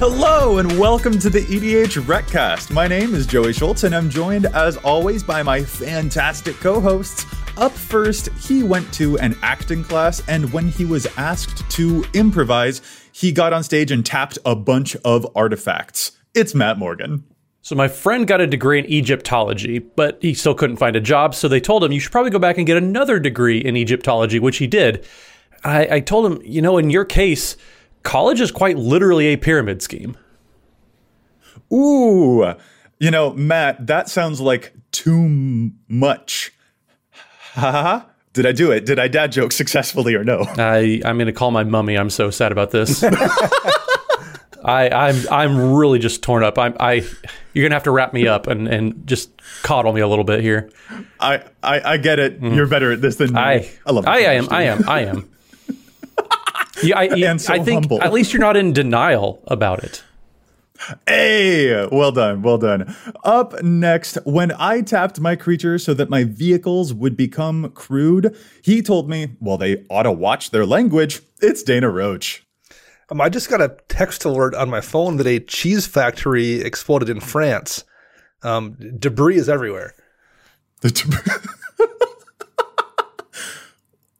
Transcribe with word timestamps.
Hello 0.00 0.56
and 0.56 0.78
welcome 0.78 1.18
to 1.18 1.28
the 1.28 1.40
EDH 1.40 2.08
Recast. 2.08 2.70
My 2.70 2.88
name 2.88 3.14
is 3.14 3.26
Joey 3.26 3.52
Schultz 3.52 3.84
and 3.84 3.94
I'm 3.94 4.08
joined 4.08 4.46
as 4.46 4.78
always 4.78 5.22
by 5.22 5.42
my 5.42 5.62
fantastic 5.62 6.56
co-hosts. 6.56 7.26
Up 7.58 7.72
first, 7.72 8.30
he 8.30 8.62
went 8.62 8.90
to 8.94 9.18
an 9.18 9.36
acting 9.42 9.84
class 9.84 10.26
and 10.26 10.50
when 10.54 10.68
he 10.68 10.86
was 10.86 11.06
asked 11.18 11.70
to 11.72 12.02
improvise, 12.14 12.80
he 13.12 13.30
got 13.30 13.52
on 13.52 13.62
stage 13.62 13.90
and 13.90 14.06
tapped 14.06 14.38
a 14.46 14.56
bunch 14.56 14.96
of 15.04 15.30
artifacts. 15.36 16.12
It's 16.32 16.54
Matt 16.54 16.78
Morgan. 16.78 17.22
So 17.60 17.74
my 17.74 17.86
friend 17.86 18.26
got 18.26 18.40
a 18.40 18.46
degree 18.46 18.78
in 18.78 18.86
Egyptology, 18.86 19.80
but 19.80 20.16
he 20.22 20.32
still 20.32 20.54
couldn't 20.54 20.78
find 20.78 20.96
a 20.96 21.00
job, 21.00 21.34
so 21.34 21.46
they 21.46 21.60
told 21.60 21.84
him 21.84 21.92
you 21.92 22.00
should 22.00 22.10
probably 22.10 22.30
go 22.30 22.38
back 22.38 22.56
and 22.56 22.66
get 22.66 22.78
another 22.78 23.18
degree 23.18 23.58
in 23.58 23.76
Egyptology, 23.76 24.38
which 24.38 24.56
he 24.56 24.66
did. 24.66 25.06
I, 25.62 25.96
I 25.96 26.00
told 26.00 26.24
him, 26.24 26.40
you 26.42 26.62
know, 26.62 26.78
in 26.78 26.88
your 26.88 27.04
case, 27.04 27.58
college 28.02 28.40
is 28.40 28.50
quite 28.50 28.76
literally 28.76 29.26
a 29.26 29.36
pyramid 29.36 29.82
scheme. 29.82 30.16
Ooh, 31.72 32.54
you 32.98 33.10
know, 33.10 33.32
Matt, 33.32 33.86
that 33.86 34.08
sounds 34.08 34.40
like 34.40 34.72
too 34.92 35.72
much. 35.88 36.52
Ha 37.54 37.70
ha 37.70 37.82
ha. 37.82 38.06
Did 38.32 38.46
I 38.46 38.52
do 38.52 38.70
it? 38.70 38.86
Did 38.86 38.98
I 38.98 39.08
dad 39.08 39.32
joke 39.32 39.52
successfully 39.52 40.14
or 40.14 40.22
no? 40.22 40.44
I, 40.56 41.00
I'm 41.04 41.16
going 41.16 41.26
to 41.26 41.32
call 41.32 41.50
my 41.50 41.64
mummy. 41.64 41.98
I'm 41.98 42.10
so 42.10 42.30
sad 42.30 42.52
about 42.52 42.70
this. 42.70 43.02
I, 44.62 44.90
I'm 44.90 45.28
I'm 45.30 45.72
really 45.72 45.98
just 45.98 46.22
torn 46.22 46.44
up. 46.44 46.58
I'm 46.58 46.76
I 46.78 47.02
you're 47.54 47.64
gonna 47.64 47.74
have 47.74 47.84
to 47.84 47.90
wrap 47.90 48.12
me 48.12 48.28
up 48.28 48.46
and, 48.46 48.68
and 48.68 49.06
just 49.06 49.30
coddle 49.62 49.92
me 49.92 50.02
a 50.02 50.06
little 50.06 50.24
bit 50.24 50.40
here. 50.40 50.70
I, 51.18 51.42
I, 51.62 51.80
I 51.92 51.96
get 51.96 52.18
it. 52.18 52.40
You're 52.42 52.66
mm. 52.66 52.70
better 52.70 52.92
at 52.92 53.00
this 53.00 53.16
than 53.16 53.32
me. 53.32 53.40
I 53.40 53.70
I 53.86 53.92
love. 53.92 54.04
it 54.04 54.10
I 54.10 54.22
so 54.22 54.28
am 54.28 54.48
I 54.50 54.62
am 54.64 54.88
I 54.88 55.00
am. 55.06 55.30
Yeah, 56.82 56.98
I, 56.98 57.02
yeah, 57.14 57.26
And 57.30 57.40
so 57.40 57.54
I 57.54 57.60
think 57.60 57.84
humble. 57.84 58.02
at 58.02 58.12
least 58.12 58.32
you're 58.32 58.40
not 58.40 58.56
in 58.56 58.72
denial 58.72 59.42
about 59.46 59.84
it. 59.84 60.02
Hey, 61.06 61.86
well 61.92 62.10
done, 62.10 62.40
well 62.42 62.56
done. 62.56 62.94
Up 63.22 63.62
next, 63.62 64.16
when 64.24 64.50
I 64.52 64.80
tapped 64.80 65.20
my 65.20 65.36
creature 65.36 65.78
so 65.78 65.92
that 65.94 66.08
my 66.08 66.24
vehicles 66.24 66.94
would 66.94 67.16
become 67.18 67.70
crude, 67.72 68.34
he 68.62 68.80
told 68.80 69.08
me, 69.08 69.36
well, 69.40 69.58
they 69.58 69.84
ought 69.90 70.04
to 70.04 70.12
watch 70.12 70.50
their 70.50 70.64
language. 70.64 71.20
It's 71.42 71.62
Dana 71.62 71.90
Roach. 71.90 72.46
Um, 73.10 73.20
I 73.20 73.28
just 73.28 73.50
got 73.50 73.60
a 73.60 73.76
text 73.88 74.24
alert 74.24 74.54
on 74.54 74.70
my 74.70 74.80
phone 74.80 75.18
that 75.18 75.26
a 75.26 75.40
cheese 75.40 75.86
factory 75.86 76.62
exploded 76.62 77.10
in 77.10 77.20
France. 77.20 77.84
Um, 78.42 78.76
debris 78.98 79.36
is 79.36 79.48
everywhere. 79.48 79.94
The 80.80 80.90
debris. 80.90 81.32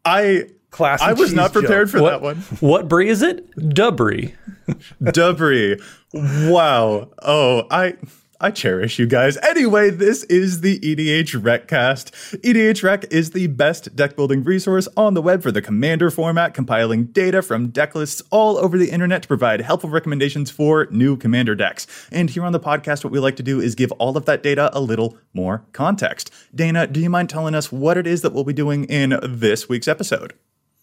I 0.04 0.46
Classic 0.80 1.06
I 1.08 1.12
was 1.12 1.34
not 1.34 1.52
prepared 1.52 1.88
joke. 1.88 1.92
for 1.98 2.02
What 2.02 2.10
that 2.10 2.22
one. 2.22 2.36
what 2.60 2.88
brie 2.88 3.08
is 3.10 3.20
it? 3.20 3.50
Dubrie. 3.56 4.34
Debris. 5.12 5.78
Wow. 6.14 7.10
Oh, 7.22 7.66
I 7.70 7.96
I 8.42 8.50
cherish 8.50 8.98
you 8.98 9.06
guys. 9.06 9.36
Anyway, 9.38 9.90
this 9.90 10.24
is 10.24 10.62
the 10.62 10.78
EDH 10.80 11.34
Recast. 11.44 12.14
EDH 12.42 12.82
Rec 12.82 13.04
is 13.12 13.32
the 13.32 13.48
best 13.48 13.94
deck 13.94 14.16
building 14.16 14.42
resource 14.42 14.88
on 14.96 15.12
the 15.12 15.20
web 15.20 15.42
for 15.42 15.52
the 15.52 15.60
commander 15.60 16.10
format, 16.10 16.54
compiling 16.54 17.04
data 17.06 17.42
from 17.42 17.68
deck 17.68 17.94
lists 17.94 18.22
all 18.30 18.56
over 18.56 18.78
the 18.78 18.90
internet 18.90 19.20
to 19.20 19.28
provide 19.28 19.60
helpful 19.60 19.90
recommendations 19.90 20.50
for 20.50 20.86
new 20.90 21.18
commander 21.18 21.54
decks. 21.54 21.86
And 22.10 22.30
here 22.30 22.44
on 22.44 22.52
the 22.52 22.60
podcast, 22.60 23.04
what 23.04 23.12
we 23.12 23.18
like 23.18 23.36
to 23.36 23.42
do 23.42 23.60
is 23.60 23.74
give 23.74 23.92
all 23.92 24.16
of 24.16 24.24
that 24.24 24.42
data 24.42 24.70
a 24.72 24.80
little 24.80 25.18
more 25.34 25.62
context. 25.74 26.32
Dana, 26.54 26.86
do 26.86 26.98
you 27.00 27.10
mind 27.10 27.28
telling 27.28 27.54
us 27.54 27.70
what 27.70 27.98
it 27.98 28.06
is 28.06 28.22
that 28.22 28.32
we'll 28.32 28.44
be 28.44 28.54
doing 28.54 28.84
in 28.84 29.20
this 29.22 29.68
week's 29.68 29.86
episode? 29.88 30.32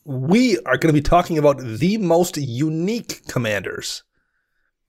We 0.10 0.58
are 0.60 0.78
going 0.78 0.88
to 0.88 0.94
be 0.94 1.02
talking 1.02 1.38
about 1.38 1.58
the 1.60 1.98
most 1.98 2.38
unique 2.38 3.28
commanders. 3.28 4.04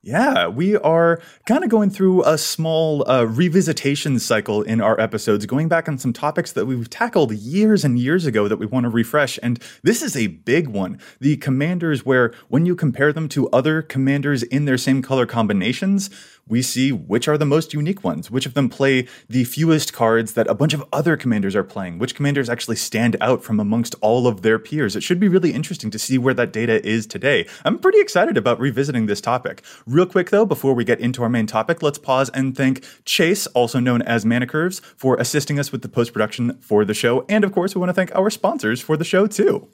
Yeah, 0.00 0.46
we 0.46 0.76
are 0.76 1.20
kind 1.44 1.64
of 1.64 1.70
going 1.70 1.90
through 1.90 2.22
a 2.22 2.38
small 2.38 3.02
uh, 3.10 3.24
revisitation 3.24 4.20
cycle 4.20 4.62
in 4.62 4.80
our 4.80 4.98
episodes, 5.00 5.44
going 5.44 5.66
back 5.66 5.88
on 5.88 5.98
some 5.98 6.12
topics 6.12 6.52
that 6.52 6.66
we've 6.66 6.88
tackled 6.88 7.32
years 7.32 7.84
and 7.84 7.98
years 7.98 8.26
ago 8.26 8.46
that 8.46 8.58
we 8.58 8.66
want 8.66 8.84
to 8.84 8.90
refresh. 8.90 9.40
And 9.42 9.60
this 9.82 10.02
is 10.02 10.16
a 10.16 10.28
big 10.28 10.68
one. 10.68 11.00
The 11.18 11.36
commanders, 11.36 12.06
where 12.06 12.32
when 12.46 12.64
you 12.64 12.76
compare 12.76 13.12
them 13.12 13.28
to 13.30 13.48
other 13.48 13.82
commanders 13.82 14.44
in 14.44 14.66
their 14.66 14.78
same 14.78 15.02
color 15.02 15.26
combinations, 15.26 16.10
we 16.48 16.62
see 16.62 16.92
which 16.92 17.28
are 17.28 17.38
the 17.38 17.44
most 17.44 17.72
unique 17.72 18.02
ones, 18.02 18.30
which 18.30 18.46
of 18.46 18.54
them 18.54 18.68
play 18.68 19.06
the 19.28 19.44
fewest 19.44 19.92
cards 19.92 20.32
that 20.34 20.48
a 20.48 20.54
bunch 20.54 20.74
of 20.74 20.84
other 20.92 21.16
commanders 21.16 21.54
are 21.54 21.64
playing, 21.64 21.98
which 21.98 22.14
commanders 22.14 22.48
actually 22.48 22.76
stand 22.76 23.16
out 23.20 23.42
from 23.42 23.60
amongst 23.60 23.94
all 24.00 24.26
of 24.26 24.42
their 24.42 24.58
peers. 24.58 24.96
It 24.96 25.02
should 25.02 25.20
be 25.20 25.28
really 25.28 25.52
interesting 25.52 25.90
to 25.90 25.98
see 25.98 26.18
where 26.18 26.34
that 26.34 26.52
data 26.52 26.84
is 26.86 27.06
today. 27.06 27.46
I'm 27.64 27.78
pretty 27.78 28.00
excited 28.00 28.36
about 28.36 28.60
revisiting 28.60 29.06
this 29.06 29.20
topic. 29.20 29.62
Real 29.86 30.06
quick 30.06 30.30
though, 30.30 30.46
before 30.46 30.74
we 30.74 30.84
get 30.84 31.00
into 31.00 31.22
our 31.22 31.28
main 31.28 31.46
topic, 31.46 31.82
let's 31.82 31.98
pause 31.98 32.30
and 32.30 32.56
thank 32.56 32.84
Chase, 33.04 33.46
also 33.48 33.80
known 33.80 34.02
as 34.02 34.24
Mana 34.24 34.46
Curves, 34.46 34.80
for 34.96 35.16
assisting 35.16 35.58
us 35.58 35.72
with 35.72 35.82
the 35.82 35.88
post 35.88 36.12
production 36.12 36.58
for 36.60 36.84
the 36.84 36.94
show. 36.94 37.24
And 37.28 37.44
of 37.44 37.52
course, 37.52 37.74
we 37.74 37.80
want 37.80 37.90
to 37.90 37.94
thank 37.94 38.14
our 38.14 38.30
sponsors 38.30 38.80
for 38.80 38.96
the 38.96 39.04
show 39.04 39.26
too. 39.26 39.68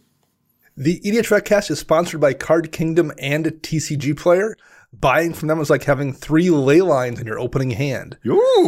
The 0.77 0.99
EDH 1.01 1.71
is 1.71 1.79
sponsored 1.79 2.21
by 2.21 2.33
Card 2.33 2.73
Kingdom 2.73 3.13
and 3.19 3.47
TCG 3.47 4.17
Player. 4.17 4.57
Buying 5.01 5.33
from 5.35 5.49
them 5.49 5.61
is 5.61 5.71
like 5.71 5.85
having 5.85 6.13
three 6.13 6.51
ley 6.51 6.81
lines 6.81 7.21
in 7.21 7.27
your 7.27 7.39
opening 7.39 7.71
hand. 7.71 8.17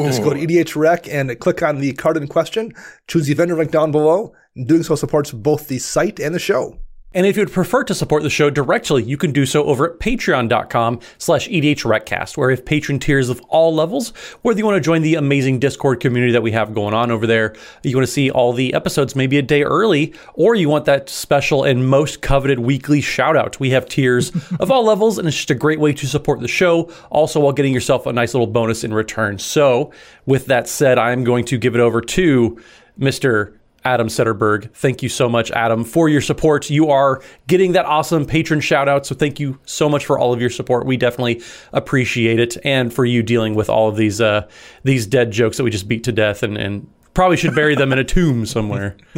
Just 0.04 0.22
go 0.22 0.32
to 0.32 0.40
EDH 0.40 0.74
Rec 0.76 1.08
and 1.08 1.38
click 1.38 1.62
on 1.62 1.78
the 1.78 1.92
card 1.92 2.16
in 2.16 2.26
question, 2.26 2.72
choose 3.06 3.26
the 3.26 3.34
vendor 3.34 3.56
link 3.56 3.70
down 3.70 3.92
below. 3.92 4.34
Doing 4.66 4.82
so 4.82 4.94
supports 4.96 5.30
both 5.32 5.68
the 5.68 5.78
site 5.78 6.18
and 6.18 6.34
the 6.34 6.38
show. 6.38 6.78
And 7.16 7.24
if 7.24 7.38
you'd 7.38 7.50
prefer 7.50 7.82
to 7.84 7.94
support 7.94 8.24
the 8.24 8.28
show 8.28 8.50
directly, 8.50 9.02
you 9.02 9.16
can 9.16 9.32
do 9.32 9.46
so 9.46 9.64
over 9.64 9.90
at 9.90 10.00
patreon.com 10.00 11.00
slash 11.16 11.48
EDHRecast, 11.48 12.36
where 12.36 12.48
we 12.48 12.52
have 12.52 12.66
patron 12.66 12.98
tiers 12.98 13.30
of 13.30 13.40
all 13.48 13.74
levels, 13.74 14.10
whether 14.42 14.58
you 14.58 14.66
want 14.66 14.76
to 14.76 14.82
join 14.82 15.00
the 15.00 15.14
amazing 15.14 15.58
Discord 15.58 15.98
community 15.98 16.30
that 16.34 16.42
we 16.42 16.52
have 16.52 16.74
going 16.74 16.92
on 16.92 17.10
over 17.10 17.26
there, 17.26 17.54
you 17.82 17.96
want 17.96 18.06
to 18.06 18.12
see 18.12 18.30
all 18.30 18.52
the 18.52 18.74
episodes 18.74 19.16
maybe 19.16 19.38
a 19.38 19.42
day 19.42 19.62
early, 19.62 20.12
or 20.34 20.54
you 20.54 20.68
want 20.68 20.84
that 20.84 21.08
special 21.08 21.64
and 21.64 21.88
most 21.88 22.20
coveted 22.20 22.58
weekly 22.58 23.00
shout 23.00 23.34
out. 23.34 23.58
We 23.58 23.70
have 23.70 23.88
tiers 23.88 24.30
of 24.60 24.70
all 24.70 24.84
levels, 24.84 25.16
and 25.16 25.26
it's 25.26 25.38
just 25.38 25.50
a 25.50 25.54
great 25.54 25.80
way 25.80 25.94
to 25.94 26.06
support 26.06 26.40
the 26.40 26.48
show, 26.48 26.92
also 27.08 27.40
while 27.40 27.52
getting 27.52 27.72
yourself 27.72 28.04
a 28.04 28.12
nice 28.12 28.34
little 28.34 28.46
bonus 28.46 28.84
in 28.84 28.92
return. 28.92 29.38
So, 29.38 29.90
with 30.26 30.44
that 30.46 30.68
said, 30.68 30.98
I'm 30.98 31.24
going 31.24 31.46
to 31.46 31.56
give 31.56 31.74
it 31.74 31.80
over 31.80 32.02
to 32.02 32.60
Mr. 33.00 33.54
Adam 33.86 34.08
Setterberg. 34.08 34.74
Thank 34.74 35.00
you 35.00 35.08
so 35.08 35.28
much, 35.28 35.52
Adam, 35.52 35.84
for 35.84 36.08
your 36.08 36.20
support. 36.20 36.68
You 36.68 36.90
are 36.90 37.22
getting 37.46 37.72
that 37.72 37.86
awesome 37.86 38.26
patron 38.26 38.60
shout 38.60 38.88
out. 38.88 39.06
So 39.06 39.14
thank 39.14 39.38
you 39.38 39.60
so 39.64 39.88
much 39.88 40.04
for 40.04 40.18
all 40.18 40.32
of 40.32 40.40
your 40.40 40.50
support. 40.50 40.86
We 40.86 40.96
definitely 40.96 41.40
appreciate 41.72 42.40
it. 42.40 42.56
And 42.64 42.92
for 42.92 43.04
you 43.04 43.22
dealing 43.22 43.54
with 43.54 43.70
all 43.70 43.88
of 43.88 43.96
these 43.96 44.20
uh, 44.20 44.48
these 44.82 45.06
dead 45.06 45.30
jokes 45.30 45.56
that 45.56 45.62
we 45.62 45.70
just 45.70 45.86
beat 45.86 46.02
to 46.04 46.12
death 46.12 46.42
and, 46.42 46.58
and 46.58 46.90
probably 47.14 47.36
should 47.36 47.54
bury 47.54 47.76
them 47.76 47.92
in 47.92 48.00
a 48.00 48.04
tomb 48.04 48.44
somewhere. 48.44 48.96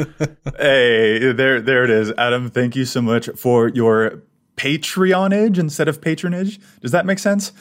hey, 0.58 1.32
there 1.32 1.62
there 1.62 1.84
it 1.84 1.90
is. 1.90 2.12
Adam, 2.18 2.50
thank 2.50 2.76
you 2.76 2.84
so 2.84 3.00
much 3.00 3.30
for 3.36 3.68
your 3.68 4.22
Patreonage 4.58 5.58
instead 5.58 5.88
of 5.88 6.02
patronage. 6.02 6.60
Does 6.80 6.90
that 6.90 7.06
make 7.06 7.20
sense? 7.20 7.52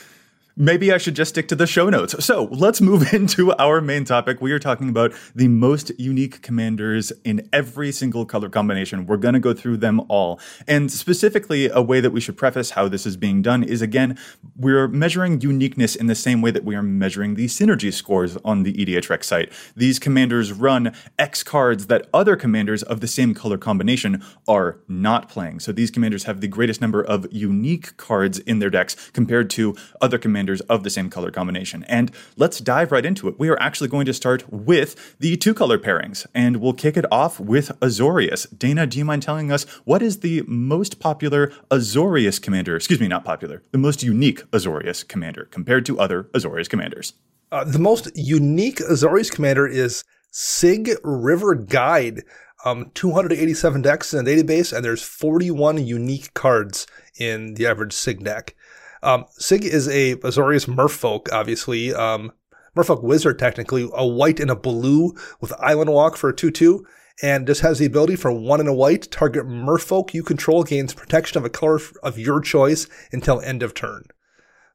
Maybe 0.58 0.92
I 0.92 0.98
should 0.98 1.16
just 1.16 1.30
stick 1.30 1.48
to 1.50 1.56
the 1.56 1.68
show 1.68 1.90
notes. 1.90 2.26
So 2.26 2.46
let's 2.46 2.82
move 2.82 3.14
into 3.14 3.56
our 3.58 3.80
main 3.80 4.04
topic. 4.04 4.42
We 4.42 4.52
are 4.52 4.60
talking 4.60 4.90
about 4.90 5.14
the 5.36 5.48
most 5.48 5.92
unique 6.00 6.42
commanders 6.42 7.14
in 7.24 7.48
every 7.54 7.92
single 7.92 8.26
color 8.26 8.50
combination. 8.50 9.06
We're 9.06 9.18
going 9.18 9.36
to 9.36 9.40
go 9.40 9.54
through 9.54 9.78
them 9.78 10.02
all. 10.10 10.40
And 10.68 10.92
specifically, 10.92 11.70
a 11.70 11.82
way 11.82 12.00
that 12.02 12.10
we 12.10 12.20
should 12.20 12.38
preface 12.38 12.72
how 12.72 12.88
this 12.88 13.06
is 13.06 13.16
being 13.16 13.42
done 13.42 13.64
is 13.64 13.82
again, 13.82 14.18
we're 14.56 14.88
measuring 14.88 15.40
uniqueness 15.42 15.96
in 15.96 16.08
the 16.08 16.16
same 16.16 16.42
way 16.42 16.50
that 16.52 16.66
we 16.66 16.76
are 16.76 16.84
measuring 16.84 17.36
the 17.36 17.46
synergy 17.46 17.94
scores 17.94 18.36
on 18.44 18.64
the 18.64 18.74
EDHREC 18.74 19.24
site. 19.24 19.54
These 19.76 20.00
commanders 20.00 20.52
run 20.52 20.94
X 21.20 21.44
cards 21.44 21.86
that 21.88 22.08
other 22.14 22.36
commanders 22.36 22.82
of 22.82 23.00
the 23.00 23.08
same 23.08 23.36
color 23.36 23.58
combination 23.58 24.24
are 24.48 24.80
not 24.88 25.30
playing. 25.30 25.60
So 25.60 25.72
these 25.72 25.92
commanders 25.92 26.24
have 26.24 26.42
the 26.42 26.48
greatest 26.48 26.82
number 26.82 27.04
of 27.04 27.28
unique 27.32 27.96
cards 27.98 28.40
in 28.40 28.58
their 28.58 28.72
decks 28.72 28.96
compared 29.12 29.52
to 29.52 29.76
other 30.02 30.18
commanders 30.18 30.47
of 30.62 30.84
the 30.84 30.90
same 30.90 31.10
color 31.10 31.32
combination. 31.32 31.84
And 31.84 32.12
let's 32.36 32.60
dive 32.60 32.92
right 32.92 33.06
into 33.06 33.28
it. 33.28 33.40
We 33.40 33.50
are 33.50 33.60
actually 33.60 33.90
going 33.90 34.06
to 34.06 34.14
start 34.14 34.52
with 34.52 35.16
the 35.20 35.38
two 35.38 35.54
color 35.54 35.78
pairings, 35.78 36.26
and 36.34 36.58
we'll 36.58 36.74
kick 36.74 36.98
it 36.98 37.06
off 37.12 37.40
with 37.40 37.70
Azorius. 37.80 38.48
Dana, 38.58 38.88
do 38.88 38.98
you 38.98 39.06
mind 39.06 39.24
telling 39.24 39.52
us 39.52 39.66
what 39.86 40.02
is 40.02 40.20
the 40.20 40.44
most 40.48 41.00
popular 41.00 41.52
Azorius 41.70 42.42
commander? 42.42 42.76
Excuse 42.76 43.00
me, 43.00 43.08
not 43.08 43.26
popular, 43.26 43.64
the 43.72 43.78
most 43.78 44.04
unique 44.04 44.50
Azorius 44.52 45.08
commander 45.08 45.46
compared 45.46 45.86
to 45.86 46.00
other 46.00 46.24
Azorius 46.34 46.70
commanders? 46.70 47.14
Uh, 47.52 47.64
the 47.64 47.80
most 47.80 48.10
unique 48.16 48.78
Azorius 48.78 49.32
commander 49.32 49.66
is 49.66 50.04
Sygg 50.32 50.96
River 51.04 51.56
Guide. 51.56 52.24
Um, 52.66 52.92
287 52.96 53.82
decks 53.82 54.14
in 54.14 54.26
the 54.26 54.32
database, 54.32 54.76
and 54.76 54.84
there's 54.84 55.04
41 55.04 55.86
unique 55.86 56.34
cards 56.34 56.88
in 57.18 57.54
the 57.54 57.66
average 57.68 57.94
Sygg 57.94 58.24
deck. 58.24 58.56
Um, 59.04 59.26
Sygg 59.40 59.64
is 59.64 59.88
a 59.88 60.16
Azorius 60.18 60.68
merfolk, 60.68 61.32
obviously. 61.32 61.94
Um, 61.94 62.32
merfolk 62.76 63.04
wizard, 63.04 63.40
technically, 63.40 63.90
a 63.94 64.06
white 64.06 64.40
and 64.40 64.52
a 64.52 64.56
blue 64.56 65.16
with 65.42 65.54
island 65.60 65.92
walk 65.92 66.18
for 66.18 66.30
a 66.30 66.36
2 66.36 66.52
2. 66.52 66.86
And 67.24 67.48
this 67.48 67.62
has 67.62 67.80
the 67.80 67.86
ability 67.86 68.16
for 68.16 68.32
one 68.32 68.60
and 68.60 68.70
a 68.70 68.74
white, 68.74 69.10
target 69.10 69.48
merfolk 69.48 70.14
you 70.14 70.22
control 70.22 70.64
gains 70.64 70.94
protection 70.94 71.40
of 71.40 71.46
a 71.46 71.50
color 71.50 71.80
of 72.04 72.20
your 72.20 72.40
choice 72.42 72.88
until 73.12 73.42
end 73.42 73.64
of 73.64 73.74
turn. 73.74 74.06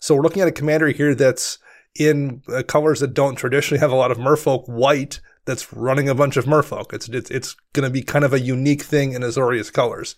So 0.01 0.17
we're 0.17 0.23
looking 0.23 0.43
at 0.43 0.49
a 0.49 0.53
commander 0.53 0.89
here 0.89 1.15
that's 1.15 1.59
in 1.95 2.43
uh, 2.53 2.65
colors 2.65 2.99
that 3.01 3.15
don't 3.15 3.37
traditionally 3.37 3.79
have 3.79 3.93
a 3.93 3.97
lot 3.97 4.11
of 4.11 4.19
merfolk 4.19 4.69
white 4.69 5.21
that's 5.45 5.73
running 5.73 6.09
a 6.09 6.15
bunch 6.15 6.37
of 6.37 6.47
merfolk. 6.47 6.93
It's, 6.93 7.09
it's, 7.09 7.31
it's 7.31 7.57
going 7.73 7.85
to 7.85 7.91
be 7.91 8.03
kind 8.03 8.25
of 8.25 8.33
a 8.33 8.41
unique 8.41 8.83
thing 8.83 9.13
in 9.13 9.23
Azorius 9.23 9.73
colors. 9.73 10.17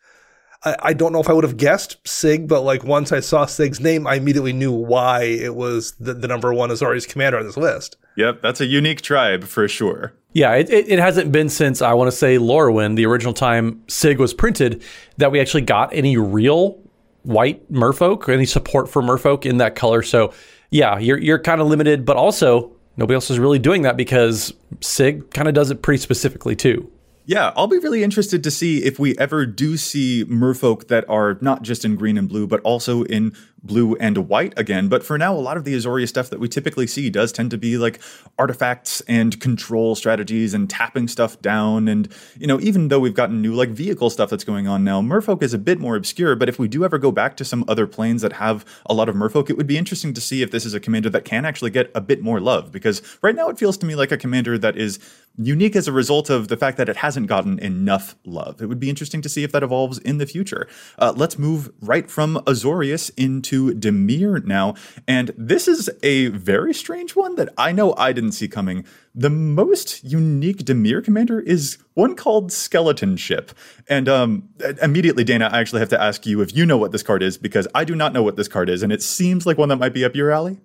I, 0.65 0.77
I 0.81 0.93
don't 0.93 1.13
know 1.13 1.21
if 1.21 1.29
I 1.29 1.33
would 1.33 1.45
have 1.45 1.57
guessed 1.57 2.03
Sygg, 2.05 2.49
but 2.49 2.63
like 2.63 2.85
once 2.85 3.13
I 3.13 3.21
saw 3.21 3.47
Sygg's 3.47 3.81
name, 3.81 4.07
I 4.07 4.17
immediately 4.17 4.53
knew 4.53 4.73
why 4.73 5.23
it 5.23 5.55
was 5.55 5.93
the, 5.93 6.15
the 6.15 6.29
number 6.29 6.53
one 6.53 6.71
Azorius 6.71 7.09
commander 7.09 7.39
on 7.39 7.47
this 7.47 7.57
list. 7.57 7.97
Yep, 8.17 8.43
that's 8.43 8.61
a 8.61 8.67
unique 8.67 9.03
tribe 9.03 9.45
for 9.45 9.67
sure. 9.69 10.15
Yeah, 10.33 10.55
it, 10.55 10.71
it, 10.71 10.89
it, 10.89 10.99
hasn't 10.99 11.31
been 11.31 11.49
since 11.49 11.81
I 11.81 11.93
want 11.95 12.11
to 12.11 12.17
say 12.17 12.39
Lorwyn, 12.39 12.97
the 12.97 13.07
original 13.07 13.33
time 13.33 13.83
Sygg 13.87 14.19
was 14.19 14.35
printed, 14.35 14.83
that 15.19 15.31
we 15.31 15.41
actually 15.41 15.63
got 15.63 15.93
any 15.93 16.17
real 16.17 16.81
white 17.23 17.71
merfolk, 17.73 18.29
any 18.29 18.47
support 18.47 18.89
for 18.89 19.03
merfolk 19.03 19.47
in 19.47 19.59
that 19.59 19.75
color. 19.77 20.03
So 20.03 20.33
yeah, 20.71 20.99
you're 20.99 21.19
you're 21.19 21.39
kind 21.39 21.61
of 21.61 21.69
limited, 21.69 22.05
but 22.05 22.17
also 22.17 22.73
nobody 22.97 23.15
else 23.15 23.31
is 23.31 23.39
really 23.39 23.61
doing 23.61 23.83
that 23.83 23.97
because 23.97 24.53
Sygg 24.81 25.33
kind 25.33 25.47
of 25.47 25.55
does 25.55 25.71
it 25.71 25.83
pretty 25.83 26.01
specifically 26.01 26.57
too. 26.57 26.91
Yeah, 27.27 27.53
I'll 27.57 27.69
be 27.69 27.79
really 27.79 28.03
interested 28.03 28.45
to 28.45 28.51
see 28.51 28.85
if 28.85 28.99
we 28.99 29.17
ever 29.17 29.47
do 29.47 29.79
see 29.79 30.27
merfolk 30.27 30.89
that 30.89 31.09
are 31.09 31.39
not 31.41 31.63
just 31.63 31.85
in 31.85 31.97
green 31.97 32.19
and 32.19 32.29
blue, 32.29 32.47
but 32.47 32.61
also 32.61 33.05
in 33.05 33.35
blue 33.65 33.97
and 33.97 34.29
white 34.29 34.53
again. 34.57 34.89
But 34.89 35.05
for 35.05 35.17
now, 35.19 35.35
a 35.35 35.41
lot 35.41 35.57
of 35.57 35.65
the 35.65 35.75
Azoria 35.75 36.07
stuff 36.07 36.31
that 36.31 36.39
we 36.39 36.49
typically 36.49 36.87
see 36.87 37.11
does 37.11 37.33
tend 37.33 37.51
to 37.51 37.59
be 37.59 37.79
like 37.79 38.01
artifacts 38.39 39.01
and 39.03 39.41
control 39.41 39.95
strategies 39.95 40.55
and 40.55 40.69
tapping 40.69 41.09
stuff 41.09 41.41
down. 41.41 41.89
And, 41.89 42.09
you 42.39 42.47
know, 42.47 42.61
even 42.61 42.89
though 42.89 43.01
we've 43.01 43.15
gotten 43.15 43.41
new 43.41 43.55
like 43.55 43.71
vehicle 43.71 44.11
stuff 44.11 44.31
that's 44.31 44.45
going 44.45 44.69
on 44.69 44.85
now, 44.85 45.01
Merfolk 45.01 45.43
is 45.43 45.55
a 45.55 45.59
bit 45.59 45.81
more 45.81 45.97
obscure. 45.97 46.37
But 46.37 46.49
if 46.49 46.59
we 46.59 46.69
do 46.69 46.85
ever 46.85 46.99
go 46.99 47.11
back 47.11 47.37
to 47.39 47.45
some 47.45 47.65
other 47.67 47.87
planes 47.87 48.23
that 48.23 48.35
have 48.35 48.65
a 48.87 48.95
lot 48.95 49.09
of 49.09 49.17
Merfolk, 49.17 49.49
it 49.51 49.57
would 49.57 49.67
be 49.67 49.79
interesting 49.79 50.13
to 50.15 50.21
see 50.21 50.43
if 50.43 50.51
this 50.51 50.67
is 50.67 50.75
a 50.75 50.81
commander 50.81 51.11
that 51.11 51.25
can 51.25 51.45
actually 51.45 51.71
get 51.71 51.91
a 51.95 52.01
bit 52.01 52.23
more 52.23 52.41
love. 52.41 52.71
Because 52.71 53.03
right 53.23 53.35
now 53.35 53.49
it 53.49 53.59
feels 53.59 53.79
to 53.79 53.87
me 53.87 53.95
like 53.95 54.13
a 54.13 54.19
commander 54.19 54.59
that 54.59 54.77
is 54.77 54.99
unique 55.37 55.75
as 55.75 55.89
a 55.89 55.93
result 55.93 56.31
of 56.31 56.47
the 56.49 56.57
fact 56.57 56.77
that 56.77 56.89
it 56.89 56.97
hasn't 56.97 57.27
gotten 57.27 57.59
enough 57.59 58.15
love. 58.25 58.63
It 58.63 58.67
would 58.67 58.79
be 58.79 58.89
interesting 58.89 59.21
to 59.23 59.29
see 59.29 59.43
if 59.43 59.51
that 59.53 59.65
evolves 59.65 59.99
in 59.99 60.19
the 60.19 60.27
future. 60.27 60.69
Uh, 60.99 61.13
let's 61.17 61.39
move 61.39 61.73
right 61.81 62.09
from 62.09 62.37
Azorius 62.47 63.11
into 63.17 63.54
to 63.55 63.73
Dimir 63.75 64.45
now. 64.45 64.75
And 65.07 65.33
this 65.39 65.69
is 65.69 65.89
a 66.03 66.29
very 66.29 66.75
strange 66.75 67.15
one 67.15 67.37
that 67.37 67.51
I 67.57 67.71
know 67.71 67.95
I 67.97 68.13
didn't 68.13 68.33
see 68.33 68.49
coming. 68.49 68.85
The 69.15 69.31
most 69.31 70.03
unique 70.03 70.65
Dimir 70.65 71.05
commander 71.05 71.39
is 71.39 71.79
one 71.95 72.17
called 72.17 72.51
Skeleton 72.51 73.17
Ship. 73.17 73.53
And 73.89 74.09
um, 74.09 74.49
immediately, 74.83 75.23
Dana, 75.23 75.49
I 75.53 75.61
actually 75.61 75.81
have 75.81 75.89
to 75.91 76.03
ask 76.03 76.27
you 76.27 76.41
if 76.41 76.55
you 76.57 76.67
know 76.67 76.77
what 76.77 76.91
this 76.91 77.05
card 77.05 77.23
is, 77.23 77.39
because 77.39 77.69
I 77.77 77.85
do 77.85 77.95
not 77.95 78.13
know 78.13 78.25
what 78.25 78.35
this 78.35 78.49
card 78.49 78.69
is, 78.69 78.83
and 78.83 78.93
it 78.93 79.03
seems 79.03 79.47
like 79.47 79.57
one 79.57 79.69
that 79.69 79.77
might 79.77 79.95
be 79.95 80.05
up 80.05 80.17
your 80.17 80.33
alley. 80.33 80.59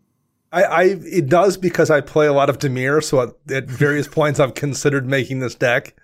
I, 0.52 0.64
I 0.64 0.84
it 0.84 1.30
does 1.30 1.58
because 1.58 1.92
I 1.92 2.02
play 2.02 2.26
a 2.26 2.34
lot 2.34 2.50
of 2.50 2.58
Dimir, 2.58 3.04
so 3.04 3.22
at, 3.22 3.54
at 3.54 3.66
various 3.66 4.08
points 4.20 4.40
I've 4.40 4.56
considered 4.56 5.08
making 5.08 5.40
this 5.40 5.54
deck. 5.54 5.96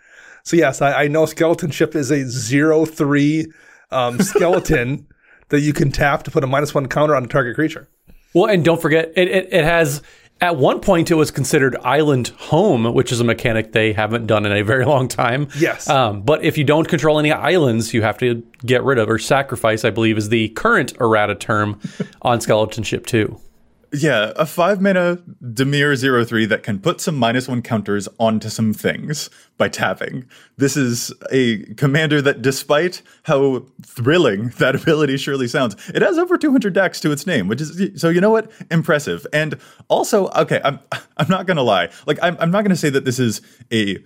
So 0.44 0.56
yes, 0.56 0.84
I, 0.84 1.06
I 1.06 1.08
know 1.08 1.26
Skeleton 1.26 1.72
Ship 1.72 1.96
is 1.96 2.12
a 2.12 2.30
zero 2.30 2.86
three 2.86 3.48
um, 3.90 4.20
skeleton 4.20 5.08
that 5.50 5.62
you 5.62 5.74
can 5.74 5.92
tap 5.92 6.24
to 6.24 6.32
put 6.32 6.44
a 6.44 6.48
minus 6.48 6.74
one 6.74 6.88
counter 6.88 7.16
on 7.16 7.26
a 7.26 7.28
target 7.28 7.56
creature. 7.56 7.88
Well, 8.34 8.46
and 8.46 8.66
don't 8.66 8.82
forget, 8.82 9.14
it, 9.16 9.28
it, 9.30 9.54
it 9.54 9.64
has 9.64 10.02
at 10.42 10.58
one 10.58 10.82
point 10.82 11.10
it 11.12 11.16
was 11.16 11.32
considered 11.32 11.76
island 11.78 12.28
home, 12.38 12.94
which 12.94 13.12
is 13.12 13.20
a 13.20 13.24
mechanic 13.24 13.72
they 13.72 13.94
haven't 13.94 14.28
done 14.28 14.46
in 14.46 14.52
a 14.52 14.62
very 14.64 14.86
long 14.86 15.08
time. 15.08 15.48
Yes. 15.58 15.90
Um, 15.90 16.22
but 16.22 16.44
if 16.44 16.58
you 16.58 16.64
don't 16.64 16.88
control 16.88 17.20
any 17.20 17.32
islands, 17.32 17.94
you 17.94 18.02
have 18.02 18.18
to 18.18 18.44
get 18.66 18.84
rid 18.84 18.98
of 18.98 19.10
or 19.10 19.18
sacrifice. 19.18 19.86
I 19.86 19.92
believe 19.92 20.18
is 20.18 20.30
the 20.30 20.50
current 20.50 20.94
errata 21.00 21.36
term 21.36 21.80
on 22.22 22.42
Skeleton 22.42 22.84
Ship 22.84 23.06
too. 23.06 23.40
Yeah, 23.94 24.34
a 24.36 24.46
five 24.46 24.82
mana 24.82 25.18
Dimir 25.44 25.96
zero 25.96 26.26
three 26.26 26.46
that 26.46 26.64
can 26.64 26.80
put 26.80 27.00
some 27.02 27.16
minus 27.16 27.48
one 27.48 27.62
counters 27.62 28.08
onto 28.20 28.50
some 28.50 28.74
things 28.74 29.30
by 29.58 29.70
tapping. 29.70 30.26
This 30.58 30.76
is 30.76 31.14
a 31.32 31.64
commander 31.76 32.22
that, 32.22 32.42
despite 32.42 33.02
how 33.24 33.66
thrilling 33.84 34.50
that 34.58 34.76
ability 34.76 35.18
surely 35.18 35.48
sounds, 35.48 35.76
it 35.90 36.02
has 36.02 36.18
over 36.18 36.38
200 36.38 36.74
decks 36.74 37.00
to 37.02 37.12
its 37.12 37.26
name, 37.26 37.48
which 37.48 37.62
is 37.62 38.00
so 38.00 38.10
you 38.10 38.22
know 38.22 38.32
what, 38.32 38.52
impressive. 38.72 39.26
And 39.32 39.58
also, 39.88 40.30
okay, 40.30 40.62
I'm 40.64 40.80
I'm 41.18 41.30
not 41.30 41.46
gonna 41.46 41.64
lie, 41.64 41.90
like 42.06 42.20
I'm 42.22 42.36
I'm 42.40 42.52
not 42.52 42.64
gonna 42.64 42.76
say 42.76 42.90
that 42.90 43.06
this 43.06 43.20
is 43.20 43.42
a 43.72 44.04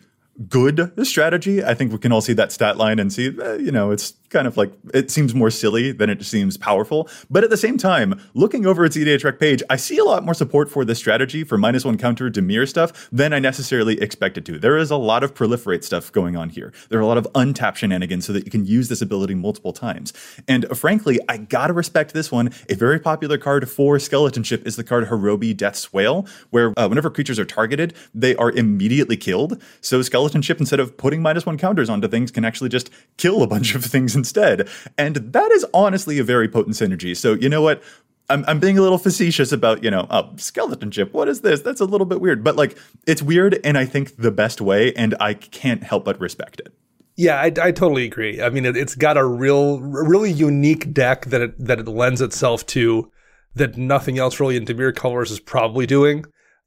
good 0.47 0.93
strategy. 1.05 1.63
I 1.63 1.73
think 1.73 1.91
we 1.91 1.97
can 1.97 2.11
all 2.11 2.21
see 2.21 2.33
that 2.33 2.51
stat 2.51 2.77
line 2.77 2.99
and 2.99 3.11
see, 3.11 3.27
eh, 3.41 3.55
you 3.55 3.71
know, 3.71 3.91
it's 3.91 4.11
kind 4.29 4.47
of 4.47 4.57
like 4.57 4.71
it 4.93 5.11
seems 5.11 5.33
more 5.33 5.49
silly 5.49 5.91
than 5.91 6.09
it 6.09 6.23
seems 6.23 6.57
powerful. 6.57 7.09
But 7.29 7.43
at 7.43 7.49
the 7.49 7.57
same 7.57 7.77
time, 7.77 8.19
looking 8.33 8.65
over 8.65 8.85
its 8.85 8.95
EDHREC 8.95 9.39
page, 9.39 9.63
I 9.69 9.75
see 9.75 9.97
a 9.97 10.03
lot 10.03 10.23
more 10.23 10.33
support 10.33 10.69
for 10.69 10.85
this 10.85 10.97
strategy 10.99 11.43
for 11.43 11.57
minus 11.57 11.85
one 11.85 11.97
counter 11.97 12.29
Dimir 12.29 12.67
stuff 12.67 13.09
than 13.11 13.33
I 13.33 13.39
necessarily 13.39 13.99
expected 14.01 14.45
to. 14.47 14.59
There 14.59 14.77
is 14.77 14.91
a 14.91 14.97
lot 14.97 15.23
of 15.23 15.33
proliferate 15.33 15.83
stuff 15.83 16.11
going 16.11 16.35
on 16.35 16.49
here. 16.49 16.71
There 16.89 16.99
are 16.99 17.03
a 17.03 17.07
lot 17.07 17.17
of 17.17 17.27
untap 17.33 17.75
shenanigans 17.75 18.25
so 18.25 18.33
that 18.33 18.45
you 18.45 18.51
can 18.51 18.65
use 18.65 18.89
this 18.89 19.01
ability 19.01 19.35
multiple 19.35 19.73
times. 19.73 20.13
And 20.47 20.65
frankly, 20.77 21.19
I 21.27 21.37
gotta 21.37 21.73
respect 21.73 22.13
this 22.13 22.31
one. 22.31 22.51
A 22.69 22.75
very 22.75 22.99
popular 22.99 23.37
card 23.37 23.69
for 23.69 23.99
Skeleton 23.99 24.43
Ship 24.43 24.65
is 24.65 24.75
the 24.75 24.83
card 24.83 25.07
Horobi 25.07 25.55
Death's 25.55 25.91
Wail, 25.91 26.27
where 26.49 26.73
uh, 26.77 26.87
whenever 26.87 27.09
creatures 27.09 27.39
are 27.39 27.45
targeted, 27.45 27.93
they 28.13 28.35
are 28.35 28.51
immediately 28.51 29.17
killed. 29.17 29.61
So 29.81 30.01
Skeleton 30.01 30.41
Ship, 30.41 30.59
instead 30.59 30.79
of 30.79 30.97
putting 30.97 31.21
minus 31.21 31.45
one 31.45 31.57
counters 31.57 31.89
onto 31.89 32.07
things, 32.07 32.31
can 32.31 32.45
actually 32.45 32.69
just 32.69 32.89
kill 33.17 33.41
a 33.43 33.47
bunch 33.47 33.75
of 33.75 33.83
things 33.83 34.15
instead. 34.19 34.67
And 34.97 35.15
that 35.15 35.51
is 35.51 35.65
honestly 35.73 36.19
a 36.19 36.23
very 36.23 36.47
potent 36.47 36.75
synergy. 36.75 37.15
So, 37.17 37.33
you 37.33 37.49
know 37.49 37.61
what? 37.61 37.81
I'm, 38.29 38.45
I'm 38.47 38.59
being 38.59 38.77
a 38.77 38.81
little 38.81 38.99
facetious 38.99 39.51
about, 39.51 39.83
you 39.83 39.89
know, 39.89 40.05
oh, 40.11 40.31
skeleton 40.37 40.91
ship. 40.91 41.13
What 41.13 41.27
is 41.27 41.41
this? 41.41 41.61
That's 41.61 41.81
a 41.81 41.85
little 41.85 42.05
bit 42.05 42.21
weird. 42.21 42.43
But 42.43 42.55
like, 42.55 42.77
it's 43.07 43.23
weird 43.23 43.59
and 43.63 43.77
I 43.77 43.85
think 43.85 44.17
the 44.17 44.31
best 44.31 44.61
way, 44.61 44.93
and 44.93 45.15
I 45.19 45.33
can't 45.33 45.83
help 45.83 46.05
but 46.05 46.19
respect 46.19 46.59
it. 46.59 46.73
Yeah, 47.15 47.41
I, 47.41 47.45
I 47.45 47.71
totally 47.71 48.05
agree. 48.05 48.41
I 48.41 48.49
mean, 48.49 48.65
it, 48.65 48.75
has 48.75 48.95
got 48.95 49.17
a 49.17 49.25
real, 49.25 49.81
really 49.81 50.31
unique 50.31 50.93
deck 50.93 51.25
that 51.25 51.41
it, 51.41 51.65
that 51.65 51.79
it 51.79 51.87
lends 51.87 52.21
itself 52.21 52.65
to 52.67 53.11
that 53.55 53.77
nothing 53.77 54.19
else 54.19 54.39
really 54.39 54.55
in 54.55 54.65
Dimir 54.65 54.95
Colors 54.95 55.31
is 55.31 55.39
probably 55.39 55.85
doing. 55.85 56.25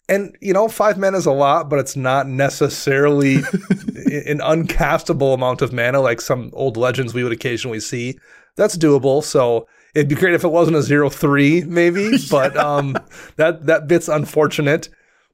And 0.08 0.36
you 0.40 0.52
know, 0.52 0.68
five 0.68 0.98
men 0.98 1.14
is 1.14 1.26
a 1.26 1.32
lot, 1.32 1.70
but 1.70 1.78
it's 1.78 1.96
not 1.96 2.26
necessarily 2.28 3.36
an 4.12 4.38
uncastable 4.38 5.34
amount 5.34 5.62
of 5.62 5.72
mana, 5.72 6.00
like 6.00 6.20
some 6.20 6.50
old 6.52 6.76
legends 6.76 7.14
we 7.14 7.24
would 7.24 7.32
occasionally 7.32 7.80
see, 7.80 8.18
that's 8.56 8.76
doable. 8.76 9.22
So 9.22 9.66
it'd 9.94 10.08
be 10.08 10.14
great 10.14 10.34
if 10.34 10.44
it 10.44 10.48
wasn't 10.48 10.76
a 10.76 10.82
zero 10.82 11.10
three, 11.10 11.64
maybe, 11.64 12.16
but 12.30 12.56
um, 12.56 12.96
that 13.36 13.66
that 13.66 13.88
bit's 13.88 14.08
unfortunate. 14.08 14.88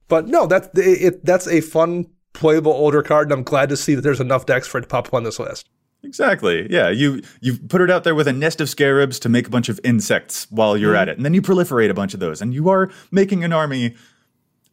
But 0.09 0.27
no, 0.27 0.47
that's 0.47 0.69
it, 0.75 1.25
that's 1.25 1.47
a 1.47 1.61
fun 1.61 2.07
playable 2.33 2.73
older 2.73 3.03
card, 3.03 3.27
and 3.27 3.33
I'm 3.33 3.45
glad 3.45 3.69
to 3.69 3.77
see 3.77 3.95
that 3.95 4.03
there's 4.03 4.21
enough 4.21 4.47
decks 4.47 4.67
for 4.67 4.79
it 4.79 4.83
to 4.83 4.89
pop 4.89 5.09
up 5.09 5.15
on 5.15 5.25
this 5.25 5.39
list. 5.39 5.69
Exactly. 6.05 6.67
Yeah, 6.71 6.91
you 6.91 7.23
you 7.41 7.59
put 7.59 7.81
it 7.81 7.91
out 7.91 8.05
there 8.05 8.15
with 8.15 8.29
a 8.29 8.33
nest 8.33 8.61
of 8.61 8.69
scarabs 8.69 9.19
to 9.21 9.29
make 9.29 9.47
a 9.47 9.51
bunch 9.51 9.69
of 9.69 9.81
insects 9.83 10.47
while 10.51 10.77
you're 10.77 10.95
mm. 10.95 10.99
at 10.99 11.09
it, 11.09 11.17
and 11.17 11.25
then 11.25 11.35
you 11.35 11.43
proliferate 11.43 11.91
a 11.91 11.95
bunch 11.95 12.15
of 12.15 12.21
those, 12.21 12.41
and 12.41 12.55
you 12.55 12.69
are 12.69 12.91
making 13.11 13.45
an 13.45 13.53
army 13.53 13.97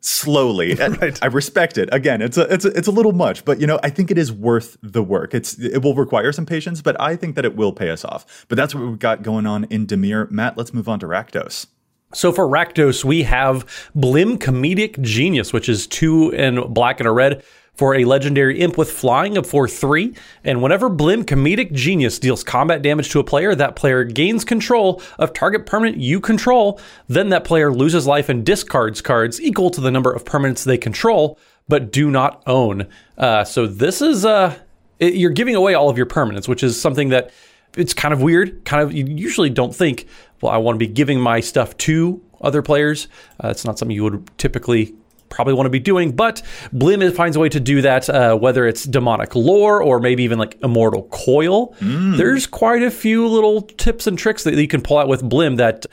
slowly. 0.05 0.75
right. 0.75 1.17
I 1.21 1.25
respect 1.27 1.77
it. 1.77 1.89
Again, 1.91 2.21
it's 2.21 2.38
a 2.38 2.41
it's 2.53 2.65
a, 2.65 2.69
it's 2.69 2.88
a 2.88 2.91
little 2.91 3.12
much, 3.12 3.43
but 3.43 3.59
you 3.59 3.67
know, 3.67 3.79
I 3.83 3.89
think 3.89 4.12
it 4.12 4.17
is 4.17 4.31
worth 4.31 4.77
the 4.81 5.03
work. 5.03 5.33
It's 5.33 5.57
it 5.59 5.81
will 5.81 5.95
require 5.95 6.31
some 6.31 6.45
patience, 6.45 6.81
but 6.81 7.00
I 7.01 7.15
think 7.15 7.35
that 7.35 7.45
it 7.45 7.55
will 7.55 7.74
pay 7.74 7.89
us 7.89 8.05
off. 8.05 8.45
But 8.47 8.55
that's 8.55 8.75
what 8.75 8.85
we've 8.85 9.00
got 9.00 9.24
going 9.24 9.45
on 9.45 9.65
in 9.65 9.88
Dimir. 9.88 10.29
Matt, 10.29 10.57
let's 10.57 10.74
move 10.74 10.88
on 10.88 11.00
to 11.00 11.07
Rakdos. 11.07 11.67
So 12.13 12.31
for 12.31 12.47
Rakdos, 12.47 13.03
we 13.03 13.24
have 13.24 13.65
Blim 13.95 14.38
Comedic 14.38 15.01
Genius, 15.01 15.51
which 15.51 15.67
is 15.67 15.88
two 15.88 16.29
in 16.29 16.71
black 16.71 17.00
and 17.00 17.07
a 17.07 17.12
red 17.12 17.43
for 17.75 17.96
a 17.96 18.05
legendary 18.05 18.60
imp 18.60 18.77
with 18.77 18.91
flying 18.91 19.38
of 19.38 19.48
4 19.48 19.67
3. 19.67 20.13
And 20.44 20.62
whenever 20.62 20.89
Blim 20.89 21.24
Comedic 21.24 21.72
Genius 21.74 22.20
deals 22.20 22.44
combat 22.44 22.82
damage 22.82 23.10
to 23.10 23.20
a 23.20 23.24
player, 23.24 23.55
that 23.55 23.75
player 23.75 24.03
gains 24.03 24.46
control 24.46 25.01
of 25.20 25.34
target 25.34 25.65
permanent 25.65 25.98
you 25.98 26.20
control. 26.20 26.79
Then 27.08 27.29
that 27.29 27.44
player 27.44 27.72
loses 27.72 28.08
life 28.08 28.29
and 28.29 28.46
discards 28.46 29.01
cards 29.01 29.41
equal 29.41 29.70
to 29.72 29.82
the 29.82 29.91
number 29.91 30.12
of 30.12 30.25
permanents 30.25 30.63
they 30.63 30.77
control 30.77 31.38
but 31.67 31.91
do 31.91 32.10
not 32.10 32.44
own. 32.46 32.88
Uh, 33.17 33.44
so 33.44 33.67
this 33.67 34.01
is 34.01 34.25
uh, 34.25 34.58
it, 35.00 35.15
you're 35.15 35.32
giving 35.32 35.55
away 35.55 35.74
all 35.74 35.89
of 35.89 35.98
your 35.98 36.05
permanents, 36.05 36.48
which 36.48 36.63
is 36.63 36.79
something 36.79 37.10
that 37.10 37.32
it's 37.75 37.94
kind 37.94 38.13
of 38.13 38.22
weird. 38.22 38.63
Kind 38.65 38.84
of 38.84 38.94
you 38.94 39.05
usually 39.05 39.50
don't 39.50 39.75
think, 39.75 40.08
well, 40.41 40.51
I 40.51 40.58
want 40.58 40.75
to 40.75 40.79
be 40.79 40.91
giving 40.91 41.20
my 41.20 41.39
stuff 41.39 41.75
to 41.77 42.22
other 42.41 42.62
players. 42.62 43.08
Uh, 43.44 43.50
it's 43.50 43.65
not 43.65 43.79
something 43.79 43.96
you 43.96 44.03
would 44.03 44.29
typically 44.38 44.96
probably 45.29 45.53
want 45.53 45.65
to 45.65 45.72
be 45.72 45.79
doing. 45.79 46.12
But 46.12 46.41
Blim 46.74 47.13
finds 47.13 47.38
a 47.38 47.39
way 47.39 47.50
to 47.50 47.60
do 47.60 47.82
that, 47.82 48.10
uh, 48.10 48.36
whether 48.36 48.65
it's 48.65 48.84
demonic 48.84 49.36
lore 49.36 49.82
or 49.82 50.00
maybe 50.00 50.24
even 50.24 50.39
like 50.39 50.58
immortal 50.63 51.03
coil. 51.12 51.75
Mm. 51.75 52.17
There's 52.17 52.48
quite 52.48 52.84
a 52.84 52.91
few 52.91 53.27
little 53.27 53.62
tips 53.62 54.08
and 54.08 54.17
tricks 54.17 54.44
that 54.44 54.55
you 54.55 54.67
can 54.67 54.82
pull 54.82 54.98
out 54.98 55.08
with 55.08 55.22
Blim 55.22 55.58
that 55.58 55.86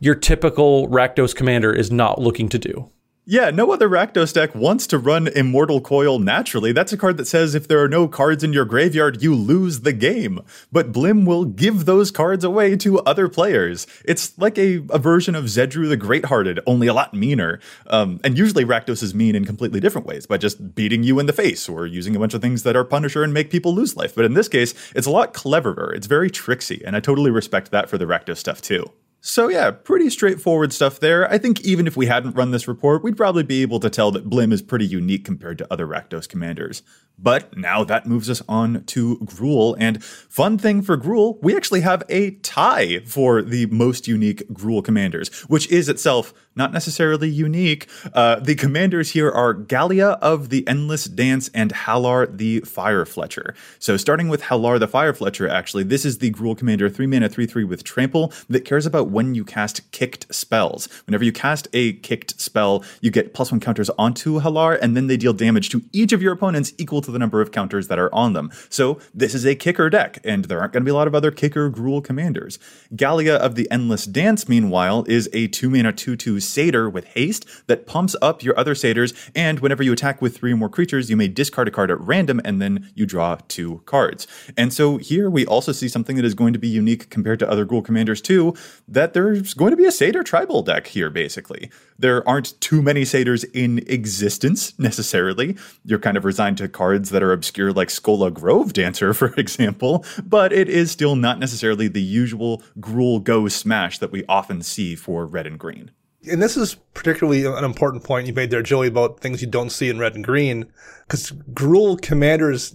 your 0.00 0.14
typical 0.14 0.88
Rakdos 0.88 1.34
commander 1.34 1.72
is 1.72 1.90
not 1.90 2.20
looking 2.20 2.48
to 2.50 2.58
do. 2.58 2.90
Yeah, 3.30 3.50
no 3.50 3.70
other 3.70 3.88
Rakdos 3.88 4.32
deck 4.32 4.56
wants 4.56 4.88
to 4.88 4.98
run 4.98 5.28
Immortal 5.28 5.80
Coil 5.80 6.18
naturally. 6.18 6.72
That's 6.72 6.92
a 6.92 6.96
card 6.96 7.16
that 7.16 7.28
says 7.28 7.54
if 7.54 7.68
there 7.68 7.80
are 7.80 7.88
no 7.88 8.08
cards 8.08 8.42
in 8.42 8.52
your 8.52 8.64
graveyard, 8.64 9.22
you 9.22 9.36
lose 9.36 9.82
the 9.82 9.92
game. 9.92 10.40
But 10.72 10.90
Blim 10.90 11.26
will 11.26 11.44
give 11.44 11.84
those 11.84 12.10
cards 12.10 12.42
away 12.42 12.74
to 12.78 12.98
other 13.02 13.28
players. 13.28 13.86
It's 14.04 14.36
like 14.36 14.58
a, 14.58 14.82
a 14.90 14.98
version 14.98 15.36
of 15.36 15.44
Zedruu 15.44 15.88
the 15.88 15.96
Greathearted, 15.96 16.58
only 16.66 16.88
a 16.88 16.92
lot 16.92 17.14
meaner. 17.14 17.60
Um, 17.86 18.18
and 18.24 18.36
usually 18.36 18.64
Rakdos 18.64 19.00
is 19.00 19.14
mean 19.14 19.36
in 19.36 19.44
completely 19.44 19.78
different 19.78 20.08
ways, 20.08 20.26
by 20.26 20.36
just 20.36 20.74
beating 20.74 21.04
you 21.04 21.20
in 21.20 21.26
the 21.26 21.32
face 21.32 21.68
or 21.68 21.86
using 21.86 22.16
a 22.16 22.18
bunch 22.18 22.34
of 22.34 22.42
things 22.42 22.64
that 22.64 22.74
are 22.74 22.82
Punisher 22.82 23.22
and 23.22 23.32
make 23.32 23.48
people 23.48 23.72
lose 23.72 23.94
life. 23.94 24.12
But 24.12 24.24
in 24.24 24.34
this 24.34 24.48
case, 24.48 24.74
it's 24.96 25.06
a 25.06 25.10
lot 25.12 25.34
cleverer. 25.34 25.94
It's 25.94 26.08
very 26.08 26.30
tricksy, 26.30 26.82
and 26.84 26.96
I 26.96 27.00
totally 27.00 27.30
respect 27.30 27.70
that 27.70 27.88
for 27.88 27.96
the 27.96 28.06
Rakdos 28.06 28.38
stuff 28.38 28.60
too. 28.60 28.90
So, 29.22 29.48
yeah, 29.48 29.70
pretty 29.70 30.08
straightforward 30.08 30.72
stuff 30.72 30.98
there. 30.98 31.30
I 31.30 31.36
think 31.36 31.60
even 31.60 31.86
if 31.86 31.94
we 31.94 32.06
hadn't 32.06 32.36
run 32.36 32.52
this 32.52 32.66
report, 32.66 33.04
we'd 33.04 33.18
probably 33.18 33.42
be 33.42 33.60
able 33.60 33.78
to 33.80 33.90
tell 33.90 34.10
that 34.12 34.30
Blim 34.30 34.50
is 34.50 34.62
pretty 34.62 34.86
unique 34.86 35.26
compared 35.26 35.58
to 35.58 35.66
other 35.70 35.86
Rakdos 35.86 36.26
commanders. 36.26 36.82
But 37.22 37.56
now 37.56 37.84
that 37.84 38.06
moves 38.06 38.30
us 38.30 38.42
on 38.48 38.84
to 38.84 39.18
Gruul. 39.18 39.76
And 39.78 40.02
fun 40.02 40.58
thing 40.58 40.82
for 40.82 40.96
Gruul, 40.96 41.38
we 41.42 41.56
actually 41.56 41.82
have 41.82 42.02
a 42.08 42.32
tie 42.32 43.00
for 43.00 43.42
the 43.42 43.66
most 43.66 44.08
unique 44.08 44.48
Gruul 44.48 44.84
commanders, 44.84 45.28
which 45.42 45.70
is 45.70 45.88
itself 45.88 46.32
not 46.56 46.72
necessarily 46.72 47.28
unique. 47.28 47.88
Uh, 48.12 48.40
the 48.40 48.54
commanders 48.54 49.10
here 49.10 49.30
are 49.30 49.54
Gallia 49.54 50.10
of 50.20 50.48
the 50.48 50.66
Endless 50.66 51.04
Dance 51.04 51.48
and 51.54 51.72
Hallar 51.72 52.26
the 52.36 52.60
Fire 52.60 53.04
Fletcher. 53.04 53.54
So 53.78 53.96
starting 53.96 54.28
with 54.28 54.42
Hallar 54.42 54.78
the 54.78 54.88
Fire 54.88 55.14
Fletcher, 55.14 55.48
actually, 55.48 55.84
this 55.84 56.04
is 56.04 56.18
the 56.18 56.30
Gruul 56.32 56.56
commander, 56.56 56.90
3 56.90 57.06
mana, 57.06 57.28
3 57.28 57.46
3 57.46 57.64
with 57.64 57.84
Trample, 57.84 58.32
that 58.48 58.64
cares 58.64 58.84
about 58.84 59.10
when 59.10 59.34
you 59.34 59.44
cast 59.44 59.90
kicked 59.92 60.32
spells. 60.34 60.88
Whenever 61.06 61.24
you 61.24 61.32
cast 61.32 61.68
a 61.72 61.94
kicked 61.94 62.40
spell, 62.40 62.84
you 63.00 63.10
get 63.10 63.32
plus 63.32 63.52
one 63.52 63.60
counters 63.60 63.90
onto 63.90 64.40
Hallar, 64.40 64.78
and 64.80 64.96
then 64.96 65.06
they 65.06 65.16
deal 65.16 65.32
damage 65.32 65.70
to 65.70 65.82
each 65.92 66.12
of 66.12 66.20
your 66.20 66.32
opponents 66.32 66.72
equal 66.78 67.00
to 67.02 67.09
the 67.10 67.18
number 67.18 67.40
of 67.40 67.52
counters 67.52 67.88
that 67.88 67.98
are 67.98 68.14
on 68.14 68.32
them. 68.32 68.50
So 68.68 69.00
this 69.14 69.34
is 69.34 69.44
a 69.44 69.54
kicker 69.54 69.90
deck, 69.90 70.18
and 70.24 70.46
there 70.46 70.60
aren't 70.60 70.72
going 70.72 70.82
to 70.82 70.84
be 70.84 70.90
a 70.90 70.94
lot 70.94 71.06
of 71.06 71.14
other 71.14 71.30
kicker 71.30 71.70
Gruul 71.70 72.02
commanders. 72.02 72.58
Gallia 72.94 73.36
of 73.36 73.54
the 73.54 73.70
Endless 73.70 74.06
Dance, 74.06 74.48
meanwhile, 74.48 75.04
is 75.08 75.28
a 75.32 75.48
2 75.48 75.70
mana 75.70 75.92
2 75.92 76.16
2 76.16 76.40
satyr 76.40 76.88
with 76.88 77.04
haste 77.06 77.46
that 77.66 77.86
pumps 77.86 78.16
up 78.22 78.42
your 78.42 78.58
other 78.58 78.74
satyrs, 78.74 79.12
and 79.34 79.60
whenever 79.60 79.82
you 79.82 79.92
attack 79.92 80.22
with 80.22 80.36
three 80.36 80.52
or 80.52 80.56
more 80.56 80.68
creatures, 80.68 81.10
you 81.10 81.16
may 81.16 81.28
discard 81.28 81.68
a 81.68 81.70
card 81.70 81.90
at 81.90 82.00
random, 82.00 82.40
and 82.44 82.60
then 82.60 82.90
you 82.94 83.06
draw 83.06 83.36
two 83.48 83.82
cards. 83.86 84.26
And 84.56 84.72
so 84.72 84.96
here 84.96 85.30
we 85.30 85.46
also 85.46 85.72
see 85.72 85.88
something 85.88 86.16
that 86.16 86.24
is 86.24 86.34
going 86.34 86.52
to 86.52 86.58
be 86.58 86.68
unique 86.68 87.10
compared 87.10 87.38
to 87.40 87.50
other 87.50 87.66
Gruul 87.66 87.84
commanders 87.84 88.20
too, 88.20 88.54
that 88.88 89.14
there's 89.14 89.54
going 89.54 89.70
to 89.70 89.76
be 89.76 89.86
a 89.86 89.92
satyr 89.92 90.22
tribal 90.22 90.62
deck 90.62 90.86
here, 90.86 91.10
basically. 91.10 91.70
There 92.00 92.26
aren't 92.28 92.58
too 92.60 92.80
many 92.82 93.04
satyrs 93.04 93.44
in 93.44 93.78
existence 93.86 94.78
necessarily. 94.78 95.56
You're 95.84 95.98
kind 95.98 96.16
of 96.16 96.24
resigned 96.24 96.58
to 96.58 96.68
cards 96.68 97.10
that 97.10 97.22
are 97.22 97.32
obscure, 97.32 97.72
like 97.72 97.88
Skola 97.88 98.32
Grove 98.32 98.72
Dancer, 98.72 99.12
for 99.20 99.34
example, 99.34 100.04
but 100.24 100.52
it 100.52 100.68
is 100.68 100.90
still 100.90 101.14
not 101.14 101.38
necessarily 101.38 101.88
the 101.88 102.02
usual 102.02 102.62
Gruul 102.78 103.22
Go 103.22 103.48
smash 103.48 103.98
that 103.98 104.12
we 104.12 104.24
often 104.28 104.62
see 104.62 104.96
for 104.96 105.26
red 105.26 105.46
and 105.46 105.58
green. 105.58 105.90
And 106.30 106.42
this 106.42 106.56
is 106.56 106.74
particularly 106.92 107.46
an 107.46 107.64
important 107.64 108.04
point 108.04 108.26
you 108.26 108.34
made 108.34 108.50
there, 108.50 108.62
Joey, 108.62 108.88
about 108.88 109.20
things 109.20 109.40
you 109.40 109.48
don't 109.48 109.70
see 109.70 109.88
in 109.88 109.98
red 109.98 110.14
and 110.14 110.24
green, 110.24 110.70
because 111.06 111.32
Gruul 111.52 112.00
commanders 112.00 112.74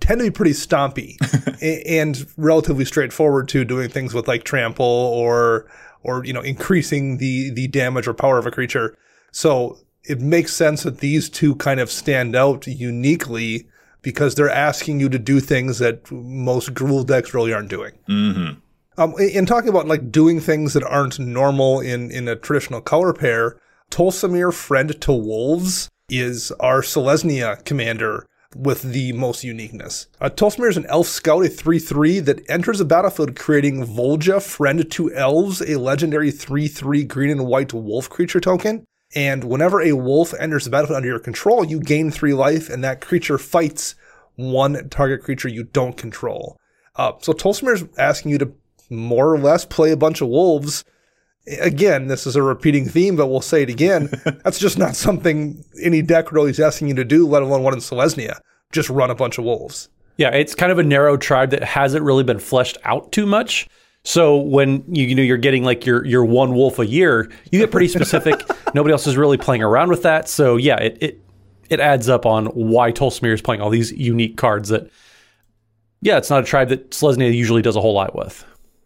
tend 0.00 0.20
to 0.20 0.24
be 0.24 0.30
pretty 0.30 0.52
stompy 0.52 1.16
and 1.86 2.26
relatively 2.36 2.84
straightforward 2.84 3.48
to 3.48 3.64
doing 3.64 3.88
things 3.88 4.14
with 4.14 4.28
like 4.28 4.44
trample 4.44 4.84
or 4.84 5.66
or 6.04 6.24
you 6.24 6.32
know 6.32 6.40
increasing 6.42 7.18
the 7.18 7.50
the 7.50 7.66
damage 7.68 8.06
or 8.06 8.14
power 8.14 8.38
of 8.38 8.46
a 8.46 8.50
creature. 8.50 8.96
So 9.32 9.78
it 10.04 10.20
makes 10.20 10.54
sense 10.54 10.82
that 10.82 10.98
these 10.98 11.28
two 11.28 11.56
kind 11.56 11.80
of 11.80 11.90
stand 11.90 12.36
out 12.36 12.66
uniquely 12.66 13.66
because 14.02 14.34
they're 14.34 14.50
asking 14.50 15.00
you 15.00 15.08
to 15.08 15.18
do 15.18 15.40
things 15.40 15.78
that 15.78 16.10
most 16.12 16.74
Gruul 16.74 17.06
decks 17.06 17.32
really 17.34 17.52
aren't 17.52 17.70
doing. 17.70 17.92
Mm-hmm. 18.08 18.60
Um, 18.96 19.14
in 19.18 19.46
talking 19.46 19.70
about 19.70 19.88
like 19.88 20.12
doing 20.12 20.38
things 20.40 20.74
that 20.74 20.84
aren't 20.84 21.18
normal 21.18 21.80
in, 21.80 22.10
in 22.12 22.28
a 22.28 22.36
traditional 22.36 22.80
color 22.80 23.12
pair, 23.12 23.58
Tolsimir 23.90 24.52
Friend 24.52 25.00
to 25.00 25.12
Wolves 25.12 25.88
is 26.08 26.52
our 26.60 26.82
Selesnya 26.82 27.64
commander 27.64 28.26
with 28.54 28.82
the 28.82 29.12
most 29.12 29.44
uniqueness. 29.44 30.06
Uh, 30.20 30.30
Tolsimir 30.30 30.68
is 30.68 30.76
an 30.76 30.86
elf 30.86 31.06
scout, 31.06 31.44
a 31.44 31.48
3-3 31.48 32.24
that 32.24 32.48
enters 32.48 32.78
the 32.78 32.84
battlefield 32.84 33.36
creating 33.36 33.86
Voja, 33.86 34.42
Friend 34.42 34.90
to 34.90 35.12
Elves, 35.14 35.60
a 35.62 35.78
legendary 35.78 36.30
3-3 36.30 37.06
green 37.08 37.30
and 37.30 37.46
white 37.46 37.72
wolf 37.72 38.08
creature 38.08 38.40
token. 38.40 38.84
And 39.14 39.44
whenever 39.44 39.80
a 39.80 39.92
wolf 39.92 40.34
enters 40.38 40.64
the 40.64 40.70
battlefield 40.70 40.96
under 40.96 41.08
your 41.08 41.18
control, 41.18 41.64
you 41.64 41.80
gain 41.80 42.10
three 42.10 42.34
life, 42.34 42.68
and 42.68 42.82
that 42.82 43.00
creature 43.00 43.38
fights 43.38 43.94
one 44.36 44.88
target 44.88 45.22
creature 45.22 45.48
you 45.48 45.64
don't 45.64 45.96
control. 45.96 46.58
Uh, 46.96 47.12
so 47.20 47.32
Tolsimir 47.32 47.74
is 47.74 47.84
asking 47.98 48.32
you 48.32 48.38
to 48.38 48.52
more 48.90 49.32
or 49.32 49.38
less 49.38 49.64
play 49.64 49.90
a 49.90 49.96
bunch 49.96 50.20
of 50.20 50.28
wolves. 50.28 50.84
Again, 51.60 52.06
this 52.06 52.26
is 52.26 52.36
a 52.36 52.42
repeating 52.42 52.86
theme, 52.86 53.16
but 53.16 53.26
we'll 53.26 53.40
say 53.40 53.62
it 53.62 53.68
again. 53.68 54.08
That's 54.44 54.58
just 54.58 54.78
not 54.78 54.96
something 54.96 55.62
any 55.82 56.00
deck 56.00 56.32
really 56.32 56.50
is 56.50 56.60
asking 56.60 56.88
you 56.88 56.94
to 56.94 57.04
do, 57.04 57.26
let 57.26 57.42
alone 57.42 57.62
one 57.62 57.74
in 57.74 57.80
Selesnya. 57.80 58.40
Just 58.72 58.88
run 58.88 59.10
a 59.10 59.14
bunch 59.14 59.38
of 59.38 59.44
wolves. 59.44 59.88
Yeah, 60.16 60.30
it's 60.30 60.54
kind 60.54 60.72
of 60.72 60.78
a 60.78 60.82
narrow 60.82 61.16
tribe 61.16 61.50
that 61.50 61.62
hasn't 61.62 62.04
really 62.04 62.24
been 62.24 62.38
fleshed 62.38 62.78
out 62.84 63.12
too 63.12 63.26
much. 63.26 63.68
So 64.04 64.36
when 64.36 64.84
you, 64.86 65.06
you 65.06 65.14
know 65.14 65.22
you're 65.22 65.36
getting 65.36 65.64
like 65.64 65.86
your 65.86 66.04
your 66.04 66.24
one 66.24 66.54
wolf 66.54 66.78
a 66.78 66.86
year, 66.86 67.30
you 67.50 67.58
get 67.58 67.70
pretty 67.70 67.88
specific. 67.88 68.34
Nobody 68.74 68.92
else 68.92 69.06
is 69.06 69.16
really 69.16 69.38
playing 69.38 69.62
around 69.62 69.88
with 69.88 70.02
that. 70.02 70.28
So 70.28 70.56
yeah, 70.56 70.76
it 70.76 70.98
it, 71.00 71.20
it 71.70 71.80
adds 71.80 72.08
up 72.08 72.26
on 72.26 72.46
why 72.46 72.92
Tolsimir 72.92 73.32
is 73.32 73.42
playing 73.42 73.62
all 73.62 73.70
these 73.70 73.92
unique 73.92 74.36
cards 74.36 74.68
that 74.68 74.90
yeah, 76.02 76.18
it's 76.18 76.28
not 76.28 76.42
a 76.42 76.46
tribe 76.46 76.68
that 76.68 76.90
Selesnya 76.90 77.34
usually 77.34 77.62
does 77.62 77.76
a 77.76 77.80
whole 77.80 77.94
lot 77.94 78.14
with. 78.14 78.44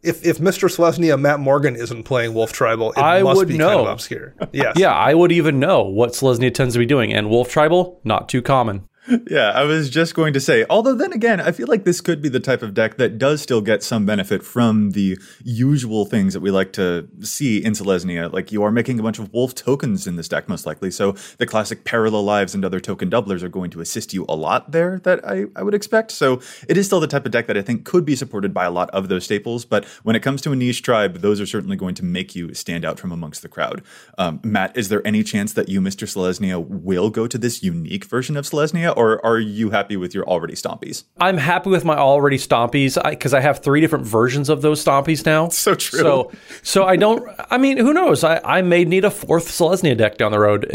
If 0.08 0.24
if 0.24 0.38
Mr. 0.38 0.68
Selesnya 0.74 1.20
Matt 1.20 1.38
Morgan 1.38 1.76
isn't 1.76 2.04
playing 2.04 2.32
Wolf 2.32 2.52
Tribal, 2.52 2.92
it 2.92 2.98
I 2.98 3.22
must 3.22 3.36
would 3.36 3.48
be 3.48 3.58
know. 3.58 3.68
kind 3.68 3.80
of 3.80 3.86
obscure. 3.88 4.34
Yeah, 4.52 4.72
yeah, 4.76 4.92
I 4.92 5.12
would 5.12 5.32
even 5.32 5.60
know 5.60 5.82
what 5.82 6.10
Selesnya 6.12 6.52
tends 6.52 6.74
to 6.74 6.78
be 6.78 6.86
doing, 6.86 7.12
and 7.12 7.28
Wolf 7.28 7.50
Tribal 7.50 8.00
not 8.04 8.28
too 8.28 8.40
common. 8.40 8.88
Yeah, 9.30 9.50
I 9.50 9.64
was 9.64 9.88
just 9.88 10.14
going 10.14 10.32
to 10.34 10.40
say, 10.40 10.66
although 10.68 10.94
then 10.94 11.12
again, 11.12 11.40
I 11.40 11.52
feel 11.52 11.66
like 11.66 11.84
this 11.84 12.00
could 12.00 12.20
be 12.20 12.28
the 12.28 12.40
type 12.40 12.62
of 12.62 12.74
deck 12.74 12.96
that 12.98 13.16
does 13.16 13.40
still 13.40 13.60
get 13.60 13.82
some 13.82 14.04
benefit 14.04 14.42
from 14.42 14.90
the 14.90 15.18
usual 15.42 16.04
things 16.04 16.34
that 16.34 16.40
we 16.40 16.50
like 16.50 16.72
to 16.74 17.08
see 17.20 17.64
in 17.64 17.72
Selesnya. 17.72 18.30
Like 18.32 18.52
you 18.52 18.62
are 18.62 18.70
making 18.70 19.00
a 19.00 19.02
bunch 19.02 19.18
of 19.18 19.32
wolf 19.32 19.54
tokens 19.54 20.06
in 20.06 20.16
this 20.16 20.28
deck, 20.28 20.48
most 20.48 20.66
likely. 20.66 20.90
So 20.90 21.12
the 21.38 21.46
classic 21.46 21.84
parallel 21.84 22.24
lives 22.24 22.54
and 22.54 22.64
other 22.64 22.80
token 22.80 23.10
doublers 23.10 23.42
are 23.42 23.48
going 23.48 23.70
to 23.70 23.80
assist 23.80 24.12
you 24.12 24.26
a 24.28 24.36
lot 24.36 24.72
there 24.72 24.98
that 25.04 25.26
I, 25.26 25.46
I 25.56 25.62
would 25.62 25.74
expect. 25.74 26.10
So 26.10 26.40
it 26.68 26.76
is 26.76 26.86
still 26.86 27.00
the 27.00 27.06
type 27.06 27.24
of 27.24 27.32
deck 27.32 27.46
that 27.46 27.56
I 27.56 27.62
think 27.62 27.84
could 27.84 28.04
be 28.04 28.16
supported 28.16 28.52
by 28.52 28.66
a 28.66 28.70
lot 28.70 28.90
of 28.90 29.08
those 29.08 29.24
staples. 29.24 29.64
But 29.64 29.86
when 30.02 30.16
it 30.16 30.20
comes 30.20 30.42
to 30.42 30.52
a 30.52 30.56
niche 30.56 30.82
tribe, 30.82 31.20
those 31.20 31.40
are 31.40 31.46
certainly 31.46 31.76
going 31.76 31.94
to 31.94 32.04
make 32.04 32.34
you 32.34 32.52
stand 32.52 32.84
out 32.84 32.98
from 32.98 33.12
amongst 33.12 33.40
the 33.40 33.48
crowd. 33.48 33.82
Um, 34.18 34.40
Matt, 34.44 34.76
is 34.76 34.90
there 34.90 35.06
any 35.06 35.22
chance 35.22 35.54
that 35.54 35.68
you, 35.68 35.80
Mr. 35.80 36.06
Selesnya, 36.06 36.64
will 36.66 37.08
go 37.08 37.26
to 37.26 37.38
this 37.38 37.62
unique 37.62 38.04
version 38.04 38.36
of 38.36 38.44
Selesnya? 38.44 38.97
Or 38.98 39.24
are 39.24 39.38
you 39.38 39.70
happy 39.70 39.96
with 39.96 40.12
your 40.12 40.24
already 40.24 40.54
stompies? 40.54 41.04
I'm 41.20 41.38
happy 41.38 41.70
with 41.70 41.84
my 41.84 41.96
already 41.96 42.36
stompies 42.36 42.98
because 43.08 43.32
I, 43.32 43.38
I, 43.38 43.40
have 43.40 43.60
three 43.60 43.80
different 43.80 44.04
versions 44.04 44.48
of 44.48 44.60
those 44.60 44.84
stompies 44.84 45.24
now. 45.24 45.48
So 45.58 45.74
true. 45.74 46.00
So, 46.00 46.32
so 46.62 46.84
I 46.84 46.96
don't. 46.96 47.28
I 47.50 47.58
mean, 47.58 47.78
who 47.78 47.92
knows? 47.92 48.24
I, 48.24 48.40
I 48.42 48.62
may 48.62 48.84
need 48.84 49.04
a 49.04 49.10
fourth 49.10 49.48
Selesnya 49.48 49.96
deck 49.96 50.16
down 50.16 50.32
the 50.32 50.38
road. 50.38 50.66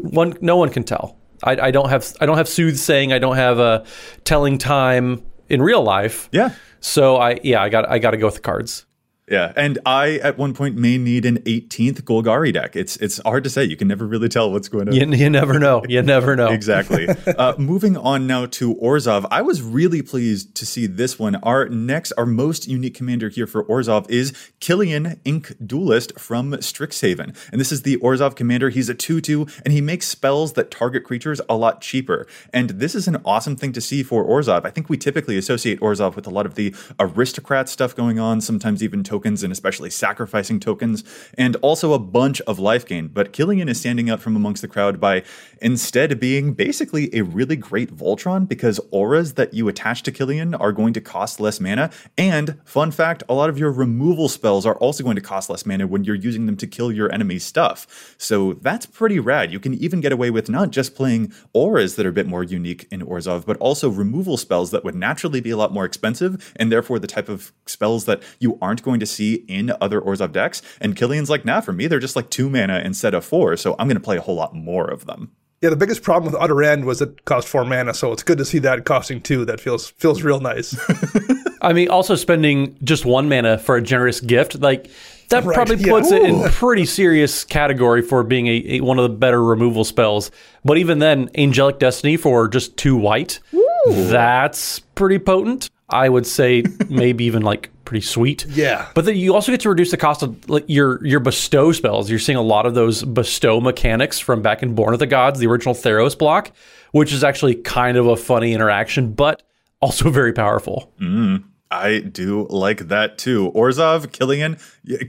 one, 0.10 0.36
no 0.40 0.56
one 0.56 0.70
can 0.70 0.84
tell. 0.84 1.18
I, 1.42 1.68
I 1.68 1.70
don't 1.70 1.88
have. 1.88 2.06
I 2.20 2.26
don't 2.26 2.36
have 2.36 2.48
soothsaying. 2.48 3.12
I 3.12 3.18
don't 3.18 3.36
have 3.36 3.58
a 3.58 3.84
telling 4.24 4.58
time 4.58 5.24
in 5.48 5.60
real 5.60 5.82
life. 5.82 6.28
Yeah. 6.32 6.54
So 6.80 7.16
I 7.16 7.40
yeah 7.42 7.62
I 7.62 7.68
got 7.68 7.88
I 7.88 7.98
got 7.98 8.12
to 8.12 8.16
go 8.16 8.26
with 8.26 8.36
the 8.36 8.40
cards. 8.40 8.86
Yeah, 9.26 9.54
and 9.56 9.78
I 9.86 10.18
at 10.18 10.36
one 10.36 10.52
point 10.52 10.76
may 10.76 10.98
need 10.98 11.24
an 11.24 11.38
18th 11.40 12.02
Golgari 12.02 12.52
deck. 12.52 12.76
It's 12.76 12.96
it's 12.98 13.18
hard 13.24 13.42
to 13.44 13.50
say. 13.50 13.64
You 13.64 13.76
can 13.76 13.88
never 13.88 14.06
really 14.06 14.28
tell 14.28 14.52
what's 14.52 14.68
going 14.68 14.88
on. 14.88 14.94
You, 14.94 15.06
you 15.06 15.30
never 15.30 15.58
know. 15.58 15.82
You 15.88 16.02
never 16.14 16.36
know. 16.36 16.48
exactly. 16.48 17.08
Uh, 17.34 17.54
moving 17.58 17.96
on 17.96 18.26
now 18.26 18.46
to 18.46 18.76
Orzhov. 18.76 19.26
I 19.30 19.42
was 19.42 19.60
really 19.60 20.02
pleased 20.02 20.54
to 20.56 20.66
see 20.66 20.86
this 20.86 21.18
one. 21.18 21.34
Our 21.36 21.68
next, 21.68 22.12
our 22.12 22.26
most 22.26 22.68
unique 22.68 22.94
commander 22.94 23.28
here 23.28 23.46
for 23.46 23.64
Orzhov 23.64 24.08
is 24.08 24.32
Killian 24.60 25.20
Ink 25.24 25.54
Duelist 25.64 26.18
from 26.18 26.52
Strixhaven. 26.52 27.36
And 27.50 27.60
this 27.60 27.72
is 27.72 27.82
the 27.82 27.96
Orzhov 27.96 28.36
commander. 28.36 28.68
He's 28.68 28.88
a 28.88 28.94
2-2, 28.94 29.62
and 29.64 29.72
he 29.72 29.80
makes 29.80 30.06
spells 30.06 30.52
that 30.52 30.70
target 30.70 31.02
creatures 31.02 31.40
a 31.48 31.56
lot 31.56 31.80
cheaper. 31.80 32.26
And 32.52 32.70
this 32.70 32.94
is 32.94 33.08
an 33.08 33.16
awesome 33.24 33.56
thing 33.56 33.72
to 33.72 33.80
see 33.80 34.02
for 34.02 34.24
Orzhov. 34.24 34.64
I 34.64 34.70
think 34.70 34.88
we 34.88 34.96
typically 34.96 35.36
associate 35.36 35.80
Orzhov 35.80 36.14
with 36.14 36.26
a 36.26 36.30
lot 36.30 36.46
of 36.46 36.54
the 36.54 36.74
aristocrat 37.00 37.68
stuff 37.68 37.96
going 37.96 38.20
on, 38.20 38.40
sometimes 38.40 38.82
even 38.82 39.02
tokens 39.14 39.44
and 39.44 39.52
especially 39.52 39.90
sacrificing 39.90 40.58
tokens, 40.58 41.04
and 41.38 41.54
also 41.56 41.92
a 41.92 42.00
bunch 42.00 42.40
of 42.42 42.58
life 42.58 42.84
gain. 42.84 43.06
But 43.06 43.32
Killian 43.32 43.68
is 43.68 43.78
standing 43.78 44.10
out 44.10 44.20
from 44.20 44.34
amongst 44.34 44.60
the 44.60 44.66
crowd 44.66 44.98
by 44.98 45.22
instead 45.62 46.18
being 46.18 46.52
basically 46.52 47.14
a 47.14 47.22
really 47.22 47.54
great 47.54 47.94
Voltron 47.96 48.48
because 48.48 48.80
auras 48.90 49.34
that 49.34 49.54
you 49.54 49.68
attach 49.68 50.02
to 50.02 50.10
Killian 50.10 50.52
are 50.56 50.72
going 50.72 50.92
to 50.94 51.00
cost 51.00 51.38
less 51.38 51.60
mana. 51.60 51.90
And 52.18 52.60
fun 52.64 52.90
fact, 52.90 53.22
a 53.28 53.34
lot 53.34 53.48
of 53.48 53.56
your 53.56 53.70
removal 53.70 54.28
spells 54.28 54.66
are 54.66 54.76
also 54.78 55.04
going 55.04 55.14
to 55.14 55.22
cost 55.22 55.48
less 55.48 55.64
mana 55.64 55.86
when 55.86 56.02
you're 56.02 56.16
using 56.16 56.46
them 56.46 56.56
to 56.56 56.66
kill 56.66 56.90
your 56.90 57.12
enemy's 57.12 57.44
stuff. 57.44 58.16
So 58.18 58.54
that's 58.54 58.84
pretty 58.84 59.20
rad. 59.20 59.52
You 59.52 59.60
can 59.60 59.74
even 59.74 60.00
get 60.00 60.10
away 60.10 60.30
with 60.30 60.48
not 60.48 60.70
just 60.70 60.96
playing 60.96 61.32
auras 61.52 61.94
that 61.94 62.04
are 62.04 62.08
a 62.08 62.18
bit 62.20 62.26
more 62.26 62.42
unique 62.42 62.88
in 62.90 63.00
Orzhov, 63.00 63.46
but 63.46 63.58
also 63.58 63.88
removal 63.88 64.36
spells 64.36 64.72
that 64.72 64.82
would 64.82 64.96
naturally 64.96 65.40
be 65.40 65.50
a 65.50 65.56
lot 65.56 65.72
more 65.72 65.84
expensive 65.84 66.52
and 66.56 66.72
therefore 66.72 66.98
the 66.98 67.06
type 67.06 67.28
of 67.28 67.52
spells 67.66 68.06
that 68.06 68.20
you 68.40 68.58
aren't 68.60 68.82
going 68.82 68.98
to 68.98 69.03
to 69.04 69.12
see 69.12 69.34
in 69.48 69.72
other 69.80 70.00
Orzhov 70.00 70.32
decks. 70.32 70.62
And 70.80 70.96
Killian's 70.96 71.30
like, 71.30 71.44
nah, 71.44 71.60
for 71.60 71.72
me, 71.72 71.86
they're 71.86 71.98
just 71.98 72.16
like 72.16 72.30
two 72.30 72.48
mana 72.48 72.80
instead 72.84 73.14
of 73.14 73.24
four. 73.24 73.56
So 73.56 73.74
I'm 73.78 73.88
going 73.88 73.96
to 73.96 74.02
play 74.02 74.16
a 74.16 74.20
whole 74.20 74.36
lot 74.36 74.54
more 74.54 74.90
of 74.90 75.06
them. 75.06 75.32
Yeah, 75.64 75.70
the 75.70 75.76
biggest 75.76 76.02
problem 76.02 76.30
with 76.30 76.40
Utter 76.42 76.62
End 76.62 76.84
was 76.84 77.00
it 77.00 77.24
cost 77.24 77.48
four 77.48 77.64
mana, 77.64 77.94
so 77.94 78.12
it's 78.12 78.22
good 78.22 78.36
to 78.36 78.44
see 78.44 78.58
that 78.58 78.84
costing 78.84 79.22
two. 79.22 79.46
That 79.46 79.60
feels 79.60 79.88
feels 79.88 80.22
real 80.22 80.38
nice. 80.38 80.78
I 81.62 81.72
mean, 81.72 81.88
also 81.88 82.16
spending 82.16 82.76
just 82.84 83.06
one 83.06 83.30
mana 83.30 83.56
for 83.56 83.76
a 83.76 83.82
generous 83.82 84.20
gift, 84.20 84.60
like 84.60 84.90
that 85.30 85.42
right, 85.44 85.54
probably 85.54 85.76
puts 85.76 86.10
yeah. 86.10 86.18
it 86.18 86.24
in 86.24 86.42
pretty 86.50 86.84
serious 86.84 87.44
category 87.44 88.02
for 88.02 88.22
being 88.22 88.46
a, 88.46 88.64
a, 88.76 88.80
one 88.80 88.98
of 88.98 89.04
the 89.04 89.16
better 89.16 89.42
removal 89.42 89.84
spells. 89.84 90.30
But 90.66 90.76
even 90.76 90.98
then, 90.98 91.30
Angelic 91.34 91.78
Destiny 91.78 92.18
for 92.18 92.46
just 92.46 92.76
two 92.76 92.96
white, 92.96 93.40
Ooh. 93.54 93.62
that's 93.86 94.80
pretty 94.80 95.18
potent. 95.18 95.70
I 95.88 96.08
would 96.08 96.26
say 96.26 96.64
maybe 96.88 97.24
even 97.24 97.42
like 97.42 97.70
pretty 97.84 98.04
sweet. 98.04 98.46
Yeah. 98.46 98.88
But 98.94 99.04
then 99.04 99.16
you 99.16 99.34
also 99.34 99.52
get 99.52 99.60
to 99.60 99.68
reduce 99.68 99.90
the 99.90 99.96
cost 99.96 100.22
of 100.22 100.48
like 100.48 100.64
your 100.66 101.04
your 101.04 101.20
bestow 101.20 101.72
spells. 101.72 102.10
You're 102.10 102.18
seeing 102.18 102.38
a 102.38 102.42
lot 102.42 102.66
of 102.66 102.74
those 102.74 103.02
bestow 103.02 103.60
mechanics 103.60 104.18
from 104.18 104.42
back 104.42 104.62
in 104.62 104.74
Born 104.74 104.92
of 104.92 104.98
the 104.98 105.06
Gods, 105.06 105.38
the 105.38 105.46
original 105.46 105.74
Theros 105.74 106.16
block, 106.16 106.52
which 106.92 107.12
is 107.12 107.22
actually 107.22 107.56
kind 107.56 107.96
of 107.96 108.06
a 108.06 108.16
funny 108.16 108.52
interaction, 108.52 109.12
but 109.12 109.42
also 109.80 110.10
very 110.10 110.32
powerful. 110.32 110.92
Mm, 111.00 111.44
I 111.70 112.00
do 112.00 112.46
like 112.48 112.88
that 112.88 113.18
too. 113.18 113.52
Orzhov, 113.52 114.12
Killian, 114.12 114.58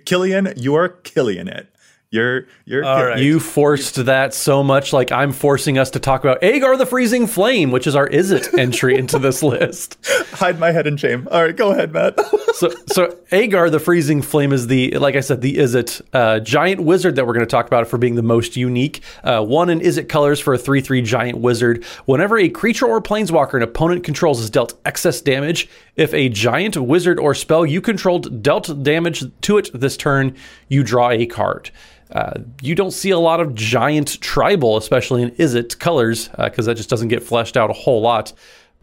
Killian, 0.05 0.53
you 0.57 0.75
are 0.75 0.89
killing 0.89 1.47
it. 1.47 1.69
You're 2.11 2.45
you're 2.65 2.81
right. 2.81 3.19
you 3.19 3.39
forced 3.39 4.05
that 4.05 4.33
so 4.33 4.63
much. 4.63 4.93
Like 4.93 5.11
I'm 5.11 5.33
forcing 5.33 5.77
us 5.77 5.89
to 5.91 5.99
talk 5.99 6.23
about 6.23 6.41
Aegar 6.41 6.77
the 6.77 6.85
Freezing 6.85 7.27
Flame, 7.27 7.71
which 7.71 7.87
is 7.87 7.95
our 7.95 8.07
Izzet 8.07 8.57
entry 8.57 8.97
into 8.97 9.19
this 9.19 9.43
list. 9.43 9.97
Hide 10.31 10.57
my 10.59 10.71
head 10.71 10.87
in 10.87 10.97
shame. 10.97 11.27
All 11.29 11.43
right, 11.43 11.55
go 11.55 11.71
ahead, 11.71 11.91
Matt. 11.91 12.17
so 12.53 12.71
so 12.87 13.07
Aegar 13.31 13.69
the 13.69 13.79
Freezing 13.79 14.21
Flame 14.21 14.53
is 14.53 14.67
the 14.67 14.97
like 14.97 15.15
I 15.15 15.19
said 15.19 15.41
the 15.41 15.57
Izzet 15.57 16.01
uh, 16.13 16.39
giant 16.39 16.81
wizard 16.81 17.15
that 17.15 17.25
we're 17.27 17.33
going 17.33 17.45
to 17.45 17.51
talk 17.51 17.67
about 17.67 17.87
for 17.87 17.97
being 17.97 18.15
the 18.15 18.23
most 18.23 18.55
unique. 18.55 19.01
Uh, 19.23 19.43
one 19.43 19.69
in 19.69 19.79
Izzet 19.81 20.07
colors 20.07 20.39
for 20.39 20.53
a 20.53 20.57
three 20.57 20.79
three 20.81 21.01
giant 21.01 21.39
wizard. 21.39 21.83
Whenever 22.05 22.37
a 22.37 22.47
creature 22.47 22.85
or 22.85 23.01
planeswalker 23.01 23.55
an 23.55 23.61
opponent 23.63 24.03
controls 24.05 24.39
is 24.39 24.49
dealt 24.49 24.79
excess 24.85 25.19
damage, 25.21 25.67
if 25.97 26.13
a 26.13 26.29
giant 26.29 26.77
wizard 26.77 27.19
or 27.19 27.33
spell 27.33 27.65
you 27.65 27.81
controlled 27.81 28.41
dealt 28.41 28.83
damage 28.83 29.23
to 29.41 29.57
it 29.57 29.69
this 29.73 29.97
turn, 29.97 30.35
you 30.69 30.83
draw 30.83 31.09
a 31.09 31.25
card. 31.25 31.71
Uh, 32.11 32.39
you 32.61 32.75
don't 32.75 32.91
see 32.91 33.09
a 33.09 33.19
lot 33.19 33.39
of 33.39 33.55
giant 33.55 34.21
tribal, 34.21 34.77
especially 34.77 35.23
in 35.23 35.31
Izzet 35.31 35.79
colors, 35.79 36.29
because 36.37 36.67
uh, 36.67 36.71
that 36.71 36.75
just 36.75 36.89
doesn't 36.89 37.07
get 37.07 37.23
fleshed 37.23 37.57
out 37.57 37.69
a 37.69 37.73
whole 37.73 38.01
lot. 38.01 38.31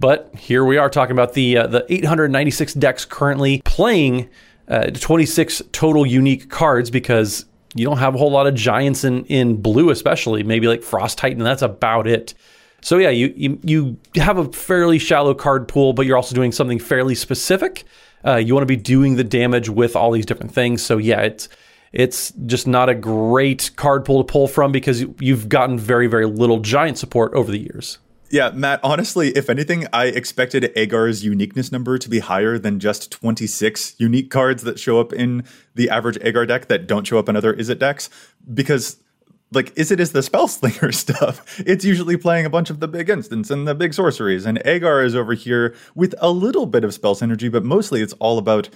But 0.01 0.35
here 0.37 0.65
we 0.65 0.79
are 0.79 0.91
talking 0.91 1.13
about 1.13 1.35
the 1.35 1.59
uh, 1.59 1.67
the 1.69 1.87
896 1.89 2.75
decks 2.75 3.05
currently 3.05 3.63
playing 3.65 4.29
uh, 4.69 4.91
26 4.91 5.63
total 5.71 6.05
unique 6.05 6.51
cards 6.51 6.91
because 6.91 7.45
you 7.75 7.85
don't 7.85 7.99
have 7.99 8.15
a 8.15 8.19
whole 8.19 8.31
lot 8.31 8.47
of 8.47 8.55
giants 8.55 9.05
in 9.05 9.25
in 9.27 9.63
blue, 9.63 9.91
especially 9.91 10.43
maybe 10.43 10.67
like 10.67 10.83
Frost 10.83 11.19
Titan. 11.19 11.45
That's 11.45 11.63
about 11.63 12.07
it. 12.07 12.35
So 12.81 12.99
yeah, 12.99 13.11
you 13.11 13.33
you, 13.37 13.61
you 13.63 13.99
have 14.17 14.39
a 14.39 14.53
fairly 14.53 14.99
shallow 14.99 15.35
card 15.35 15.69
pool, 15.69 15.93
but 15.93 16.05
you're 16.05 16.17
also 16.17 16.35
doing 16.35 16.51
something 16.51 16.81
fairly 16.81 17.15
specific. 17.15 17.85
Uh, 18.25 18.37
you 18.37 18.55
want 18.55 18.63
to 18.63 18.67
be 18.67 18.77
doing 18.77 19.17
the 19.17 19.25
damage 19.25 19.69
with 19.69 19.95
all 19.95 20.11
these 20.11 20.27
different 20.27 20.53
things. 20.53 20.83
So 20.83 20.99
yeah, 20.99 21.21
it's 21.21 21.49
it's 21.93 22.33
just 22.47 22.67
not 22.67 22.89
a 22.89 22.95
great 22.95 23.71
card 23.77 24.05
pool 24.05 24.25
to 24.25 24.31
pull 24.31 24.49
from 24.49 24.73
because 24.73 25.05
you've 25.21 25.49
gotten 25.49 25.79
very, 25.79 26.07
very 26.07 26.27
little 26.27 26.61
giant 26.61 26.99
support 26.99 27.35
over 27.35 27.51
the 27.51 27.59
years. 27.59 27.99
Yeah, 28.33 28.51
Matt, 28.55 28.81
honestly, 28.83 29.29
if 29.33 29.51
anything, 29.51 29.87
I 29.93 30.07
expected 30.07 30.73
Aegar's 30.75 31.23
uniqueness 31.23 31.71
number 31.71 31.99
to 31.99 32.09
be 32.09 32.21
higher 32.21 32.59
than 32.59 32.81
just 32.81 33.11
26 33.11 33.95
unique 33.99 34.31
cards 34.31 34.63
that 34.63 34.79
show 34.79 34.99
up 34.99 35.13
in 35.13 35.45
the 35.75 35.91
average 35.91 36.17
Aegar 36.21 36.49
deck 36.49 36.69
that 36.69 36.87
don't 36.87 37.07
show 37.07 37.19
up 37.19 37.29
in 37.29 37.37
other 37.37 37.53
Izzet 37.53 37.79
decks. 37.79 38.09
Because, 38.55 38.97
like, 39.53 39.75
Izzet 39.75 40.01
is 40.01 40.13
the 40.13 40.23
spell 40.23 40.49
slinger 40.49 40.93
stuff. 40.93 41.61
It's 41.61 41.85
usually 41.85 42.17
playing 42.17 42.47
a 42.47 42.51
bunch 42.51 42.71
of 42.71 42.81
the 42.81 42.89
big 42.89 43.11
instants 43.11 43.51
and 43.51 43.69
the 43.69 43.75
big 43.75 43.93
sorceries. 43.93 44.47
And 44.47 44.61
Aegar 44.61 45.05
is 45.05 45.15
over 45.15 45.35
here 45.35 45.75
with 45.95 46.15
a 46.19 46.31
little 46.31 46.65
bit 46.65 46.85
of 46.85 46.95
spell 46.95 47.15
synergy, 47.15 47.53
but 47.53 47.67
mostly 47.67 48.01
it's 48.01 48.15
all 48.15 48.39
about 48.39 48.71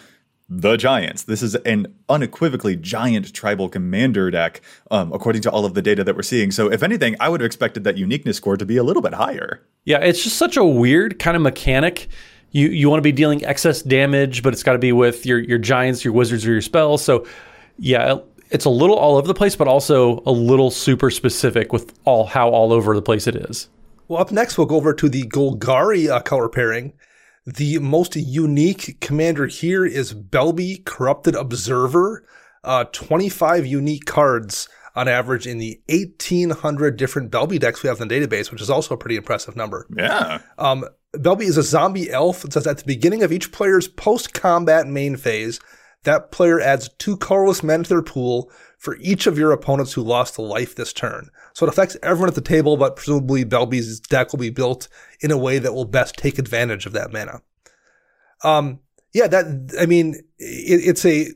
the 0.48 0.76
Giants. 0.76 1.24
This 1.24 1.42
is 1.42 1.54
an 1.56 1.94
unequivocally 2.08 2.76
giant 2.76 3.32
tribal 3.32 3.68
commander 3.68 4.30
deck, 4.30 4.60
um, 4.90 5.12
according 5.12 5.42
to 5.42 5.50
all 5.50 5.64
of 5.64 5.74
the 5.74 5.82
data 5.82 6.04
that 6.04 6.14
we're 6.14 6.22
seeing. 6.22 6.50
So, 6.50 6.70
if 6.70 6.82
anything, 6.82 7.16
I 7.18 7.28
would 7.28 7.40
have 7.40 7.46
expected 7.46 7.84
that 7.84 7.96
uniqueness 7.96 8.36
score 8.36 8.56
to 8.56 8.64
be 8.64 8.76
a 8.76 8.82
little 8.82 9.02
bit 9.02 9.14
higher. 9.14 9.62
Yeah, 9.84 9.98
it's 9.98 10.22
just 10.22 10.36
such 10.36 10.56
a 10.56 10.64
weird 10.64 11.18
kind 11.18 11.36
of 11.36 11.42
mechanic. 11.42 12.08
You 12.52 12.68
you 12.68 12.88
want 12.88 12.98
to 12.98 13.02
be 13.02 13.12
dealing 13.12 13.44
excess 13.44 13.82
damage, 13.82 14.42
but 14.42 14.52
it's 14.52 14.62
got 14.62 14.74
to 14.74 14.78
be 14.78 14.92
with 14.92 15.26
your 15.26 15.38
your 15.38 15.58
giants, 15.58 16.04
your 16.04 16.14
wizards, 16.14 16.46
or 16.46 16.52
your 16.52 16.62
spells. 16.62 17.02
So, 17.02 17.26
yeah, 17.78 18.18
it's 18.50 18.64
a 18.64 18.70
little 18.70 18.96
all 18.96 19.16
over 19.16 19.26
the 19.26 19.34
place, 19.34 19.56
but 19.56 19.66
also 19.66 20.22
a 20.26 20.32
little 20.32 20.70
super 20.70 21.10
specific 21.10 21.72
with 21.72 21.98
all 22.04 22.26
how 22.26 22.50
all 22.50 22.72
over 22.72 22.94
the 22.94 23.02
place 23.02 23.26
it 23.26 23.36
is. 23.36 23.68
Well, 24.08 24.20
up 24.20 24.30
next, 24.30 24.56
we'll 24.56 24.68
go 24.68 24.76
over 24.76 24.94
to 24.94 25.08
the 25.08 25.24
Golgari 25.24 26.08
uh, 26.08 26.20
color 26.20 26.48
pairing. 26.48 26.92
The 27.46 27.78
most 27.78 28.16
unique 28.16 29.00
commander 29.00 29.46
here 29.46 29.86
is 29.86 30.12
Belbe 30.12 30.84
Corrupted 30.84 31.36
Observer. 31.36 32.26
Uh, 32.64 32.84
25 32.84 33.64
unique 33.64 34.04
cards 34.04 34.68
on 34.96 35.06
average 35.06 35.46
in 35.46 35.58
the 35.58 35.80
1800 35.88 36.96
different 36.96 37.30
Belbe 37.30 37.60
decks 37.60 37.84
we 37.84 37.88
have 37.88 38.00
in 38.00 38.08
the 38.08 38.14
database, 38.14 38.50
which 38.50 38.60
is 38.60 38.68
also 38.68 38.94
a 38.94 38.98
pretty 38.98 39.16
impressive 39.16 39.54
number. 39.54 39.86
Yeah. 39.96 40.40
Um, 40.58 40.84
Belbe 41.12 41.42
is 41.42 41.56
a 41.56 41.62
zombie 41.62 42.10
elf. 42.10 42.44
It 42.44 42.52
says 42.52 42.66
at 42.66 42.78
the 42.78 42.84
beginning 42.84 43.22
of 43.22 43.30
each 43.30 43.52
player's 43.52 43.86
post 43.86 44.34
combat 44.34 44.88
main 44.88 45.16
phase, 45.16 45.60
that 46.02 46.32
player 46.32 46.60
adds 46.60 46.88
two 46.98 47.16
colorless 47.16 47.62
men 47.62 47.84
to 47.84 47.88
their 47.88 48.02
pool 48.02 48.50
for 48.86 48.96
each 49.00 49.26
of 49.26 49.36
your 49.36 49.50
opponents 49.50 49.92
who 49.94 50.00
lost 50.00 50.38
a 50.38 50.42
life 50.42 50.76
this 50.76 50.92
turn. 50.92 51.28
So 51.54 51.66
it 51.66 51.68
affects 51.68 51.96
everyone 52.04 52.28
at 52.28 52.36
the 52.36 52.40
table, 52.40 52.76
but 52.76 52.94
presumably 52.94 53.42
Belbe's 53.42 53.98
deck 53.98 54.30
will 54.30 54.38
be 54.38 54.48
built 54.48 54.86
in 55.20 55.32
a 55.32 55.36
way 55.36 55.58
that 55.58 55.74
will 55.74 55.86
best 55.86 56.14
take 56.14 56.38
advantage 56.38 56.86
of 56.86 56.92
that 56.92 57.12
mana. 57.12 57.42
Um, 58.44 58.78
yeah, 59.12 59.26
that 59.26 59.76
I 59.80 59.86
mean, 59.86 60.14
it, 60.38 60.80
it's 60.84 61.04
a, 61.04 61.32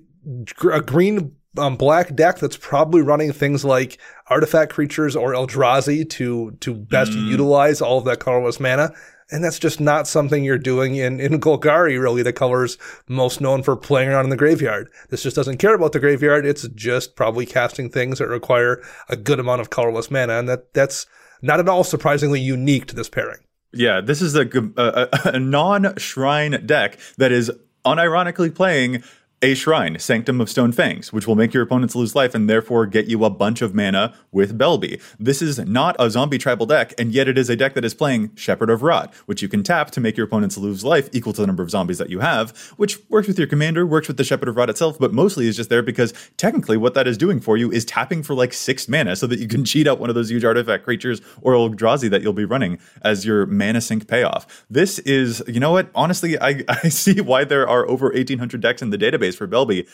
a 0.73 0.81
green 0.81 1.35
um, 1.59 1.77
black 1.77 2.15
deck 2.15 2.39
that's 2.39 2.57
probably 2.57 3.03
running 3.03 3.33
things 3.33 3.65
like 3.65 3.99
artifact 4.29 4.73
creatures 4.73 5.17
or 5.17 5.33
Eldrazi 5.33 6.09
to 6.11 6.53
to 6.61 6.73
best 6.73 7.11
mm. 7.11 7.27
utilize 7.27 7.81
all 7.81 7.99
of 7.99 8.05
that 8.05 8.21
colorless 8.21 8.61
mana. 8.61 8.93
And 9.31 9.45
that's 9.45 9.59
just 9.59 9.81
not 9.81 10.09
something 10.09 10.43
you're 10.43 10.59
doing 10.59 10.97
in, 10.97 11.21
in 11.21 11.41
Golgari, 11.41 12.01
really, 12.01 12.23
the 12.23 12.33
color's 12.33 12.79
most 13.09 13.41
known 13.41 13.63
for 13.63 13.77
playing 13.77 14.09
around 14.09 14.25
in 14.25 14.31
the 14.31 14.37
graveyard. 14.37 14.89
This 15.09 15.23
just 15.23 15.37
doesn't 15.37 15.59
care 15.59 15.75
about 15.75 15.93
the 15.93 16.01
graveyard. 16.01 16.45
It's 16.45 16.67
just 16.69 17.15
probably 17.17 17.47
casting 17.47 17.91
things 17.91 18.19
that 18.19 18.29
require 18.29 18.83
a 19.09 19.17
good 19.17 19.39
amount 19.39 19.61
of 19.61 19.71
colorless 19.71 20.11
mana. 20.11 20.39
And 20.39 20.49
that, 20.49 20.75
that's 20.75 21.07
not 21.43 21.61
at 21.61 21.69
all 21.69 21.85
surprisingly 21.85 22.41
unique 22.41 22.87
to 22.87 22.97
this 22.97 23.09
pairing. 23.09 23.41
Yeah, 23.73 24.01
this 24.01 24.21
is 24.21 24.35
a, 24.35 24.49
a, 24.77 25.09
a 25.35 25.39
non 25.39 25.97
shrine 25.97 26.67
deck 26.67 26.99
that 27.19 27.31
is 27.31 27.53
unironically 27.85 28.55
playing 28.55 29.03
a 29.43 29.55
shrine, 29.55 29.99
Sanctum 29.99 30.39
of 30.39 30.51
Stone 30.51 30.73
Fangs, 30.73 31.15
which 31.15 31.27
will 31.27 31.35
make 31.35 31.55
your 31.55 31.63
opponents 31.63 31.95
lose 31.95 32.15
life 32.15 32.35
and 32.35 32.49
therefore 32.49 32.85
get 32.85 33.07
you 33.07 33.25
a 33.25 33.31
bunch 33.31 33.63
of 33.63 33.75
mana 33.75 34.15
with 34.33 34.59
Belbe. 34.59 35.01
This 35.19 35.41
is 35.41 35.59
not 35.59 35.97
a 35.99 36.11
zombie 36.11 36.37
tribal 36.37 36.67
deck, 36.67 36.93
and 36.99 37.11
yet 37.11 37.27
it 37.27 37.39
is 37.39 37.49
a 37.49 37.57
deck 37.57 37.73
that 37.73 37.85
is 37.85 37.95
playing 37.95 38.37
Shepherd 38.37 38.69
of 38.69 38.83
Rot, 38.83 39.15
which 39.25 39.41
you 39.41 39.49
can 39.49 39.63
tap 39.63 39.93
to 39.93 40.01
make 40.01 40.19
your 40.19 40.27
opponents 40.27 40.59
lose 40.59 40.85
life 40.85 41.09
equal 41.13 41.33
to 41.33 41.41
the 41.41 41.47
number 41.47 41.63
of 41.63 41.71
zombies 41.71 41.97
that 41.97 42.11
you 42.11 42.21
have, 42.21 42.55
which 42.77 42.99
works 43.09 43.29
with 43.29 43.39
your 43.39 43.47
commander, 43.47 43.87
works 43.87 44.09
with 44.09 44.19
the 44.19 44.25
Shepherd 44.25 44.49
of 44.49 44.57
Rot 44.57 44.69
itself, 44.69 44.99
but 44.99 45.15
mostly 45.15 45.49
is 45.49 45.57
just 45.57 45.71
there 45.71 45.83
because 45.83 46.13
technically 46.37 46.77
what 46.77 46.93
that 46.93 47.09
is 47.09 47.17
doing 47.17 47.41
for 47.41 47.57
you 47.57 47.73
is 47.73 47.87
tapping 47.87 48.23
for 48.23 48.35
like 48.35 48.53
six 48.53 48.91
mana 48.91 49.17
so 49.17 49.27
that 49.27 49.39
you 49.39 49.49
can 49.49 49.65
cheat 49.71 49.87
out 49.87 49.99
one 49.99 50.11
of 50.11 50.15
those 50.15 50.31
huge 50.31 50.45
artifact 50.45 50.85
creatures 50.85 51.23
or 51.41 51.55
Eldrazi 51.55 52.11
that 52.11 52.21
you'll 52.21 52.35
be 52.35 52.45
running 52.45 52.79
as 53.01 53.25
your 53.25 53.47
mana 53.47 53.81
sink 53.81 54.07
payoff. 54.07 54.67
This 54.69 54.99
is, 55.01 55.43
you 55.49 55.61
know 55.61 55.71
what? 55.71 55.89
Honestly, 55.95 56.39
I, 56.39 56.63
I 56.69 56.91
see 56.91 57.23
why 57.23 57.45
there 57.45 57.67
are 57.67 57.89
over 57.89 58.09
1,800 58.09 58.61
decks 58.61 58.83
in 58.83 58.91
the 58.91 58.99
database 58.99 59.30
for 59.37 59.47
Belbe, 59.47 59.87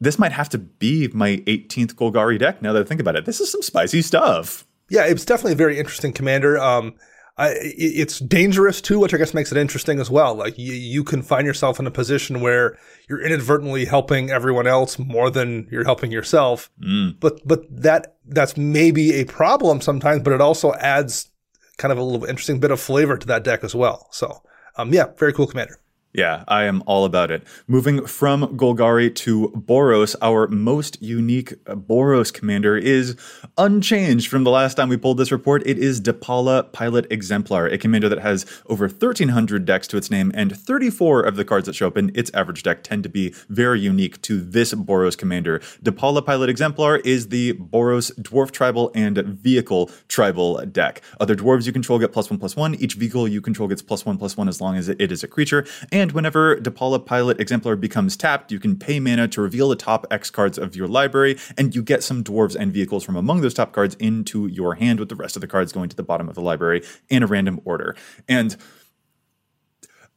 this 0.00 0.18
might 0.18 0.32
have 0.32 0.48
to 0.50 0.58
be 0.58 1.08
my 1.08 1.38
18th 1.46 1.94
Golgari 1.94 2.38
deck 2.38 2.62
now 2.62 2.72
that 2.72 2.80
I 2.80 2.84
think 2.84 3.00
about 3.00 3.16
it. 3.16 3.24
This 3.24 3.40
is 3.40 3.50
some 3.50 3.62
spicy 3.62 4.02
stuff. 4.02 4.66
Yeah, 4.90 5.04
it's 5.04 5.24
definitely 5.24 5.52
a 5.52 5.56
very 5.56 5.78
interesting 5.78 6.12
commander. 6.12 6.58
Um, 6.58 6.94
I, 7.38 7.54
it's 7.56 8.18
dangerous 8.18 8.80
too, 8.80 8.98
which 8.98 9.14
I 9.14 9.16
guess 9.16 9.32
makes 9.32 9.52
it 9.52 9.58
interesting 9.58 10.00
as 10.00 10.10
well. 10.10 10.34
Like 10.34 10.58
you, 10.58 10.72
you 10.72 11.04
can 11.04 11.22
find 11.22 11.46
yourself 11.46 11.78
in 11.78 11.86
a 11.86 11.90
position 11.90 12.40
where 12.40 12.76
you're 13.08 13.20
inadvertently 13.20 13.84
helping 13.84 14.30
everyone 14.30 14.66
else 14.66 14.98
more 14.98 15.30
than 15.30 15.68
you're 15.70 15.84
helping 15.84 16.10
yourself. 16.10 16.68
Mm. 16.82 17.18
But 17.20 17.46
but 17.46 17.64
that 17.70 18.16
that's 18.26 18.56
maybe 18.56 19.14
a 19.20 19.24
problem 19.24 19.80
sometimes, 19.80 20.22
but 20.22 20.32
it 20.32 20.40
also 20.40 20.74
adds 20.74 21.30
kind 21.76 21.92
of 21.92 21.98
a 21.98 22.02
little 22.02 22.26
interesting 22.26 22.58
bit 22.58 22.72
of 22.72 22.80
flavor 22.80 23.16
to 23.16 23.26
that 23.28 23.44
deck 23.44 23.62
as 23.62 23.74
well. 23.74 24.08
So 24.10 24.42
um, 24.76 24.92
yeah, 24.92 25.06
very 25.16 25.32
cool 25.32 25.46
commander. 25.46 25.78
Yeah, 26.18 26.42
I 26.48 26.64
am 26.64 26.82
all 26.84 27.04
about 27.04 27.30
it. 27.30 27.44
Moving 27.68 28.04
from 28.04 28.56
Golgari 28.56 29.14
to 29.14 29.50
Boros, 29.50 30.16
our 30.20 30.48
most 30.48 31.00
unique 31.00 31.50
Boros 31.64 32.32
commander 32.34 32.76
is 32.76 33.14
unchanged 33.56 34.26
from 34.28 34.42
the 34.42 34.50
last 34.50 34.74
time 34.74 34.88
we 34.88 34.96
pulled 34.96 35.18
this 35.18 35.30
report. 35.30 35.64
It 35.64 35.78
is 35.78 36.00
Depala 36.00 36.72
Pilot 36.72 37.06
Exemplar, 37.12 37.68
a 37.68 37.78
commander 37.78 38.08
that 38.08 38.18
has 38.18 38.44
over 38.66 38.88
1,300 38.88 39.64
decks 39.64 39.86
to 39.86 39.96
its 39.96 40.10
name, 40.10 40.32
and 40.34 40.58
34 40.58 41.22
of 41.22 41.36
the 41.36 41.44
cards 41.44 41.66
that 41.66 41.74
show 41.74 41.86
up 41.86 41.96
in 41.96 42.10
its 42.16 42.32
average 42.34 42.64
deck 42.64 42.82
tend 42.82 43.04
to 43.04 43.08
be 43.08 43.32
very 43.48 43.78
unique 43.78 44.20
to 44.22 44.40
this 44.40 44.74
Boros 44.74 45.16
commander. 45.16 45.60
Depala 45.84 46.26
Pilot 46.26 46.50
Exemplar 46.50 46.96
is 47.04 47.28
the 47.28 47.52
Boros 47.52 48.10
Dwarf 48.20 48.50
Tribal 48.50 48.90
and 48.92 49.18
Vehicle 49.18 49.88
Tribal 50.08 50.66
deck. 50.66 51.00
Other 51.20 51.36
dwarves 51.36 51.66
you 51.66 51.72
control 51.72 52.00
get 52.00 52.10
plus 52.10 52.28
one 52.28 52.40
plus 52.40 52.56
one. 52.56 52.74
Each 52.74 52.94
vehicle 52.94 53.28
you 53.28 53.40
control 53.40 53.68
gets 53.68 53.82
plus 53.82 54.04
one 54.04 54.18
plus 54.18 54.36
one 54.36 54.48
as 54.48 54.60
long 54.60 54.74
as 54.74 54.88
it 54.88 55.12
is 55.12 55.22
a 55.22 55.28
creature. 55.28 55.64
And 55.92 56.07
whenever 56.12 56.56
Depala 56.56 57.04
Pilot 57.04 57.40
Exemplar 57.40 57.76
becomes 57.76 58.16
tapped, 58.16 58.52
you 58.52 58.58
can 58.58 58.76
pay 58.76 59.00
mana 59.00 59.28
to 59.28 59.40
reveal 59.40 59.68
the 59.68 59.76
top 59.76 60.06
X 60.10 60.30
cards 60.30 60.58
of 60.58 60.76
your 60.76 60.88
library, 60.88 61.38
and 61.56 61.74
you 61.74 61.82
get 61.82 62.02
some 62.02 62.24
dwarves 62.24 62.54
and 62.54 62.72
vehicles 62.72 63.04
from 63.04 63.16
among 63.16 63.40
those 63.40 63.54
top 63.54 63.72
cards 63.72 63.94
into 63.96 64.46
your 64.46 64.74
hand, 64.76 65.00
with 65.00 65.08
the 65.08 65.16
rest 65.16 65.36
of 65.36 65.40
the 65.40 65.46
cards 65.46 65.72
going 65.72 65.88
to 65.88 65.96
the 65.96 66.02
bottom 66.02 66.28
of 66.28 66.34
the 66.34 66.42
library 66.42 66.82
in 67.08 67.22
a 67.22 67.26
random 67.26 67.60
order. 67.64 67.96
And 68.28 68.56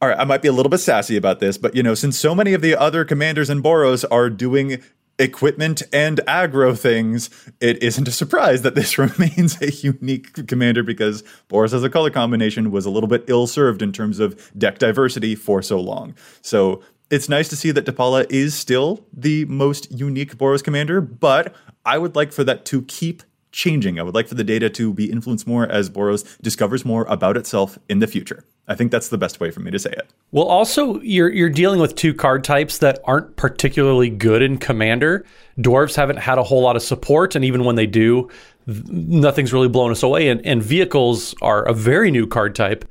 all 0.00 0.08
right, 0.08 0.18
I 0.18 0.24
might 0.24 0.42
be 0.42 0.48
a 0.48 0.52
little 0.52 0.70
bit 0.70 0.78
sassy 0.78 1.16
about 1.16 1.38
this, 1.38 1.56
but 1.56 1.76
you 1.76 1.82
know, 1.82 1.94
since 1.94 2.18
so 2.18 2.34
many 2.34 2.54
of 2.54 2.60
the 2.60 2.74
other 2.74 3.04
commanders 3.04 3.48
and 3.48 3.62
Boros 3.62 4.04
are 4.10 4.28
doing 4.28 4.82
equipment 5.18 5.82
and 5.92 6.18
aggro 6.26 6.78
things, 6.78 7.30
it 7.60 7.82
isn't 7.82 8.08
a 8.08 8.12
surprise 8.12 8.62
that 8.62 8.74
this 8.74 8.98
remains 8.98 9.60
a 9.60 9.70
unique 9.70 10.46
commander 10.46 10.82
because 10.82 11.22
Boros 11.48 11.74
as 11.74 11.84
a 11.84 11.90
color 11.90 12.10
combination 12.10 12.70
was 12.70 12.86
a 12.86 12.90
little 12.90 13.08
bit 13.08 13.24
ill 13.28 13.46
served 13.46 13.82
in 13.82 13.92
terms 13.92 14.18
of 14.18 14.50
deck 14.58 14.78
diversity 14.78 15.34
for 15.34 15.62
so 15.62 15.80
long. 15.80 16.14
So 16.40 16.82
it's 17.10 17.28
nice 17.28 17.48
to 17.48 17.56
see 17.56 17.70
that 17.72 17.84
Depala 17.84 18.26
is 18.30 18.54
still 18.54 19.06
the 19.12 19.44
most 19.44 19.90
unique 19.92 20.36
Boros 20.38 20.64
commander, 20.64 21.00
but 21.00 21.54
I 21.84 21.98
would 21.98 22.16
like 22.16 22.32
for 22.32 22.44
that 22.44 22.64
to 22.66 22.82
keep 22.82 23.22
changing. 23.52 24.00
I 24.00 24.02
would 24.02 24.14
like 24.14 24.26
for 24.26 24.34
the 24.34 24.44
data 24.44 24.68
to 24.70 24.92
be 24.92 25.10
influenced 25.10 25.46
more 25.46 25.66
as 25.70 25.88
Boros 25.88 26.40
discovers 26.40 26.84
more 26.84 27.04
about 27.04 27.36
itself 27.36 27.78
in 27.88 28.00
the 28.00 28.06
future. 28.06 28.44
I 28.68 28.74
think 28.74 28.90
that's 28.90 29.08
the 29.08 29.18
best 29.18 29.40
way 29.40 29.50
for 29.50 29.60
me 29.60 29.70
to 29.70 29.78
say 29.78 29.90
it. 29.90 30.10
Well, 30.30 30.46
also 30.46 31.00
you're 31.00 31.30
you're 31.30 31.50
dealing 31.50 31.80
with 31.80 31.94
two 31.94 32.14
card 32.14 32.44
types 32.44 32.78
that 32.78 33.00
aren't 33.04 33.36
particularly 33.36 34.08
good 34.08 34.40
in 34.40 34.58
Commander. 34.58 35.24
Dwarves 35.58 35.96
haven't 35.96 36.18
had 36.18 36.38
a 36.38 36.42
whole 36.42 36.62
lot 36.62 36.76
of 36.76 36.82
support, 36.82 37.34
and 37.34 37.44
even 37.44 37.64
when 37.64 37.76
they 37.76 37.86
do, 37.86 38.30
nothing's 38.66 39.52
really 39.52 39.68
blown 39.68 39.90
us 39.90 40.02
away. 40.02 40.28
And, 40.28 40.44
and 40.46 40.62
vehicles 40.62 41.34
are 41.42 41.64
a 41.64 41.74
very 41.74 42.10
new 42.10 42.26
card 42.26 42.54
type. 42.54 42.84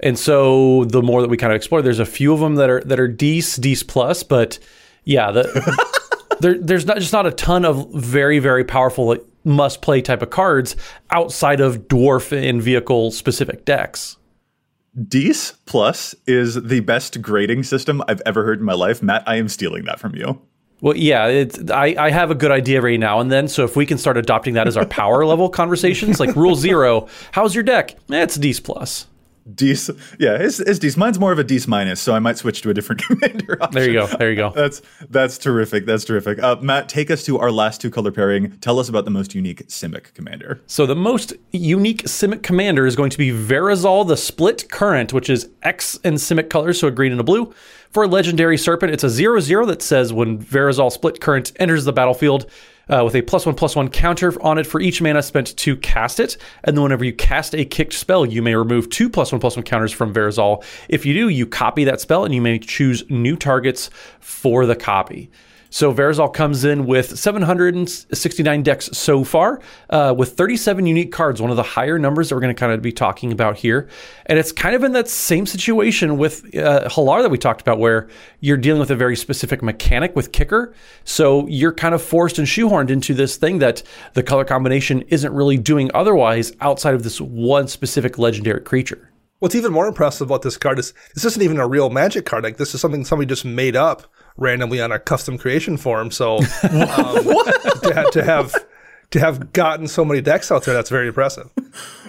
And 0.00 0.18
so 0.18 0.84
the 0.84 1.02
more 1.02 1.22
that 1.22 1.30
we 1.30 1.38
kind 1.38 1.52
of 1.52 1.56
explore, 1.56 1.80
there's 1.80 1.98
a 1.98 2.06
few 2.06 2.32
of 2.32 2.40
them 2.40 2.56
that 2.56 2.68
are 2.68 2.80
that 2.82 3.00
are 3.00 3.08
Dece, 3.08 3.58
Dece 3.58 3.86
plus, 3.86 4.22
but 4.22 4.58
yeah, 5.04 5.30
the, 5.30 6.06
there, 6.40 6.58
there's 6.58 6.84
not 6.84 6.98
just 6.98 7.12
not 7.12 7.26
a 7.26 7.32
ton 7.32 7.64
of 7.64 7.90
very 7.94 8.38
very 8.38 8.64
powerful 8.64 9.06
must 9.46 9.80
play 9.80 10.02
type 10.02 10.22
of 10.22 10.30
cards 10.30 10.76
outside 11.10 11.60
of 11.60 11.88
dwarf 11.88 12.32
and 12.32 12.60
vehicle 12.60 13.10
specific 13.10 13.64
decks. 13.64 14.16
Dece 14.98 15.54
Plus 15.66 16.14
is 16.26 16.54
the 16.54 16.80
best 16.80 17.20
grading 17.20 17.62
system 17.62 18.02
I've 18.08 18.22
ever 18.24 18.44
heard 18.44 18.60
in 18.60 18.64
my 18.64 18.72
life. 18.72 19.02
Matt, 19.02 19.22
I 19.26 19.36
am 19.36 19.48
stealing 19.48 19.84
that 19.84 20.00
from 20.00 20.14
you. 20.14 20.40
Well, 20.80 20.96
yeah, 20.96 21.44
I, 21.72 21.96
I 21.98 22.10
have 22.10 22.30
a 22.30 22.34
good 22.34 22.50
idea 22.50 22.78
every 22.78 22.98
now 22.98 23.20
and 23.20 23.30
then. 23.30 23.48
So 23.48 23.64
if 23.64 23.76
we 23.76 23.86
can 23.86 23.98
start 23.98 24.16
adopting 24.16 24.54
that 24.54 24.66
as 24.66 24.76
our 24.76 24.86
power 24.86 25.24
level 25.24 25.48
conversations, 25.48 26.20
like 26.20 26.34
rule 26.36 26.54
zero, 26.56 27.08
how's 27.32 27.54
your 27.54 27.64
deck? 27.64 27.92
Eh, 28.10 28.22
it's 28.22 28.36
Dece 28.36 28.62
Plus. 28.62 29.06
Dece, 29.54 29.96
yeah, 30.18 30.34
it's, 30.34 30.58
it's 30.58 30.78
Dece. 30.78 30.96
Mine's 30.96 31.20
more 31.20 31.30
of 31.30 31.38
a 31.38 31.44
Dece 31.44 31.68
minus, 31.68 32.00
so 32.00 32.14
I 32.14 32.18
might 32.18 32.36
switch 32.36 32.62
to 32.62 32.70
a 32.70 32.74
different 32.74 33.02
commander. 33.06 33.62
Option. 33.62 33.80
There 33.80 33.86
you 33.90 33.92
go. 33.92 34.06
There 34.06 34.30
you 34.30 34.36
go. 34.36 34.50
that's 34.50 34.82
that's 35.08 35.38
terrific. 35.38 35.86
That's 35.86 36.04
terrific. 36.04 36.42
Uh, 36.42 36.56
Matt, 36.60 36.88
take 36.88 37.10
us 37.10 37.24
to 37.26 37.38
our 37.38 37.52
last 37.52 37.80
two 37.80 37.90
color 37.90 38.10
pairing. 38.10 38.58
Tell 38.58 38.78
us 38.80 38.88
about 38.88 39.04
the 39.04 39.10
most 39.10 39.34
unique 39.34 39.68
Simic 39.68 40.14
commander. 40.14 40.60
So 40.66 40.84
the 40.84 40.96
most 40.96 41.32
unique 41.52 42.02
Simic 42.04 42.42
commander 42.42 42.86
is 42.86 42.96
going 42.96 43.10
to 43.10 43.18
be 43.18 43.30
Verazol, 43.30 44.06
the 44.06 44.16
Split 44.16 44.68
Current, 44.70 45.12
which 45.12 45.30
is 45.30 45.48
X 45.62 45.98
and 46.02 46.16
Simic 46.16 46.50
colors, 46.50 46.80
so 46.80 46.88
a 46.88 46.90
green 46.90 47.12
and 47.12 47.20
a 47.20 47.24
blue. 47.24 47.54
For 47.90 48.02
a 48.02 48.08
legendary 48.08 48.58
serpent, 48.58 48.92
it's 48.92 49.04
a 49.04 49.10
zero 49.10 49.40
zero 49.40 49.64
that 49.66 49.80
says 49.80 50.12
when 50.12 50.38
Verazol 50.38 50.90
Split 50.90 51.20
Current 51.20 51.52
enters 51.56 51.84
the 51.84 51.92
battlefield 51.92 52.50
uh, 52.88 53.02
with 53.04 53.14
a 53.14 53.22
plus 53.22 53.46
one 53.46 53.54
plus 53.54 53.74
one 53.74 53.88
counter 53.88 54.40
on 54.42 54.58
it 54.58 54.66
for 54.66 54.80
each 54.80 55.02
mana 55.02 55.22
spent 55.22 55.56
to 55.56 55.76
cast 55.76 56.20
it. 56.20 56.36
And 56.64 56.76
then 56.76 56.82
whenever 56.82 57.04
you 57.04 57.12
cast 57.12 57.54
a 57.54 57.64
kicked 57.64 57.94
spell, 57.94 58.24
you 58.24 58.42
may 58.42 58.54
remove 58.54 58.88
two 58.90 59.08
plus 59.08 59.32
one 59.32 59.40
plus 59.40 59.56
one 59.56 59.64
counters 59.64 59.92
from 59.92 60.14
Verazol. 60.14 60.64
If 60.88 61.04
you 61.04 61.14
do, 61.14 61.28
you 61.28 61.46
copy 61.46 61.84
that 61.84 62.00
spell 62.00 62.24
and 62.24 62.34
you 62.34 62.40
may 62.40 62.58
choose 62.58 63.08
new 63.10 63.36
targets 63.36 63.90
for 64.20 64.66
the 64.66 64.76
copy. 64.76 65.30
So 65.70 65.92
Verazol 65.92 66.32
comes 66.32 66.64
in 66.64 66.86
with 66.86 67.18
769 67.18 68.62
decks 68.62 68.86
so 68.92 69.24
far, 69.24 69.60
uh, 69.90 70.14
with 70.16 70.32
37 70.34 70.86
unique 70.86 71.12
cards, 71.12 71.40
one 71.40 71.50
of 71.50 71.56
the 71.56 71.62
higher 71.62 71.98
numbers 71.98 72.28
that 72.28 72.34
we're 72.34 72.40
going 72.40 72.54
to 72.54 72.58
kind 72.58 72.72
of 72.72 72.82
be 72.82 72.92
talking 72.92 73.32
about 73.32 73.56
here. 73.56 73.88
And 74.26 74.38
it's 74.38 74.52
kind 74.52 74.74
of 74.74 74.84
in 74.84 74.92
that 74.92 75.08
same 75.08 75.46
situation 75.46 76.18
with 76.18 76.44
uh, 76.56 76.88
Hallar 76.88 77.22
that 77.22 77.30
we 77.30 77.38
talked 77.38 77.60
about, 77.60 77.78
where 77.78 78.08
you're 78.40 78.56
dealing 78.56 78.80
with 78.80 78.90
a 78.90 78.96
very 78.96 79.16
specific 79.16 79.62
mechanic 79.62 80.14
with 80.14 80.32
kicker. 80.32 80.74
So 81.04 81.46
you're 81.48 81.72
kind 81.72 81.94
of 81.94 82.02
forced 82.02 82.38
and 82.38 82.46
shoehorned 82.46 82.90
into 82.90 83.14
this 83.14 83.36
thing 83.36 83.58
that 83.58 83.82
the 84.14 84.22
color 84.22 84.44
combination 84.44 85.02
isn't 85.02 85.32
really 85.32 85.56
doing 85.56 85.90
otherwise 85.94 86.52
outside 86.60 86.94
of 86.94 87.02
this 87.02 87.20
one 87.20 87.68
specific 87.68 88.18
legendary 88.18 88.60
creature. 88.60 89.10
What's 89.38 89.54
even 89.54 89.72
more 89.72 89.86
impressive 89.86 90.28
about 90.28 90.40
this 90.40 90.56
card 90.56 90.78
is 90.78 90.94
this 91.14 91.26
isn't 91.26 91.42
even 91.42 91.58
a 91.58 91.66
real 91.66 91.90
magic 91.90 92.24
card. 92.24 92.42
Like 92.42 92.56
this 92.56 92.74
is 92.74 92.80
something 92.80 93.04
somebody 93.04 93.28
just 93.28 93.44
made 93.44 93.76
up 93.76 94.06
randomly 94.36 94.80
on 94.80 94.92
a 94.92 94.98
custom 94.98 95.38
creation 95.38 95.76
form. 95.76 96.10
So 96.10 96.36
um, 96.38 96.44
to, 96.44 98.08
to 98.12 98.24
have 98.24 98.54
to 99.10 99.20
have 99.20 99.52
gotten 99.52 99.86
so 99.86 100.04
many 100.04 100.20
decks 100.20 100.50
out 100.50 100.64
there, 100.64 100.74
that's 100.74 100.90
very 100.90 101.08
impressive. 101.08 101.50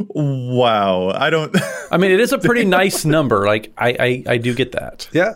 Wow, 0.09 1.09
I 1.09 1.29
don't. 1.29 1.55
I 1.91 1.97
mean, 1.97 2.11
it 2.11 2.19
is 2.19 2.33
a 2.33 2.37
pretty 2.37 2.65
nice 2.79 3.05
number. 3.05 3.45
Like 3.45 3.71
I, 3.77 3.89
I, 3.99 4.23
I 4.33 4.37
do 4.37 4.53
get 4.53 4.71
that. 4.73 5.07
Yeah. 5.11 5.35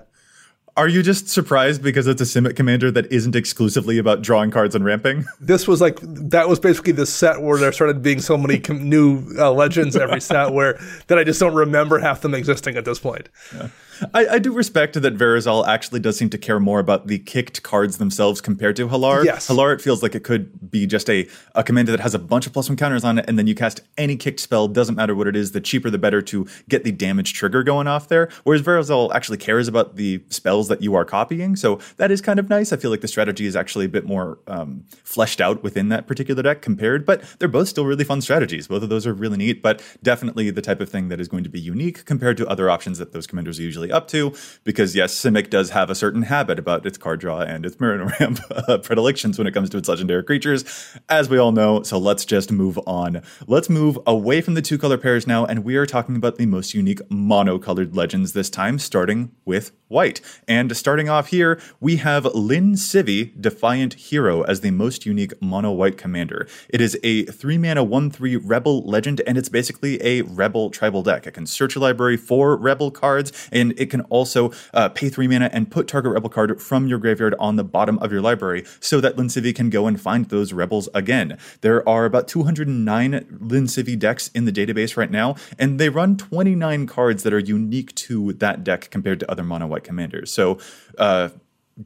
Are 0.78 0.88
you 0.88 1.04
just 1.04 1.28
surprised 1.28 1.84
because 1.84 2.08
it's 2.08 2.22
a 2.22 2.24
Simic 2.24 2.56
commander 2.56 2.92
that 2.92 3.12
isn't 3.12 3.36
exclusively 3.36 3.98
about 3.98 4.22
drawing 4.22 4.52
cards 4.52 4.74
and 4.74 4.86
ramping? 4.86 5.26
This 5.42 5.68
was 5.68 5.82
like 5.82 6.00
that 6.02 6.48
was 6.48 6.60
basically 6.60 6.94
the 6.94 7.06
set 7.06 7.42
where 7.42 7.58
there 7.58 7.74
started 7.74 8.02
being 8.02 8.22
so 8.22 8.38
many 8.38 8.58
com- 8.60 8.88
new 8.88 9.22
uh, 9.38 9.52
legends 9.52 9.98
every 9.98 10.22
set 10.22 10.54
where 10.54 10.80
that 11.08 11.20
I 11.20 11.26
just 11.26 11.40
don't 11.40 11.54
remember 11.54 12.00
half 12.00 12.22
them 12.22 12.34
existing 12.34 12.78
at 12.78 12.86
this 12.86 13.00
point. 13.00 13.28
Yeah. 13.54 13.68
I, 14.14 14.28
I, 14.28 14.40
do 14.40 14.52
respect 14.52 15.02
that 15.02 15.18
Verazol 15.18 15.68
actually 15.68 16.00
does 16.00 16.18
seem 16.18 16.30
to 16.32 16.38
care 16.38 16.60
more 16.60 16.80
about 16.80 17.08
the 17.08 17.20
kicked 17.20 17.64
cards 17.64 17.98
themselves 17.98 18.42
compared 18.42 18.76
to 18.78 18.88
Hallar. 18.88 19.24
Yes. 19.24 19.48
Hallar, 19.48 19.74
it 19.74 19.82
feels 19.82 20.02
like 20.02 20.16
it 20.16 20.24
could 20.24 20.72
be 20.72 20.88
just 20.88 21.10
a, 21.10 21.28
a 21.56 21.64
commander 21.64 21.92
that 21.92 22.02
has 22.02 22.14
a 22.14 22.20
bunch 22.20 22.48
of 22.48 22.54
plus 22.54 22.70
one 22.70 22.78
counters 22.78 23.04
on 23.04 23.20
it, 23.20 23.26
and 23.28 23.38
then 23.38 23.48
you 23.48 23.56
cast 23.56 23.82
any 23.98 24.16
kicked 24.16 24.40
spell, 24.40 24.68
doesn't 24.68 24.96
matter 24.96 25.16
what 25.16 25.28
it 25.28 25.36
is, 25.36 25.52
the 25.52 25.62
cheaper 25.62 25.90
the 25.90 25.98
better 25.98 26.22
to 26.22 26.48
get 26.70 26.84
the 26.84 26.92
damage 26.92 27.34
trigger 27.34 27.64
going 27.64 27.88
off 27.88 28.08
there. 28.08 28.30
Whereas 28.44 28.62
Verazol 28.62 29.14
actually 29.14 29.38
cares 29.38 29.68
about 29.68 29.96
the 29.96 30.24
spells 30.30 30.68
that 30.68 30.82
you 30.82 30.96
are 30.96 31.06
copying, 31.06 31.56
so 31.56 31.80
that 31.98 32.12
is 32.12 32.22
kind 32.22 32.40
of 32.40 32.50
nice. 32.50 32.74
I 32.74 32.78
feel 32.78 32.92
like 32.92 33.02
the 33.02 33.08
strategy 33.08 33.46
is 33.46 33.56
actually 33.56 33.86
a 33.86 33.90
bit 33.90 34.06
more 34.06 34.40
um, 34.48 34.86
fleshed 35.04 35.42
out 35.42 35.64
within 35.64 35.90
that 35.90 36.08
particular 36.08 36.42
deck 36.42 36.62
compared, 36.62 37.06
but 37.06 37.24
they're 37.40 37.48
both 37.48 37.68
still 37.68 37.86
really 37.86 38.04
fun 38.04 38.22
strategies. 38.22 38.68
Both 38.68 38.84
of 38.84 38.90
those 38.90 39.06
are 39.06 39.14
really 39.14 39.38
neat, 39.38 39.62
but 39.62 39.82
definitely 40.02 40.50
the 40.50 40.62
type 40.62 40.82
of 40.82 40.90
thing 40.90 41.10
that 41.10 41.20
is 41.20 41.28
going 41.28 41.44
to 41.44 41.50
be 41.50 41.60
unique 41.60 42.06
compared 42.06 42.38
to 42.38 42.48
other 42.48 42.70
options 42.70 42.98
that 42.98 43.12
those 43.12 43.28
commanders 43.28 43.60
are 43.60 43.64
up 43.92 44.08
to 44.10 44.34
because 44.64 44.96
yes, 44.96 45.14
Simic 45.14 45.50
does 45.50 45.72
have 45.72 45.90
a 45.90 45.96
certain 45.96 46.24
habit 46.24 46.60
about 46.60 46.86
its 46.86 46.98
card 46.98 47.20
draw 47.20 47.42
and 47.42 47.66
its 47.66 47.80
Mariner 47.80 48.14
Ramp 48.20 48.40
uh, 48.52 48.78
predilections 48.78 49.38
when 49.38 49.48
it 49.48 49.54
comes 49.54 49.70
to 49.72 49.78
its 49.78 49.90
legendary 49.90 50.24
creatures, 50.24 50.66
as 51.10 51.30
we 51.30 51.38
all 51.38 51.52
know. 51.52 51.84
So 51.84 51.98
let's 51.98 52.26
just 52.26 52.52
move 52.52 52.80
on. 52.86 53.22
Let's 53.48 53.70
move 53.70 53.98
away 54.06 54.42
from 54.42 54.54
the 54.54 54.62
two 54.62 54.78
color 54.78 54.98
pairs 54.98 55.28
now, 55.28 55.46
and 55.46 55.64
we 55.64 55.76
are 55.76 55.86
talking 55.86 56.16
about 56.16 56.38
the 56.38 56.46
most 56.46 56.74
unique 56.74 57.02
mono-colored 57.10 57.96
legends 57.96 58.34
this 58.34 58.50
time, 58.50 58.80
starting 58.80 59.32
with 59.46 59.72
white. 59.92 60.22
And 60.48 60.76
starting 60.76 61.10
off 61.10 61.28
here, 61.28 61.60
we 61.80 61.98
have 61.98 62.26
Lin 62.26 62.74
Sivy, 62.74 63.40
Defiant 63.40 63.94
Hero, 63.96 64.42
as 64.44 64.62
the 64.62 64.72
most 64.72 65.06
unique 65.06 65.40
mono 65.42 65.72
white 65.72 65.98
commander. 65.98 66.48
It 66.70 66.82
is 66.82 66.98
a 67.04 67.26
three 67.26 67.58
mana, 67.58 67.84
one 67.84 68.10
three 68.10 68.38
rebel 68.38 68.84
legend, 68.84 69.22
and 69.28 69.38
it's 69.38 69.50
basically 69.50 70.02
a 70.04 70.22
rebel 70.22 70.70
tribal 70.70 71.04
deck. 71.04 71.28
It 71.28 71.34
can 71.34 71.46
search 71.46 71.76
a 71.76 71.80
library 71.80 72.18
for 72.18 72.56
rebel 72.56 72.90
cards, 72.90 73.32
and 73.52 73.71
it 73.78 73.90
can 73.90 74.02
also 74.02 74.52
uh, 74.74 74.90
pay 74.90 75.10
three 75.10 75.28
mana 75.28 75.50
and 75.52 75.70
put 75.70 75.88
target 75.88 76.12
rebel 76.12 76.30
card 76.30 76.62
from 76.62 76.88
your 76.88 77.00
graveyard 77.00 77.36
on 77.40 77.56
the 77.56 77.64
bottom 77.64 77.98
of 78.00 78.12
your 78.12 78.22
library 78.22 78.66
so 78.80 79.02
that 79.02 79.18
Lin 79.18 79.28
Sivy 79.28 79.54
can 79.56 79.70
go 79.70 79.88
and 79.88 80.00
find 80.00 80.30
those 80.30 80.54
rebels 80.54 80.90
again. 80.94 81.38
There 81.62 81.88
are 81.88 82.06
about 82.06 82.28
209 82.28 83.38
Lin 83.40 83.66
Sivy 83.66 83.98
decks 83.98 84.30
in 84.30 84.46
the 84.46 84.52
database 84.52 84.98
right 84.98 85.12
now, 85.12 85.36
and 85.58 85.80
they 85.80 85.90
run 85.90 86.18
29 86.18 86.88
cards 86.88 87.24
that 87.24 87.34
are 87.34 87.40
unique 87.40 87.94
to 87.96 88.34
that 88.34 88.64
deck 88.64 88.90
compared 88.90 89.20
to 89.22 89.32
other 89.32 89.44
mono 89.44 89.68
white 89.68 89.84
commanders. 89.84 90.32
So, 90.32 90.60
uh, 90.98 91.30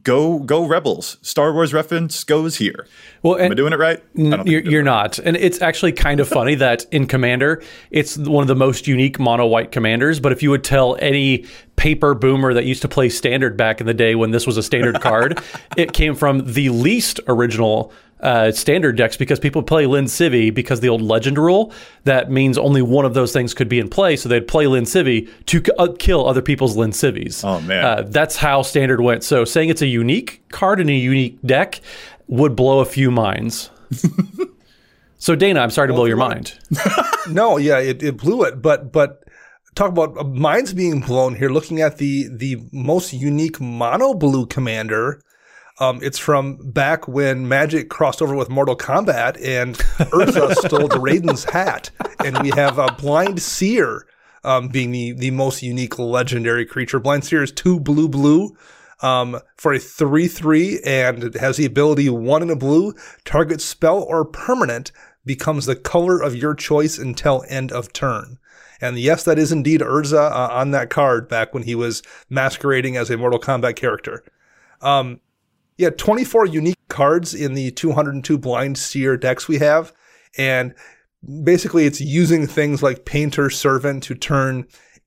go 0.02 0.38
go 0.40 0.66
rebels. 0.66 1.16
Star 1.22 1.52
wars 1.52 1.72
reference 1.72 2.24
goes 2.24 2.56
here. 2.56 2.86
Well 3.22 3.38
am 3.38 3.52
i 3.52 3.54
doing 3.54 3.72
it 3.72 3.78
right? 3.78 4.02
You're, 4.14 4.62
you're 4.62 4.82
not. 4.82 5.18
And 5.18 5.36
it's 5.36 5.62
actually 5.62 5.92
kind 5.92 6.20
of 6.20 6.28
funny 6.28 6.54
that 6.56 6.84
in 6.92 7.06
commander 7.06 7.62
it's 7.90 8.16
one 8.16 8.42
of 8.42 8.48
the 8.48 8.56
most 8.56 8.86
unique 8.86 9.18
mono 9.18 9.46
white 9.46 9.72
commanders 9.72 10.20
but 10.20 10.32
if 10.32 10.42
you 10.42 10.50
would 10.50 10.64
tell 10.64 10.96
any 11.00 11.44
paper 11.76 12.14
boomer 12.14 12.54
that 12.54 12.64
used 12.64 12.82
to 12.82 12.88
play 12.88 13.08
standard 13.08 13.56
back 13.56 13.80
in 13.80 13.86
the 13.86 13.94
day 13.94 14.14
when 14.14 14.30
this 14.30 14.46
was 14.46 14.56
a 14.56 14.62
standard 14.62 15.00
card 15.00 15.40
it 15.76 15.92
came 15.92 16.14
from 16.14 16.52
the 16.52 16.68
least 16.70 17.20
original 17.28 17.92
uh, 18.20 18.50
standard 18.50 18.96
decks 18.96 19.16
because 19.16 19.38
people 19.38 19.62
play 19.62 19.86
Lin 19.86 20.06
Sivy 20.06 20.52
because 20.52 20.80
the 20.80 20.88
old 20.88 21.02
legend 21.02 21.38
rule 21.38 21.72
that 22.04 22.30
means 22.30 22.56
only 22.56 22.82
one 22.82 23.04
of 23.04 23.14
those 23.14 23.32
things 23.32 23.52
could 23.52 23.68
be 23.68 23.78
in 23.78 23.88
play. 23.88 24.16
So 24.16 24.28
they'd 24.28 24.48
play 24.48 24.66
Lin 24.66 24.84
Sivy 24.84 25.28
to 25.46 25.62
uh, 25.78 25.88
kill 25.98 26.26
other 26.26 26.42
people's 26.42 26.76
Lin 26.76 26.90
Sivies. 26.90 27.44
Oh 27.44 27.60
man, 27.60 27.84
uh, 27.84 28.02
that's 28.06 28.36
how 28.36 28.62
standard 28.62 29.00
went. 29.00 29.22
So 29.22 29.44
saying 29.44 29.68
it's 29.68 29.82
a 29.82 29.86
unique 29.86 30.42
card 30.48 30.80
in 30.80 30.88
a 30.88 30.96
unique 30.96 31.40
deck 31.42 31.80
would 32.28 32.56
blow 32.56 32.80
a 32.80 32.84
few 32.84 33.10
minds. 33.10 33.70
so 35.18 35.36
Dana, 35.36 35.60
I'm 35.60 35.70
sorry 35.70 35.88
to 35.88 35.94
blow 35.94 36.06
your 36.06 36.16
mind. 36.16 36.58
no, 37.30 37.56
yeah, 37.56 37.78
it, 37.78 38.02
it 38.02 38.16
blew 38.16 38.44
it, 38.44 38.62
but 38.62 38.92
but 38.92 39.24
talk 39.74 39.90
about 39.90 40.16
uh, 40.18 40.24
minds 40.24 40.72
being 40.72 41.00
blown 41.00 41.34
here. 41.34 41.50
Looking 41.50 41.80
at 41.80 41.98
the 41.98 42.28
the 42.30 42.62
most 42.72 43.12
unique 43.12 43.60
mono 43.60 44.14
blue 44.14 44.46
commander 44.46 45.20
um, 45.78 46.00
it's 46.02 46.18
from 46.18 46.56
back 46.56 47.06
when 47.06 47.48
Magic 47.48 47.90
crossed 47.90 48.22
over 48.22 48.34
with 48.34 48.48
Mortal 48.48 48.76
Kombat 48.76 49.38
and 49.44 49.76
Urza 49.76 50.54
stole 50.66 50.88
Raiden's 50.88 51.44
hat. 51.44 51.90
And 52.24 52.38
we 52.42 52.50
have 52.50 52.78
a 52.78 52.92
Blind 52.92 53.42
Seer 53.42 54.06
um, 54.42 54.68
being 54.68 54.90
the, 54.90 55.12
the 55.12 55.30
most 55.32 55.62
unique 55.62 55.98
legendary 55.98 56.64
creature. 56.64 56.98
Blind 56.98 57.24
Seer 57.24 57.42
is 57.42 57.52
two 57.52 57.78
blue 57.78 58.08
blue. 58.08 58.56
Um, 59.02 59.40
for 59.58 59.74
a 59.74 59.78
3 59.78 60.26
3 60.26 60.80
and 60.86 61.22
it 61.22 61.34
has 61.36 61.58
the 61.58 61.66
ability 61.66 62.08
one 62.08 62.40
in 62.40 62.48
a 62.48 62.56
blue, 62.56 62.94
target 63.26 63.60
spell 63.60 64.02
or 64.02 64.24
permanent 64.24 64.90
becomes 65.26 65.66
the 65.66 65.76
color 65.76 66.18
of 66.22 66.34
your 66.34 66.54
choice 66.54 66.96
until 66.96 67.44
end 67.46 67.70
of 67.72 67.92
turn. 67.92 68.38
And 68.80 68.98
yes, 68.98 69.22
that 69.24 69.38
is 69.38 69.52
indeed 69.52 69.82
Urza 69.82 70.30
uh, 70.30 70.48
on 70.50 70.70
that 70.70 70.88
card 70.88 71.28
back 71.28 71.52
when 71.52 71.64
he 71.64 71.74
was 71.74 72.02
masquerading 72.30 72.96
as 72.96 73.10
a 73.10 73.18
Mortal 73.18 73.38
Kombat 73.38 73.76
character. 73.76 74.24
Um, 74.80 75.20
yeah, 75.78 75.90
24 75.90 76.46
unique 76.46 76.88
cards 76.88 77.34
in 77.34 77.54
the 77.54 77.70
202 77.72 78.38
blind 78.38 78.78
seer 78.78 79.16
decks 79.16 79.48
we 79.48 79.58
have. 79.58 79.92
And 80.38 80.74
basically 81.44 81.86
it's 81.86 82.00
using 82.00 82.46
things 82.46 82.82
like 82.82 83.04
painter 83.04 83.50
servant 83.50 84.02
to 84.04 84.14
turn 84.14 84.66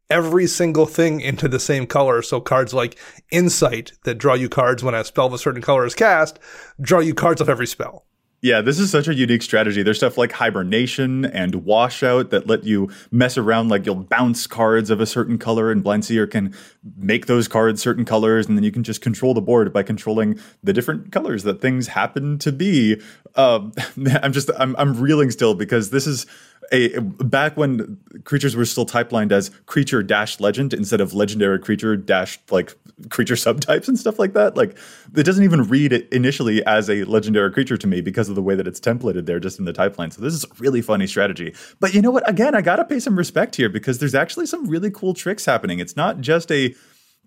every 0.09 0.47
single 0.47 0.85
thing 0.85 1.21
into 1.21 1.47
the 1.47 1.59
same 1.59 1.85
color. 1.85 2.21
So 2.21 2.41
cards 2.41 2.73
like 2.73 2.97
insight 3.31 3.93
that 4.03 4.17
draw 4.17 4.33
you 4.33 4.49
cards 4.49 4.83
when 4.83 4.95
a 4.95 5.03
spell 5.03 5.27
of 5.27 5.33
a 5.33 5.37
certain 5.37 5.61
color 5.61 5.85
is 5.85 5.95
cast, 5.95 6.39
draw 6.81 6.99
you 6.99 7.13
cards 7.13 7.41
of 7.41 7.49
every 7.49 7.67
spell. 7.67 8.05
Yeah, 8.41 8.61
this 8.61 8.79
is 8.79 8.89
such 8.89 9.09
a 9.09 9.13
unique 9.13 9.41
strategy. 9.41 9.83
There's 9.83 9.97
stuff 9.97 10.17
like 10.17 10.31
hibernation 10.31 11.25
and 11.25 11.55
washout 11.65 12.29
that 12.29 12.47
let 12.47 12.63
you 12.63 12.89
mess 13.11 13.37
around, 13.37 13.67
like 13.67 13.85
you'll 13.85 13.95
bounce 13.95 14.47
cards 14.47 14.89
of 14.89 15.01
a 15.01 15.05
certain 15.05 15.37
color, 15.37 15.69
and 15.71 15.83
Blindseer 15.83 16.29
can 16.31 16.55
make 16.95 17.25
those 17.25 17.49
cards 17.49 17.81
certain 17.81 18.05
colors, 18.05 18.47
and 18.47 18.57
then 18.57 18.63
you 18.63 18.71
can 18.71 18.83
just 18.83 19.01
control 19.01 19.33
the 19.33 19.41
board 19.41 19.73
by 19.73 19.83
controlling 19.83 20.39
the 20.63 20.71
different 20.71 21.11
colors 21.11 21.43
that 21.43 21.59
things 21.59 21.87
happen 21.87 22.39
to 22.39 22.53
be. 22.53 23.01
Um, 23.39 23.71
I'm 24.21 24.33
just 24.33 24.49
I'm 24.57 24.75
I'm 24.77 24.99
reeling 24.99 25.31
still 25.31 25.53
because 25.55 25.91
this 25.91 26.05
is 26.05 26.25
a 26.71 26.99
back 26.99 27.57
when 27.57 27.97
creatures 28.25 28.55
were 28.55 28.65
still 28.65 28.85
typelined 28.85 29.31
as 29.31 29.49
creature 29.65 30.03
dash 30.03 30.39
legend 30.39 30.73
instead 30.73 31.01
of 31.01 31.13
legendary 31.13 31.57
creature 31.57 31.95
dash 31.95 32.37
like 32.51 32.75
creature 33.09 33.35
subtypes 33.35 33.87
and 33.87 33.97
stuff 33.97 34.19
like 34.19 34.33
that. 34.33 34.57
Like 34.57 34.77
it 35.15 35.23
doesn't 35.23 35.43
even 35.43 35.63
read 35.63 35.93
it 35.93 36.11
initially 36.11 36.63
as 36.65 36.89
a 36.89 37.05
legendary 37.05 37.51
creature 37.51 37.77
to 37.77 37.87
me 37.87 38.01
because 38.01 38.29
of 38.29 38.35
the 38.35 38.41
way 38.41 38.55
that 38.55 38.67
it's 38.67 38.79
templated 38.79 39.25
there 39.25 39.39
just 39.39 39.57
in 39.57 39.65
the 39.65 39.73
type 39.73 39.97
line. 39.97 40.11
So 40.11 40.21
this 40.21 40.33
is 40.33 40.43
a 40.43 40.47
really 40.59 40.81
funny 40.81 41.07
strategy. 41.07 41.55
But 41.79 41.93
you 41.93 42.01
know 42.01 42.11
what? 42.11 42.29
Again, 42.29 42.53
I 42.55 42.61
gotta 42.61 42.83
pay 42.83 42.99
some 42.99 43.15
respect 43.15 43.55
here 43.55 43.69
because 43.69 43.99
there's 43.99 44.15
actually 44.15 44.45
some 44.47 44.67
really 44.67 44.91
cool 44.91 45.13
tricks 45.13 45.45
happening. 45.45 45.79
It's 45.79 45.95
not 45.95 46.19
just 46.19 46.51
a 46.51 46.75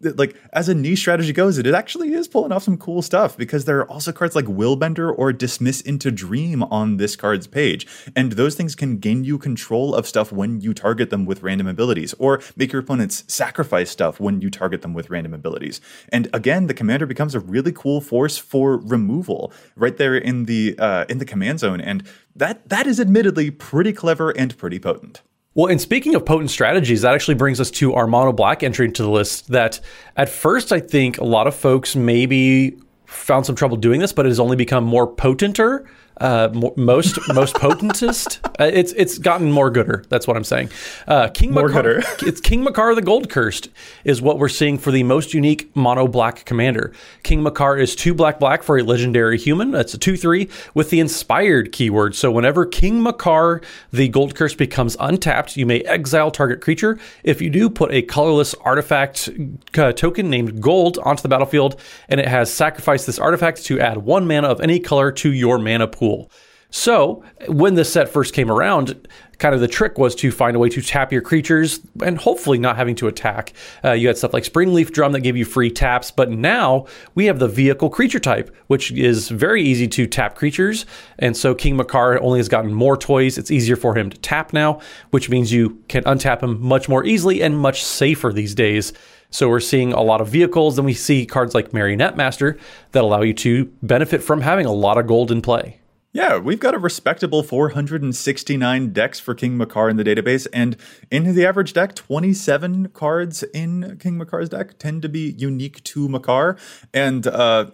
like 0.03 0.37
as 0.53 0.69
a 0.69 0.75
niche 0.75 0.99
strategy 0.99 1.33
goes, 1.33 1.59
it 1.59 1.67
actually 1.67 2.13
is 2.13 2.29
pulling 2.29 2.53
off 2.53 2.63
some 2.63 2.77
cool 2.77 3.03
stuff 3.03 3.37
because 3.37 3.65
there 3.65 3.79
are 3.79 3.91
also 3.91 4.13
cards 4.13 4.35
like 4.35 4.47
Willbender 4.47 5.13
or 5.17 5.33
Dismiss 5.33 5.81
into 5.81 6.11
Dream 6.11 6.63
on 6.65 6.97
this 6.97 7.17
card's 7.17 7.47
page. 7.47 7.87
And 8.15 8.33
those 8.33 8.55
things 8.55 8.75
can 8.75 8.99
gain 8.99 9.25
you 9.25 9.39
control 9.39 9.95
of 9.95 10.07
stuff 10.07 10.33
when 10.33 10.61
you 10.61 10.75
target 10.75 11.11
them 11.11 11.25
with 11.25 11.43
random 11.43 11.67
abilities, 11.67 12.15
or 12.19 12.41
make 12.57 12.73
your 12.73 12.83
opponents 12.83 13.25
sacrifice 13.29 13.91
stuff 13.91 14.21
when 14.21 14.41
you 14.41 14.51
target 14.51 14.83
them 14.83 14.95
with 14.95 15.11
random 15.11 15.35
abilities. 15.35 15.81
And 16.11 16.29
again, 16.33 16.67
the 16.67 16.75
commander 16.75 17.07
becomes 17.07 17.35
a 17.35 17.41
really 17.41 17.73
cool 17.73 18.01
force 18.01 18.39
for 18.39 18.79
removal 18.79 19.53
right 19.77 19.97
there 19.97 20.17
in 20.17 20.45
the 20.45 20.77
uh, 20.79 21.05
in 21.09 21.19
the 21.19 21.25
command 21.25 21.61
zone. 21.61 21.81
And 21.81 22.05
that 22.35 22.69
that 22.69 22.87
is 22.87 23.01
admittedly 23.01 23.51
pretty 23.51 23.93
clever 23.93 24.31
and 24.31 24.57
pretty 24.57 24.79
potent. 24.79 25.23
Well, 25.55 25.71
and 25.71 25.81
speaking 25.81 26.15
of 26.15 26.25
potent 26.25 26.51
strategies, 26.51 27.03
that 27.03 27.13
actually 27.13 27.35
brings 27.35 27.61
us 27.61 27.71
to 27.73 27.93
our 27.95 28.07
mono 28.07 28.33
black 28.33 28.63
entry 28.63 28.87
into 28.87 29.03
the 29.03 29.11
list. 29.11 29.49
That 29.49 29.81
at 30.17 30.31
first, 30.31 30.73
I 30.73 30.81
think 30.81 31.19
a 31.19 31.25
lot 31.25 31.47
of 31.47 31.55
folks 31.55 31.95
maybe 31.95 32.79
found 33.05 33.45
some 33.45 33.55
trouble 33.55 33.77
doing 33.77 34.01
this, 34.01 34.13
but 34.13 34.25
it 34.25 34.31
has 34.31 34.41
only 34.41 34.57
become 34.57 34.85
more 34.85 35.07
potenter 35.07 35.87
uh, 36.21 36.51
most 36.77 37.19
most 37.33 37.55
potentest. 37.57 38.39
Uh, 38.61 38.65
it's 38.65 38.93
it's 38.93 39.19
gotten 39.19 39.51
more 39.51 39.71
gooder. 39.71 40.05
That's 40.09 40.27
what 40.27 40.37
I'm 40.37 40.45
saying. 40.45 40.71
Uh, 41.09 41.29
King 41.29 41.53
more 41.53 41.69
Macar, 41.69 41.75
gooder. 41.75 42.03
it's 42.29 42.41
King 42.41 42.65
Macar 42.65 42.95
the 42.95 43.03
Gold 43.03 43.29
Cursed 43.29 43.71
is 44.05 44.23
what 44.23 44.39
we're 44.39 44.49
seeing 44.49 44.79
for 44.79 44.91
the 44.91 45.03
most 45.03 45.35
unique 45.35 45.75
mono 45.75 46.07
black 46.07 46.45
commander. 46.45 46.93
King 47.23 47.43
Macar 47.43 47.81
is 47.81 47.97
two 47.97 48.15
black 48.15 48.39
black 48.39 48.63
for 48.63 48.79
a 48.79 48.83
legendary 48.83 49.39
human. 49.39 49.71
That's 49.71 49.95
a 49.95 49.99
two 49.99 50.17
three 50.17 50.49
with 50.75 50.91
the 50.91 51.01
inspired 51.01 51.73
keyword. 51.73 52.15
So 52.15 52.31
whenever 52.31 52.67
King 52.67 53.03
Macar 53.03 53.65
the 53.93 54.09
Gold 54.09 54.35
Curse 54.35 54.55
becomes 54.55 54.97
untapped, 55.01 55.57
you 55.57 55.67
may 55.67 55.81
exile 55.81 56.31
target 56.31 56.61
creature. 56.61 56.99
If 57.25 57.41
you 57.41 57.51
do, 57.51 57.69
put 57.69 57.93
a 57.93 58.03
colorless 58.03 58.55
artifact 58.63 59.29
uh, 59.77 59.93
token 59.93 60.31
named 60.31 60.61
Gold 60.61 60.99
onto 60.99 61.23
the 61.23 61.29
battlefield, 61.29 61.81
and 62.09 62.21
it 62.21 62.29
has 62.29 62.53
sacrificed 62.53 63.07
this 63.07 63.19
artifact 63.19 63.65
to 63.65 63.81
add 63.81 63.99
one 63.99 64.27
mana 64.27 64.49
of 64.49 64.61
any 64.61 64.79
color 64.79 65.11
to 65.13 65.33
your 65.33 65.59
mana 65.59 65.89
pool 65.89 66.12
pool. 66.13 66.31
So 66.75 67.23
when 67.49 67.75
this 67.75 67.93
set 67.93 68.09
first 68.09 68.33
came 68.33 68.51
around, 68.51 69.07
kind 69.37 69.55
of 69.55 69.61
the 69.61 69.69
trick 69.69 69.99
was 69.99 70.15
to 70.15 70.31
find 70.33 70.57
a 70.57 70.59
way 70.59 70.71
to 70.71 70.81
tap 70.81 71.13
your 71.13 71.21
creatures 71.21 71.81
and 72.03 72.17
hopefully 72.17 72.57
not 72.57 72.77
having 72.77 72.95
to 72.95 73.09
attack. 73.09 73.53
Uh, 73.85 73.93
you 73.93 74.07
had 74.07 74.17
stuff 74.17 74.33
like 74.33 74.45
Springleaf 74.45 74.91
Drum 74.91 75.13
that 75.13 75.21
gave 75.21 75.37
you 75.37 75.45
free 75.45 75.71
taps, 75.71 76.11
but 76.11 76.31
now 76.31 76.87
we 77.15 77.27
have 77.27 77.39
the 77.39 77.49
vehicle 77.49 77.91
creature 77.91 78.21
type, 78.21 78.57
which 78.69 78.91
is 78.93 79.29
very 79.29 79.63
easy 79.63 79.87
to 79.89 80.07
tap 80.07 80.35
creatures. 80.35 80.87
And 81.19 81.37
so 81.37 81.55
King 81.55 81.77
Macar 81.77 82.19
only 82.23 82.39
has 82.39 82.49
gotten 82.49 82.73
more 82.73 82.97
toys. 82.97 83.37
It's 83.37 83.51
easier 83.51 83.77
for 83.77 83.95
him 83.95 84.09
to 84.09 84.17
tap 84.19 84.55
now, 84.55 84.81
which 85.11 85.29
means 85.29 85.53
you 85.53 85.83
can 85.89 86.05
untap 86.05 86.43
him 86.43 86.59
much 86.63 86.89
more 86.89 87.05
easily 87.05 87.43
and 87.43 87.59
much 87.59 87.85
safer 87.85 88.33
these 88.33 88.55
days. 88.55 88.95
So 89.29 89.51
we're 89.51 89.61
seeing 89.61 89.93
a 89.93 90.03
lot 90.03 90.23
of 90.23 90.29
vehicles, 90.29 90.79
and 90.79 90.87
we 90.87 90.95
see 90.95 91.27
cards 91.27 91.55
like 91.55 91.75
Marionette 91.75 92.17
Master 92.17 92.57
that 92.93 93.05
allow 93.05 93.21
you 93.21 93.35
to 93.35 93.67
benefit 93.83 94.23
from 94.23 94.41
having 94.41 94.65
a 94.65 94.73
lot 94.73 94.97
of 94.97 95.07
gold 95.07 95.31
in 95.31 95.43
play. 95.43 95.82
Yeah, 96.15 96.37
we've 96.37 96.61
got 96.61 96.75
a 96.75 96.79
respectable 96.79 97.43
469 97.43 98.93
decks 98.93 99.19
for 99.19 99.35
King 99.35 99.57
Macar 99.57 99.91
in 99.91 99.97
the 99.97 100.05
database, 100.05 100.47
and 100.53 100.77
in 101.11 101.35
the 101.35 101.47
average 101.47 101.73
deck, 101.73 101.95
27 101.95 102.89
cards 102.89 103.43
in 103.55 103.97
King 103.99 104.19
Macar's 104.19 104.51
deck 104.51 104.79
tend 104.79 105.01
to 105.03 105.09
be 105.09 105.31
unique 105.39 105.83
to 105.85 106.09
Macar. 106.09 106.59
And 106.93 107.27
uh, 107.27 107.71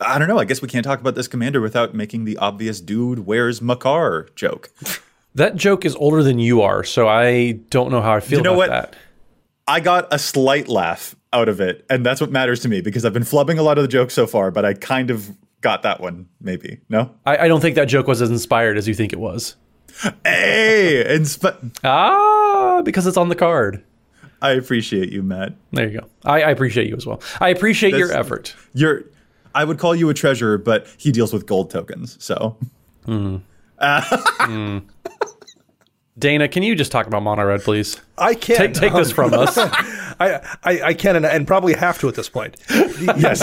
I 0.00 0.18
don't 0.18 0.28
know, 0.28 0.38
I 0.38 0.44
guess 0.44 0.60
we 0.60 0.68
can't 0.68 0.84
talk 0.84 1.00
about 1.00 1.14
this 1.14 1.28
commander 1.28 1.62
without 1.62 1.94
making 1.94 2.26
the 2.26 2.36
obvious 2.36 2.80
dude, 2.82 3.20
where's 3.20 3.60
Macar 3.60 4.34
joke. 4.34 4.70
That 5.34 5.56
joke 5.56 5.86
is 5.86 5.96
older 5.96 6.22
than 6.22 6.38
you 6.38 6.60
are, 6.60 6.84
so 6.84 7.08
I 7.08 7.52
don't 7.70 7.90
know 7.90 8.02
how 8.02 8.12
I 8.16 8.20
feel 8.20 8.40
You 8.40 8.42
know 8.44 8.52
about 8.52 8.58
what? 8.58 8.70
that. 8.70 8.96
I 9.66 9.80
got 9.80 10.08
a 10.12 10.18
slight 10.18 10.68
laugh 10.68 11.14
out 11.32 11.48
of 11.48 11.60
it, 11.60 11.86
and 11.88 12.04
that's 12.04 12.20
what 12.20 12.30
matters 12.30 12.60
to 12.60 12.68
me 12.68 12.80
because 12.82 13.04
I've 13.06 13.12
been 13.14 13.22
flubbing 13.22 13.58
a 13.58 13.62
lot 13.62 13.78
of 13.78 13.82
the 13.82 13.88
jokes 13.88 14.12
so 14.14 14.26
far, 14.26 14.50
but 14.50 14.64
I 14.66 14.74
kind 14.74 15.10
of 15.10 15.30
got 15.60 15.82
that 15.82 16.00
one, 16.00 16.28
maybe. 16.40 16.78
No? 16.88 17.14
I, 17.26 17.36
I 17.38 17.48
don't 17.48 17.60
think 17.60 17.74
that 17.76 17.86
joke 17.86 18.06
was 18.06 18.22
as 18.22 18.30
inspired 18.30 18.76
as 18.78 18.86
you 18.88 18.94
think 18.94 19.12
it 19.12 19.18
was. 19.20 19.56
Hey! 20.24 21.04
Insp- 21.08 21.78
Ah, 21.84 22.82
because 22.84 23.06
it's 23.06 23.16
on 23.16 23.28
the 23.28 23.34
card. 23.34 23.82
I 24.40 24.52
appreciate 24.52 25.10
you, 25.10 25.22
Matt. 25.24 25.54
There 25.72 25.88
you 25.88 26.00
go. 26.00 26.06
I, 26.24 26.42
I 26.42 26.50
appreciate 26.50 26.86
you 26.88 26.94
as 26.96 27.04
well. 27.04 27.20
I 27.40 27.48
appreciate 27.48 27.94
your 27.94 28.12
effort. 28.12 28.54
You're 28.72 29.04
I 29.54 29.64
would 29.64 29.78
call 29.78 29.96
you 29.96 30.08
a 30.10 30.14
treasurer, 30.14 30.58
but 30.58 30.86
he 30.98 31.10
deals 31.10 31.32
with 31.32 31.46
gold 31.46 31.70
tokens, 31.70 32.16
so 32.22 32.56
Dana, 36.18 36.48
can 36.48 36.62
you 36.62 36.74
just 36.74 36.90
talk 36.90 37.06
about 37.06 37.22
mono 37.22 37.44
red, 37.44 37.62
please? 37.62 38.00
I 38.16 38.34
can 38.34 38.56
Take 38.56 38.74
take 38.74 38.92
this 38.92 39.12
from 39.12 39.32
us. 39.34 39.56
I, 40.20 40.40
I, 40.64 40.82
I 40.82 40.94
can 40.94 41.14
and, 41.14 41.24
and 41.24 41.46
probably 41.46 41.74
have 41.74 41.98
to 42.00 42.08
at 42.08 42.16
this 42.16 42.28
point. 42.28 42.56
yes. 42.70 43.38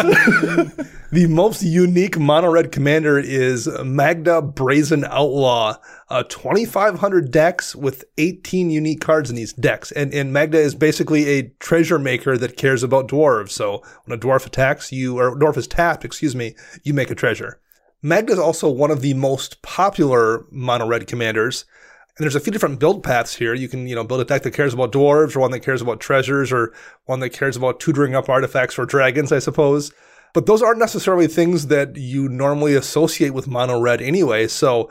the 1.11 1.27
most 1.29 1.63
unique 1.63 2.19
mono 2.19 2.49
red 2.49 2.73
commander 2.73 3.17
is 3.17 3.69
Magda 3.83 4.41
Brazen 4.41 5.05
Outlaw. 5.05 5.77
Uh, 6.09 6.23
2,500 6.23 7.31
decks 7.31 7.75
with 7.75 8.03
18 8.17 8.69
unique 8.69 8.99
cards 8.99 9.29
in 9.29 9.38
these 9.38 9.53
decks. 9.53 9.93
And, 9.93 10.13
and 10.13 10.33
Magda 10.33 10.57
is 10.57 10.75
basically 10.75 11.25
a 11.29 11.43
treasure 11.59 11.97
maker 11.97 12.38
that 12.38 12.57
cares 12.57 12.83
about 12.83 13.07
dwarves. 13.07 13.51
So 13.51 13.83
when 14.03 14.17
a 14.17 14.21
dwarf 14.21 14.45
attacks 14.45 14.91
you, 14.91 15.17
or 15.17 15.38
dwarf 15.39 15.55
is 15.55 15.67
tapped, 15.67 16.03
excuse 16.03 16.35
me, 16.35 16.55
you 16.83 16.93
make 16.93 17.09
a 17.09 17.15
treasure. 17.15 17.61
Magda 18.01 18.33
is 18.33 18.39
also 18.39 18.69
one 18.69 18.91
of 18.91 19.01
the 19.01 19.13
most 19.13 19.61
popular 19.61 20.45
mono 20.51 20.88
red 20.88 21.07
commanders. 21.07 21.65
And 22.17 22.23
there's 22.23 22.36
a 22.36 22.39
few 22.39 22.54
different 22.54 22.80
build 22.80 23.04
paths 23.04 23.36
here. 23.36 23.54
You 23.54 23.67
can, 23.67 23.88
you 23.88 23.95
know, 23.95 24.06
build 24.06 24.21
a 24.21 24.25
deck 24.25 24.43
that 24.43 24.51
cares 24.51 24.73
about 24.73 24.93
dwarves, 24.93 25.36
or 25.36 25.41
one 25.41 25.51
that 25.51 25.60
cares 25.60 25.82
about 25.82 25.99
treasures, 25.99 26.51
or 26.51 26.73
one 27.06 27.19
that 27.19 27.32
cares 27.32 27.58
about 27.58 27.80
tutoring 27.82 28.15
up 28.15 28.30
artifacts 28.30 28.80
or 28.80 28.86
dragons, 28.86 29.34
I 29.34 29.39
suppose. 29.39 29.91
But 30.34 30.45
those 30.45 30.62
aren't 30.62 30.80
necessarily 30.80 31.28
things 31.28 31.67
that 31.67 31.97
you 31.97 32.30
normally 32.30 32.75
associate 32.75 33.34
with 33.34 33.47
mono 33.47 33.80
red 33.80 34.01
anyway. 34.01 34.47
So 34.47 34.89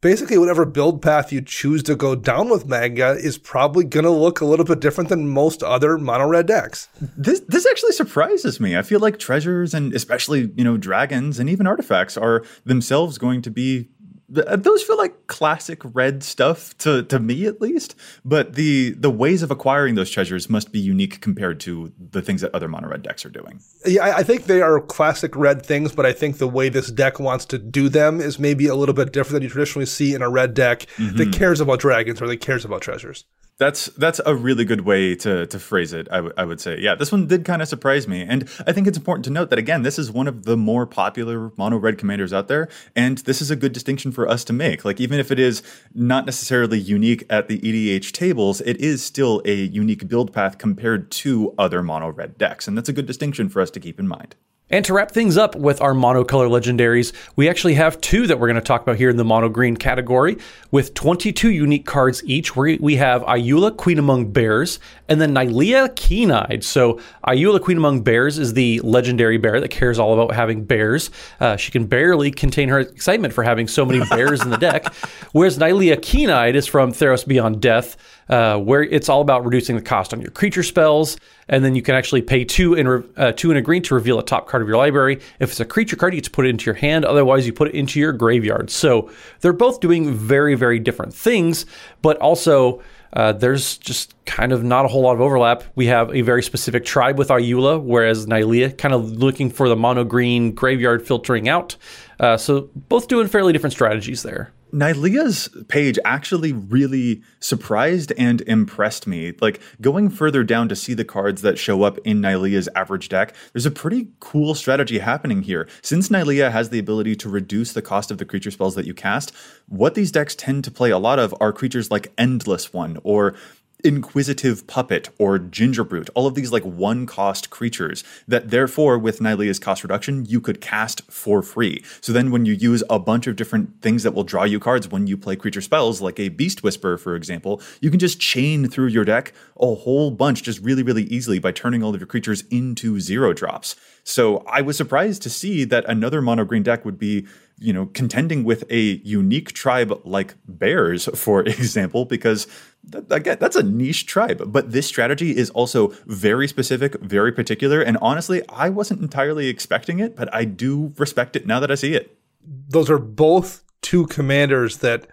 basically, 0.00 0.38
whatever 0.38 0.64
build 0.64 1.02
path 1.02 1.32
you 1.32 1.40
choose 1.40 1.82
to 1.82 1.96
go 1.96 2.14
down 2.14 2.48
with 2.48 2.66
Magda 2.66 3.12
is 3.12 3.38
probably 3.38 3.84
going 3.84 4.04
to 4.04 4.10
look 4.10 4.40
a 4.40 4.44
little 4.44 4.64
bit 4.64 4.80
different 4.80 5.10
than 5.10 5.28
most 5.28 5.62
other 5.62 5.98
mono 5.98 6.26
red 6.26 6.46
decks. 6.46 6.88
this 7.16 7.40
this 7.48 7.66
actually 7.66 7.92
surprises 7.92 8.60
me. 8.60 8.76
I 8.76 8.82
feel 8.82 9.00
like 9.00 9.18
treasures 9.18 9.74
and 9.74 9.94
especially, 9.94 10.50
you 10.56 10.64
know, 10.64 10.76
dragons 10.76 11.38
and 11.38 11.48
even 11.48 11.66
artifacts 11.66 12.16
are 12.16 12.44
themselves 12.64 13.18
going 13.18 13.42
to 13.42 13.50
be 13.50 13.88
Uh, 14.36 14.56
those 14.56 14.82
feel 14.82 14.98
like 14.98 15.26
classic 15.26 15.80
red 15.94 16.22
stuff 16.22 16.76
to 16.78 17.02
to 17.04 17.18
me 17.18 17.46
at 17.46 17.60
least, 17.60 17.94
but 18.24 18.54
the 18.54 18.90
the 18.90 19.10
ways 19.10 19.42
of 19.42 19.50
acquiring 19.50 19.94
those 19.94 20.10
treasures 20.10 20.50
must 20.50 20.70
be 20.70 20.78
unique 20.78 21.20
compared 21.20 21.60
to 21.60 21.92
the 22.10 22.20
things 22.20 22.42
that 22.42 22.54
other 22.54 22.68
mono 22.68 22.88
red 22.88 23.02
decks 23.02 23.24
are 23.24 23.30
doing. 23.30 23.60
Yeah, 23.86 24.04
I- 24.04 24.18
I 24.18 24.22
think 24.22 24.44
they 24.44 24.60
are 24.60 24.80
classic 24.80 25.34
red 25.34 25.64
things, 25.64 25.92
but 25.92 26.04
I 26.04 26.12
think 26.12 26.38
the 26.38 26.48
way 26.48 26.68
this 26.68 26.90
deck 26.90 27.18
wants 27.18 27.46
to 27.46 27.58
do 27.58 27.88
them 27.88 28.20
is 28.20 28.38
maybe 28.38 28.66
a 28.66 28.74
little 28.74 28.94
bit 28.94 29.12
different 29.12 29.34
than 29.34 29.42
you 29.44 29.48
traditionally 29.48 29.86
see 29.86 30.14
in 30.14 30.22
a 30.22 30.28
red 30.28 30.52
deck 30.54 30.80
that 30.80 31.02
mm-hmm. 31.02 31.30
cares 31.30 31.60
about 31.60 31.78
dragons 31.80 32.20
or 32.20 32.26
that 32.26 32.38
cares 32.38 32.64
about 32.64 32.82
treasures. 32.82 33.24
That's 33.58 33.86
that's 33.86 34.20
a 34.24 34.36
really 34.36 34.64
good 34.64 34.82
way 34.82 35.16
to 35.16 35.46
to 35.48 35.58
phrase 35.58 35.92
it. 35.92 36.06
I, 36.12 36.16
w- 36.18 36.34
I 36.36 36.44
would 36.44 36.60
say, 36.60 36.78
yeah, 36.78 36.94
this 36.94 37.10
one 37.10 37.26
did 37.26 37.44
kind 37.44 37.60
of 37.60 37.66
surprise 37.66 38.06
me, 38.06 38.22
and 38.22 38.48
I 38.68 38.72
think 38.72 38.86
it's 38.86 38.96
important 38.96 39.24
to 39.24 39.30
note 39.30 39.50
that 39.50 39.58
again, 39.58 39.82
this 39.82 39.98
is 39.98 40.12
one 40.12 40.28
of 40.28 40.44
the 40.44 40.56
more 40.56 40.86
popular 40.86 41.50
mono 41.56 41.76
red 41.76 41.98
commanders 41.98 42.32
out 42.32 42.46
there, 42.46 42.68
and 42.94 43.18
this 43.18 43.42
is 43.42 43.50
a 43.50 43.56
good 43.56 43.72
distinction 43.72 44.12
for 44.12 44.28
us 44.28 44.44
to 44.44 44.52
make. 44.52 44.84
Like 44.84 45.00
even 45.00 45.18
if 45.18 45.32
it 45.32 45.40
is 45.40 45.64
not 45.92 46.24
necessarily 46.24 46.78
unique 46.78 47.24
at 47.28 47.48
the 47.48 47.58
EDH 47.58 48.12
tables, 48.12 48.60
it 48.60 48.76
is 48.76 49.02
still 49.02 49.42
a 49.44 49.54
unique 49.54 50.06
build 50.06 50.32
path 50.32 50.58
compared 50.58 51.10
to 51.10 51.52
other 51.58 51.82
mono 51.82 52.10
red 52.10 52.38
decks, 52.38 52.68
and 52.68 52.76
that's 52.76 52.88
a 52.88 52.92
good 52.92 53.06
distinction 53.06 53.48
for 53.48 53.60
us 53.60 53.72
to 53.72 53.80
keep 53.80 53.98
in 53.98 54.06
mind. 54.06 54.36
And 54.70 54.84
to 54.84 54.92
wrap 54.92 55.10
things 55.10 55.38
up 55.38 55.56
with 55.56 55.80
our 55.80 55.94
monocolor 55.94 56.48
legendaries, 56.48 57.12
we 57.36 57.48
actually 57.48 57.74
have 57.74 58.00
two 58.02 58.26
that 58.26 58.38
we're 58.38 58.48
going 58.48 58.56
to 58.56 58.60
talk 58.60 58.82
about 58.82 58.96
here 58.96 59.08
in 59.08 59.16
the 59.16 59.24
mono 59.24 59.48
green 59.48 59.76
category 59.76 60.36
with 60.70 60.92
22 60.92 61.50
unique 61.50 61.86
cards 61.86 62.22
each. 62.24 62.54
We, 62.54 62.96
have 62.96 63.22
Ayula, 63.22 63.74
Queen 63.74 63.98
Among 63.98 64.30
Bears, 64.30 64.78
and 65.08 65.20
then 65.20 65.34
Nylea 65.34 65.96
Keen-Eyed. 65.96 66.64
So 66.64 67.00
Ayula, 67.26 67.62
Queen 67.62 67.78
Among 67.78 68.02
Bears 68.02 68.38
is 68.38 68.52
the 68.52 68.80
legendary 68.80 69.38
bear 69.38 69.58
that 69.58 69.70
cares 69.70 69.98
all 69.98 70.12
about 70.12 70.34
having 70.34 70.64
bears. 70.64 71.10
Uh, 71.40 71.56
she 71.56 71.70
can 71.70 71.86
barely 71.86 72.30
contain 72.30 72.68
her 72.68 72.80
excitement 72.80 73.32
for 73.32 73.44
having 73.44 73.68
so 73.68 73.86
many 73.86 74.04
bears 74.10 74.42
in 74.42 74.50
the 74.50 74.58
deck. 74.58 74.92
Whereas 75.32 75.56
Nylea 75.56 76.00
Keen-Eyed 76.02 76.56
is 76.56 76.66
from 76.66 76.92
Theros 76.92 77.26
Beyond 77.26 77.62
Death, 77.62 77.96
uh, 78.28 78.58
where 78.58 78.82
it's 78.82 79.08
all 79.08 79.20
about 79.20 79.44
reducing 79.44 79.76
the 79.76 79.82
cost 79.82 80.12
on 80.12 80.20
your 80.20 80.30
creature 80.30 80.62
spells, 80.62 81.16
and 81.48 81.64
then 81.64 81.74
you 81.74 81.82
can 81.82 81.94
actually 81.94 82.22
pay 82.22 82.44
two 82.44 82.74
and 82.74 82.88
re- 82.88 83.02
uh, 83.16 83.32
two 83.32 83.50
and 83.50 83.58
a 83.58 83.62
green 83.62 83.82
to 83.82 83.94
reveal 83.94 84.18
a 84.18 84.24
top 84.24 84.48
card 84.48 84.62
of 84.62 84.68
your 84.68 84.76
library. 84.76 85.20
If 85.40 85.50
it's 85.50 85.60
a 85.60 85.64
creature 85.64 85.96
card, 85.96 86.12
you 86.12 86.18
get 86.18 86.24
to 86.24 86.30
put 86.30 86.46
it 86.46 86.50
into 86.50 86.66
your 86.66 86.74
hand. 86.74 87.04
Otherwise, 87.04 87.46
you 87.46 87.52
put 87.52 87.68
it 87.68 87.74
into 87.74 87.98
your 88.00 88.12
graveyard. 88.12 88.70
So 88.70 89.10
they're 89.40 89.52
both 89.52 89.80
doing 89.80 90.12
very, 90.12 90.54
very 90.54 90.78
different 90.78 91.14
things, 91.14 91.66
but 92.02 92.16
also. 92.18 92.82
Uh, 93.10 93.32
there's 93.32 93.78
just 93.78 94.14
kind 94.26 94.52
of 94.52 94.62
not 94.62 94.84
a 94.84 94.88
whole 94.88 95.00
lot 95.00 95.14
of 95.14 95.22
overlap. 95.22 95.64
We 95.74 95.86
have 95.86 96.14
a 96.14 96.20
very 96.20 96.42
specific 96.42 96.84
tribe 96.84 97.16
with 97.16 97.28
Ayula, 97.28 97.82
whereas 97.82 98.26
Nylea 98.26 98.76
kind 98.76 98.92
of 98.92 99.12
looking 99.12 99.48
for 99.48 99.66
the 99.66 99.76
mono 99.76 100.04
green 100.04 100.52
graveyard 100.52 101.06
filtering 101.06 101.48
out. 101.48 101.74
Uh, 102.20 102.36
so 102.36 102.68
both 102.74 103.08
doing 103.08 103.26
fairly 103.26 103.54
different 103.54 103.72
strategies 103.72 104.22
there. 104.22 104.52
Nylea's 104.72 105.48
page 105.68 105.98
actually 106.04 106.52
really 106.52 107.22
surprised 107.40 108.12
and 108.18 108.42
impressed 108.42 109.06
me. 109.06 109.34
Like 109.40 109.60
going 109.80 110.10
further 110.10 110.44
down 110.44 110.68
to 110.68 110.76
see 110.76 110.94
the 110.94 111.04
cards 111.04 111.42
that 111.42 111.58
show 111.58 111.82
up 111.82 111.98
in 112.04 112.20
Nylea's 112.20 112.68
average 112.74 113.08
deck, 113.08 113.34
there's 113.52 113.66
a 113.66 113.70
pretty 113.70 114.08
cool 114.20 114.54
strategy 114.54 114.98
happening 114.98 115.42
here. 115.42 115.68
Since 115.82 116.08
Nylea 116.08 116.50
has 116.50 116.70
the 116.70 116.78
ability 116.78 117.16
to 117.16 117.28
reduce 117.28 117.72
the 117.72 117.82
cost 117.82 118.10
of 118.10 118.18
the 118.18 118.24
creature 118.24 118.50
spells 118.50 118.74
that 118.74 118.86
you 118.86 118.94
cast, 118.94 119.32
what 119.66 119.94
these 119.94 120.12
decks 120.12 120.34
tend 120.34 120.64
to 120.64 120.70
play 120.70 120.90
a 120.90 120.98
lot 120.98 121.18
of 121.18 121.34
are 121.40 121.52
creatures 121.52 121.90
like 121.90 122.12
Endless 122.18 122.72
One 122.72 122.98
or 123.02 123.34
Inquisitive 123.84 124.66
Puppet 124.66 125.10
or 125.18 125.38
Gingerbrute, 125.38 126.10
all 126.14 126.26
of 126.26 126.34
these 126.34 126.50
like 126.50 126.64
one 126.64 127.06
cost 127.06 127.50
creatures 127.50 128.02
that 128.26 128.50
therefore 128.50 128.98
with 128.98 129.20
Nylea's 129.20 129.60
cost 129.60 129.84
reduction 129.84 130.24
you 130.24 130.40
could 130.40 130.60
cast 130.60 131.02
for 131.10 131.42
free. 131.42 131.84
So 132.00 132.12
then 132.12 132.32
when 132.32 132.44
you 132.44 132.54
use 132.54 132.82
a 132.90 132.98
bunch 132.98 133.28
of 133.28 133.36
different 133.36 133.80
things 133.80 134.02
that 134.02 134.14
will 134.14 134.24
draw 134.24 134.42
you 134.42 134.58
cards 134.58 134.88
when 134.88 135.06
you 135.06 135.16
play 135.16 135.36
creature 135.36 135.60
spells 135.60 136.00
like 136.00 136.18
a 136.18 136.28
Beast 136.28 136.64
Whisperer 136.64 136.98
for 136.98 137.14
example, 137.14 137.62
you 137.80 137.90
can 137.90 138.00
just 138.00 138.18
chain 138.18 138.68
through 138.68 138.88
your 138.88 139.04
deck 139.04 139.32
a 139.60 139.74
whole 139.74 140.10
bunch 140.10 140.42
just 140.42 140.60
really 140.60 140.82
really 140.82 141.04
easily 141.04 141.38
by 141.38 141.52
turning 141.52 141.82
all 141.82 141.94
of 141.94 142.00
your 142.00 142.06
creatures 142.08 142.42
into 142.50 142.98
zero 142.98 143.32
drops. 143.32 143.76
So 144.02 144.38
I 144.50 144.60
was 144.60 144.76
surprised 144.76 145.22
to 145.22 145.30
see 145.30 145.62
that 145.64 145.84
another 145.84 146.20
mono 146.20 146.44
green 146.44 146.64
deck 146.64 146.84
would 146.84 146.98
be 146.98 147.26
you 147.60 147.72
know, 147.72 147.86
contending 147.86 148.44
with 148.44 148.64
a 148.70 149.00
unique 149.04 149.52
tribe 149.52 150.00
like 150.04 150.34
bears, 150.46 151.08
for 151.14 151.40
example, 151.46 152.04
because 152.04 152.46
th- 152.90 153.04
again, 153.10 153.38
that's 153.40 153.56
a 153.56 153.62
niche 153.62 154.06
tribe. 154.06 154.42
But 154.46 154.72
this 154.72 154.86
strategy 154.86 155.36
is 155.36 155.50
also 155.50 155.88
very 156.06 156.48
specific, 156.48 157.00
very 157.00 157.32
particular. 157.32 157.80
And 157.80 157.96
honestly, 158.00 158.42
I 158.48 158.68
wasn't 158.68 159.00
entirely 159.02 159.48
expecting 159.48 160.00
it, 160.00 160.16
but 160.16 160.32
I 160.34 160.44
do 160.44 160.92
respect 160.98 161.36
it 161.36 161.46
now 161.46 161.60
that 161.60 161.70
I 161.70 161.74
see 161.74 161.94
it. 161.94 162.18
Those 162.42 162.90
are 162.90 162.98
both 162.98 163.62
two 163.82 164.06
commanders 164.06 164.78
that 164.78 165.06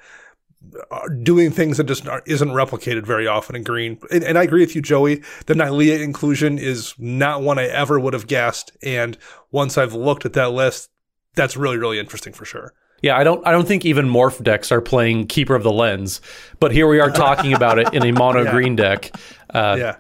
are 0.90 1.10
doing 1.10 1.52
things 1.52 1.78
that 1.78 1.86
just 1.86 2.08
isn't 2.26 2.50
replicated 2.50 3.06
very 3.06 3.28
often 3.28 3.56
in 3.56 3.64
green. 3.64 4.00
And, 4.12 4.24
and 4.24 4.38
I 4.38 4.44
agree 4.44 4.62
with 4.62 4.76
you, 4.76 4.82
Joey. 4.82 5.22
The 5.46 5.54
Nylea 5.54 6.02
inclusion 6.02 6.58
is 6.58 6.96
not 6.98 7.42
one 7.42 7.60
I 7.60 7.66
ever 7.66 8.00
would 8.00 8.14
have 8.14 8.28
guessed. 8.28 8.72
And 8.82 9.18
once 9.52 9.78
I've 9.78 9.94
looked 9.94 10.26
at 10.26 10.34
that 10.34 10.52
list, 10.52 10.90
that's 11.36 11.58
really, 11.58 11.78
really 11.78 12.00
interesting 12.00 12.34
for 12.34 12.46
sure. 12.46 12.74
Yeah, 13.06 13.16
I 13.16 13.24
don't 13.24 13.46
I 13.46 13.52
don't 13.52 13.68
think 13.68 13.86
even 13.86 14.10
morph 14.10 14.42
decks 14.42 14.72
are 14.72 14.82
playing 14.82 15.28
Keeper 15.28 15.54
of 15.54 15.62
the 15.62 15.72
Lens, 15.72 16.22
but 16.60 16.72
here 16.72 16.88
we 16.88 17.00
are 17.00 17.12
talking 17.12 17.54
about 17.54 17.78
it 17.78 17.94
in 17.94 18.04
a 18.04 18.12
mono 18.20 18.42
yeah. 18.42 18.52
green 18.52 18.76
deck. 18.76 19.16
Uh, 19.54 19.76
yeah. 19.78 19.96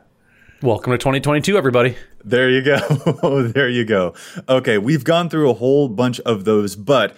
Welcome 0.63 0.91
to 0.91 0.97
2022, 0.97 1.55
everybody. 1.55 1.95
There 2.23 2.49
you 2.49 2.63
go. 2.63 3.43
there 3.53 3.69
you 3.69 3.85
go. 3.85 4.15
Okay, 4.49 4.79
we've 4.79 5.03
gone 5.03 5.29
through 5.29 5.51
a 5.51 5.53
whole 5.53 5.87
bunch 5.87 6.19
of 6.21 6.45
those, 6.45 6.75
but 6.75 7.15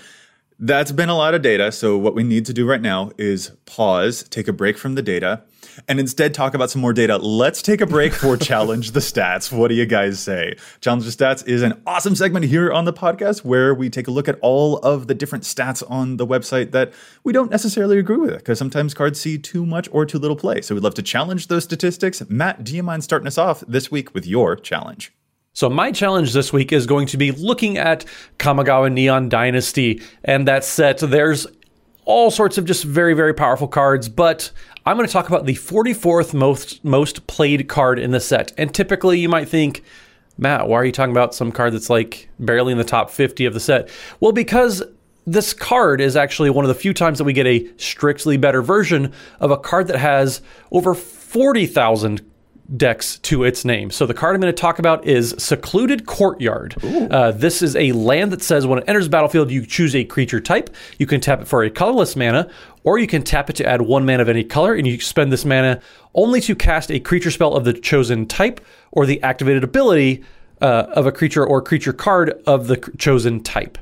that's 0.59 0.91
been 0.91 1.07
a 1.07 1.15
lot 1.15 1.33
of 1.33 1.41
data. 1.41 1.71
So, 1.71 1.97
what 1.97 2.13
we 2.13 2.23
need 2.23 2.45
to 2.47 2.53
do 2.53 2.67
right 2.67 2.81
now 2.81 3.11
is 3.17 3.51
pause, 3.65 4.23
take 4.23 4.49
a 4.49 4.53
break 4.53 4.77
from 4.77 4.95
the 4.95 5.01
data, 5.01 5.43
and 5.87 5.99
instead 5.99 6.33
talk 6.33 6.53
about 6.53 6.69
some 6.69 6.81
more 6.81 6.93
data. 6.93 7.17
Let's 7.17 7.61
take 7.61 7.81
a 7.81 7.85
break 7.85 8.13
for 8.13 8.37
Challenge 8.37 8.91
the 8.91 8.99
Stats. 8.99 9.51
What 9.51 9.67
do 9.69 9.75
you 9.75 9.85
guys 9.85 10.19
say? 10.19 10.55
Challenge 10.81 11.05
the 11.05 11.11
Stats 11.11 11.45
is 11.47 11.61
an 11.61 11.81
awesome 11.85 12.15
segment 12.15 12.45
here 12.45 12.71
on 12.71 12.85
the 12.85 12.93
podcast 12.93 13.43
where 13.43 13.73
we 13.73 13.89
take 13.89 14.07
a 14.07 14.11
look 14.11 14.27
at 14.27 14.37
all 14.41 14.77
of 14.77 15.07
the 15.07 15.13
different 15.13 15.43
stats 15.43 15.83
on 15.89 16.17
the 16.17 16.25
website 16.25 16.71
that 16.71 16.93
we 17.23 17.33
don't 17.33 17.51
necessarily 17.51 17.99
agree 17.99 18.17
with 18.17 18.37
because 18.37 18.59
sometimes 18.59 18.93
cards 18.93 19.19
see 19.19 19.37
too 19.37 19.65
much 19.65 19.89
or 19.91 20.05
too 20.05 20.19
little 20.19 20.37
play. 20.37 20.61
So 20.61 20.75
we'd 20.75 20.83
love 20.83 20.95
to 20.95 21.03
challenge 21.03 21.47
those 21.47 21.63
statistics. 21.63 22.21
Matt, 22.29 22.63
do 22.63 22.75
you 22.75 22.83
mind 22.83 23.03
starting 23.03 23.27
us 23.27 23.37
off 23.37 23.63
this 23.67 23.91
week 23.91 24.13
with 24.13 24.25
your 24.25 24.55
challenge? 24.55 25.13
So 25.57 25.71
my 25.71 25.91
challenge 25.91 26.33
this 26.33 26.53
week 26.53 26.71
is 26.71 26.85
going 26.85 27.07
to 27.07 27.17
be 27.17 27.31
looking 27.31 27.79
at 27.79 28.05
Kamigawa 28.37 28.93
Neon 28.93 29.27
Dynasty 29.27 30.03
and 30.23 30.47
that 30.47 30.63
set. 30.63 30.99
There's 30.99 31.47
all 32.07 32.31
sorts 32.31 32.57
of 32.57 32.65
just 32.65 32.85
very 32.85 33.13
very 33.13 33.33
powerful 33.33 33.67
cards, 33.67 34.09
but 34.09 34.49
I'm 34.85 34.95
going 34.95 35.05
to 35.05 35.13
talk 35.13 35.27
about 35.27 35.45
the 35.45 35.55
44th 35.55 36.33
most 36.33 36.83
most 36.83 37.27
played 37.27 37.67
card 37.67 37.99
in 37.99 38.11
the 38.11 38.19
set. 38.19 38.53
And 38.57 38.73
typically 38.73 39.19
you 39.19 39.29
might 39.29 39.49
think, 39.49 39.83
Matt, 40.37 40.67
why 40.67 40.77
are 40.77 40.85
you 40.85 40.91
talking 40.93 41.11
about 41.11 41.35
some 41.35 41.51
card 41.51 41.73
that's 41.73 41.89
like 41.89 42.29
barely 42.39 42.71
in 42.71 42.77
the 42.77 42.83
top 42.83 43.11
50 43.11 43.45
of 43.45 43.53
the 43.53 43.59
set? 43.59 43.89
Well, 44.21 44.31
because 44.31 44.81
this 45.25 45.53
card 45.53 45.99
is 45.99 46.15
actually 46.15 46.49
one 46.49 46.63
of 46.63 46.69
the 46.69 46.75
few 46.75 46.93
times 46.93 47.17
that 47.17 47.25
we 47.25 47.33
get 47.33 47.45
a 47.45 47.69
strictly 47.75 48.37
better 48.37 48.61
version 48.61 49.11
of 49.41 49.51
a 49.51 49.57
card 49.57 49.87
that 49.87 49.97
has 49.97 50.41
over 50.71 50.93
40,000 50.93 52.21
decks 52.75 53.19
to 53.19 53.43
its 53.43 53.63
name. 53.63 53.89
So 53.91 54.05
the 54.05 54.13
card 54.13 54.35
I'm 54.35 54.41
going 54.41 54.53
to 54.53 54.61
talk 54.61 54.79
about 54.79 55.05
is 55.05 55.33
Secluded 55.37 56.05
Courtyard. 56.05 56.75
Uh, 56.83 57.31
this 57.31 57.61
is 57.61 57.75
a 57.75 57.93
land 57.93 58.31
that 58.33 58.41
says 58.41 58.67
when 58.67 58.79
it 58.79 58.85
enters 58.87 59.05
the 59.05 59.09
battlefield, 59.09 59.51
you 59.51 59.65
choose 59.65 59.95
a 59.95 60.03
creature 60.03 60.41
type. 60.41 60.69
You 60.97 61.05
can 61.05 61.21
tap 61.21 61.41
it 61.41 61.47
for 61.47 61.63
a 61.63 61.69
colorless 61.69 62.15
mana, 62.15 62.49
or 62.83 62.99
you 62.99 63.07
can 63.07 63.23
tap 63.23 63.49
it 63.49 63.55
to 63.57 63.65
add 63.65 63.81
one 63.81 64.05
mana 64.05 64.21
of 64.21 64.29
any 64.29 64.43
color, 64.43 64.73
and 64.73 64.85
you 64.85 64.99
spend 64.99 65.31
this 65.31 65.45
mana 65.45 65.81
only 66.13 66.41
to 66.41 66.55
cast 66.55 66.91
a 66.91 66.99
creature 66.99 67.31
spell 67.31 67.55
of 67.55 67.63
the 67.63 67.73
chosen 67.73 68.25
type 68.25 68.59
or 68.91 69.05
the 69.05 69.21
activated 69.23 69.63
ability 69.63 70.23
uh, 70.61 70.87
of 70.93 71.05
a 71.05 71.11
creature 71.11 71.45
or 71.45 71.61
creature 71.61 71.93
card 71.93 72.41
of 72.45 72.67
the 72.67 72.77
chosen 72.97 73.41
type. 73.43 73.77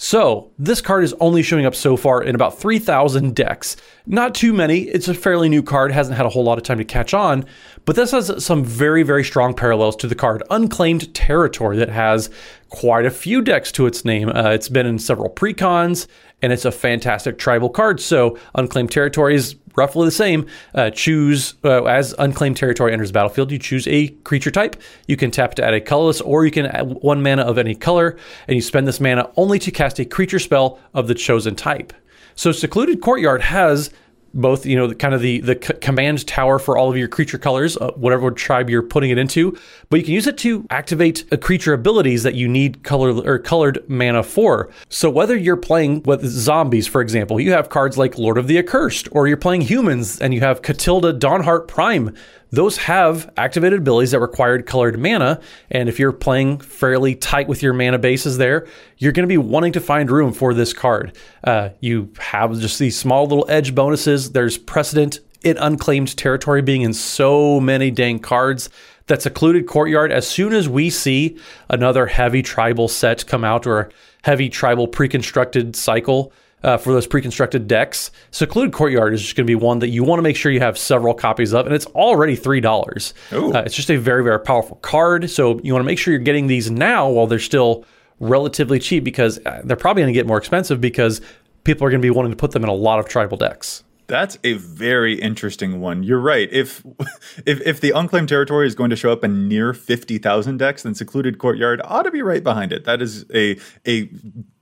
So, 0.00 0.52
this 0.60 0.80
card 0.80 1.02
is 1.02 1.12
only 1.18 1.42
showing 1.42 1.66
up 1.66 1.74
so 1.74 1.96
far 1.96 2.22
in 2.22 2.36
about 2.36 2.56
3,000 2.56 3.34
decks. 3.34 3.76
Not 4.06 4.32
too 4.32 4.52
many. 4.52 4.82
It's 4.82 5.08
a 5.08 5.12
fairly 5.12 5.48
new 5.48 5.60
card, 5.60 5.90
hasn't 5.90 6.16
had 6.16 6.24
a 6.24 6.28
whole 6.28 6.44
lot 6.44 6.56
of 6.56 6.62
time 6.62 6.78
to 6.78 6.84
catch 6.84 7.14
on, 7.14 7.44
but 7.84 7.96
this 7.96 8.12
has 8.12 8.44
some 8.44 8.64
very, 8.64 9.02
very 9.02 9.24
strong 9.24 9.54
parallels 9.54 9.96
to 9.96 10.06
the 10.06 10.14
card 10.14 10.44
Unclaimed 10.50 11.12
Territory 11.16 11.76
that 11.78 11.88
has 11.88 12.30
quite 12.68 13.06
a 13.06 13.10
few 13.10 13.42
decks 13.42 13.72
to 13.72 13.86
its 13.86 14.04
name. 14.04 14.28
Uh, 14.28 14.50
it's 14.50 14.68
been 14.68 14.86
in 14.86 15.00
several 15.00 15.30
precons, 15.30 16.06
and 16.42 16.52
it's 16.52 16.64
a 16.64 16.72
fantastic 16.72 17.38
tribal 17.38 17.68
card. 17.68 18.00
So, 18.00 18.38
Unclaimed 18.54 18.90
Territory 18.90 19.34
is 19.34 19.56
roughly 19.78 20.04
the 20.06 20.10
same. 20.12 20.46
Uh, 20.74 20.90
choose 20.90 21.54
uh, 21.64 21.84
as 21.84 22.14
unclaimed 22.18 22.56
territory 22.56 22.92
enters 22.92 23.10
the 23.10 23.12
battlefield. 23.14 23.52
You 23.52 23.58
choose 23.58 23.86
a 23.86 24.08
creature 24.08 24.50
type. 24.50 24.76
You 25.06 25.16
can 25.16 25.30
tap 25.30 25.54
to 25.54 25.64
add 25.64 25.72
a 25.72 25.80
colorless, 25.80 26.20
or 26.20 26.44
you 26.44 26.50
can 26.50 26.66
add 26.66 26.98
one 27.00 27.22
mana 27.22 27.42
of 27.42 27.56
any 27.56 27.74
color, 27.74 28.18
and 28.48 28.56
you 28.56 28.60
spend 28.60 28.86
this 28.88 29.00
mana 29.00 29.30
only 29.36 29.58
to 29.60 29.70
cast 29.70 30.00
a 30.00 30.04
creature 30.04 30.40
spell 30.40 30.80
of 30.92 31.06
the 31.06 31.14
chosen 31.14 31.54
type. 31.54 31.92
So 32.34 32.52
secluded 32.52 33.00
courtyard 33.00 33.42
has 33.42 33.90
both 34.34 34.66
you 34.66 34.76
know 34.76 34.92
kind 34.94 35.14
of 35.14 35.20
the 35.20 35.40
the 35.40 35.54
command 35.54 36.26
tower 36.26 36.58
for 36.58 36.76
all 36.76 36.90
of 36.90 36.96
your 36.96 37.08
creature 37.08 37.38
colors 37.38 37.76
uh, 37.78 37.90
whatever 37.92 38.30
tribe 38.30 38.68
you're 38.68 38.82
putting 38.82 39.10
it 39.10 39.18
into 39.18 39.56
but 39.90 39.98
you 39.98 40.04
can 40.04 40.14
use 40.14 40.26
it 40.26 40.38
to 40.38 40.66
activate 40.70 41.24
a 41.32 41.36
creature 41.36 41.72
abilities 41.72 42.22
that 42.22 42.34
you 42.34 42.48
need 42.48 42.82
color 42.82 43.10
or 43.26 43.38
colored 43.38 43.82
mana 43.88 44.22
for. 44.22 44.70
So 44.88 45.08
whether 45.10 45.36
you're 45.36 45.56
playing 45.56 46.02
with 46.02 46.24
zombies 46.24 46.86
for 46.86 47.00
example 47.00 47.40
you 47.40 47.52
have 47.52 47.68
cards 47.68 47.96
like 47.96 48.18
lord 48.18 48.38
of 48.38 48.46
the 48.46 48.58
accursed 48.58 49.08
or 49.12 49.26
you're 49.26 49.36
playing 49.36 49.62
humans 49.62 50.20
and 50.20 50.34
you 50.34 50.40
have 50.40 50.62
Katilda 50.62 51.18
Dawnhart 51.18 51.68
Prime 51.68 52.14
those 52.50 52.78
have 52.78 53.30
activated 53.36 53.80
abilities 53.80 54.12
that 54.12 54.20
required 54.20 54.66
colored 54.66 54.98
mana. 54.98 55.40
And 55.70 55.88
if 55.88 55.98
you're 55.98 56.12
playing 56.12 56.60
fairly 56.60 57.14
tight 57.14 57.48
with 57.48 57.62
your 57.62 57.72
mana 57.72 57.98
bases 57.98 58.38
there, 58.38 58.66
you're 58.96 59.12
going 59.12 59.24
to 59.24 59.32
be 59.32 59.38
wanting 59.38 59.72
to 59.72 59.80
find 59.80 60.10
room 60.10 60.32
for 60.32 60.54
this 60.54 60.72
card. 60.72 61.16
Uh, 61.44 61.70
you 61.80 62.12
have 62.18 62.58
just 62.58 62.78
these 62.78 62.98
small 62.98 63.26
little 63.26 63.46
edge 63.48 63.74
bonuses. 63.74 64.32
There's 64.32 64.56
precedent 64.56 65.20
in 65.42 65.56
unclaimed 65.58 66.16
territory 66.16 66.62
being 66.62 66.82
in 66.82 66.94
so 66.94 67.60
many 67.60 67.90
dang 67.90 68.18
cards. 68.18 68.70
That 69.06 69.22
secluded 69.22 69.66
courtyard, 69.66 70.12
as 70.12 70.28
soon 70.28 70.52
as 70.52 70.68
we 70.68 70.90
see 70.90 71.38
another 71.70 72.08
heavy 72.08 72.42
tribal 72.42 72.88
set 72.88 73.26
come 73.26 73.42
out 73.42 73.66
or 73.66 73.90
heavy 74.22 74.50
tribal 74.50 74.86
pre 74.86 75.08
constructed 75.08 75.74
cycle, 75.74 76.30
uh, 76.62 76.76
for 76.76 76.92
those 76.92 77.06
pre-constructed 77.06 77.68
decks. 77.68 78.10
Secluded 78.30 78.72
Courtyard 78.72 79.14
is 79.14 79.22
just 79.22 79.36
going 79.36 79.46
to 79.46 79.50
be 79.50 79.54
one 79.54 79.78
that 79.80 79.88
you 79.88 80.02
want 80.02 80.18
to 80.18 80.22
make 80.22 80.36
sure 80.36 80.50
you 80.50 80.60
have 80.60 80.78
several 80.78 81.14
copies 81.14 81.52
of, 81.54 81.66
and 81.66 81.74
it's 81.74 81.86
already 81.86 82.36
three 82.36 82.60
dollars. 82.60 83.14
Uh, 83.54 83.62
it's 83.62 83.76
just 83.76 83.90
a 83.90 83.96
very 83.96 84.22
very 84.22 84.40
powerful 84.40 84.76
card, 84.76 85.30
so 85.30 85.60
you 85.60 85.72
want 85.72 85.82
to 85.82 85.86
make 85.86 85.98
sure 85.98 86.12
you're 86.12 86.22
getting 86.22 86.46
these 86.46 86.70
now 86.70 87.08
while 87.08 87.26
they're 87.26 87.38
still 87.38 87.84
relatively 88.20 88.78
cheap 88.78 89.04
because 89.04 89.38
uh, 89.46 89.62
they're 89.64 89.76
probably 89.76 90.02
going 90.02 90.12
to 90.12 90.18
get 90.18 90.26
more 90.26 90.38
expensive 90.38 90.80
because 90.80 91.20
people 91.64 91.86
are 91.86 91.90
going 91.90 92.00
to 92.00 92.06
be 92.06 92.10
wanting 92.10 92.32
to 92.32 92.36
put 92.36 92.52
them 92.52 92.64
in 92.64 92.68
a 92.68 92.74
lot 92.74 92.98
of 92.98 93.08
tribal 93.08 93.36
decks. 93.36 93.84
That's 94.08 94.38
a 94.42 94.54
very 94.54 95.20
interesting 95.20 95.80
one. 95.80 96.02
You're 96.02 96.18
right. 96.18 96.48
If 96.50 96.84
if 97.46 97.60
if 97.66 97.80
the 97.80 97.90
unclaimed 97.90 98.30
territory 98.30 98.66
is 98.66 98.74
going 98.74 98.90
to 98.90 98.96
show 98.96 99.12
up 99.12 99.22
in 99.22 99.48
near 99.48 99.74
fifty 99.74 100.18
thousand 100.18 100.56
decks, 100.56 100.82
then 100.82 100.94
secluded 100.94 101.38
courtyard 101.38 101.80
ought 101.84 102.02
to 102.02 102.10
be 102.10 102.22
right 102.22 102.42
behind 102.42 102.72
it. 102.72 102.84
That 102.84 103.02
is 103.02 103.26
a 103.34 103.58
a 103.86 104.08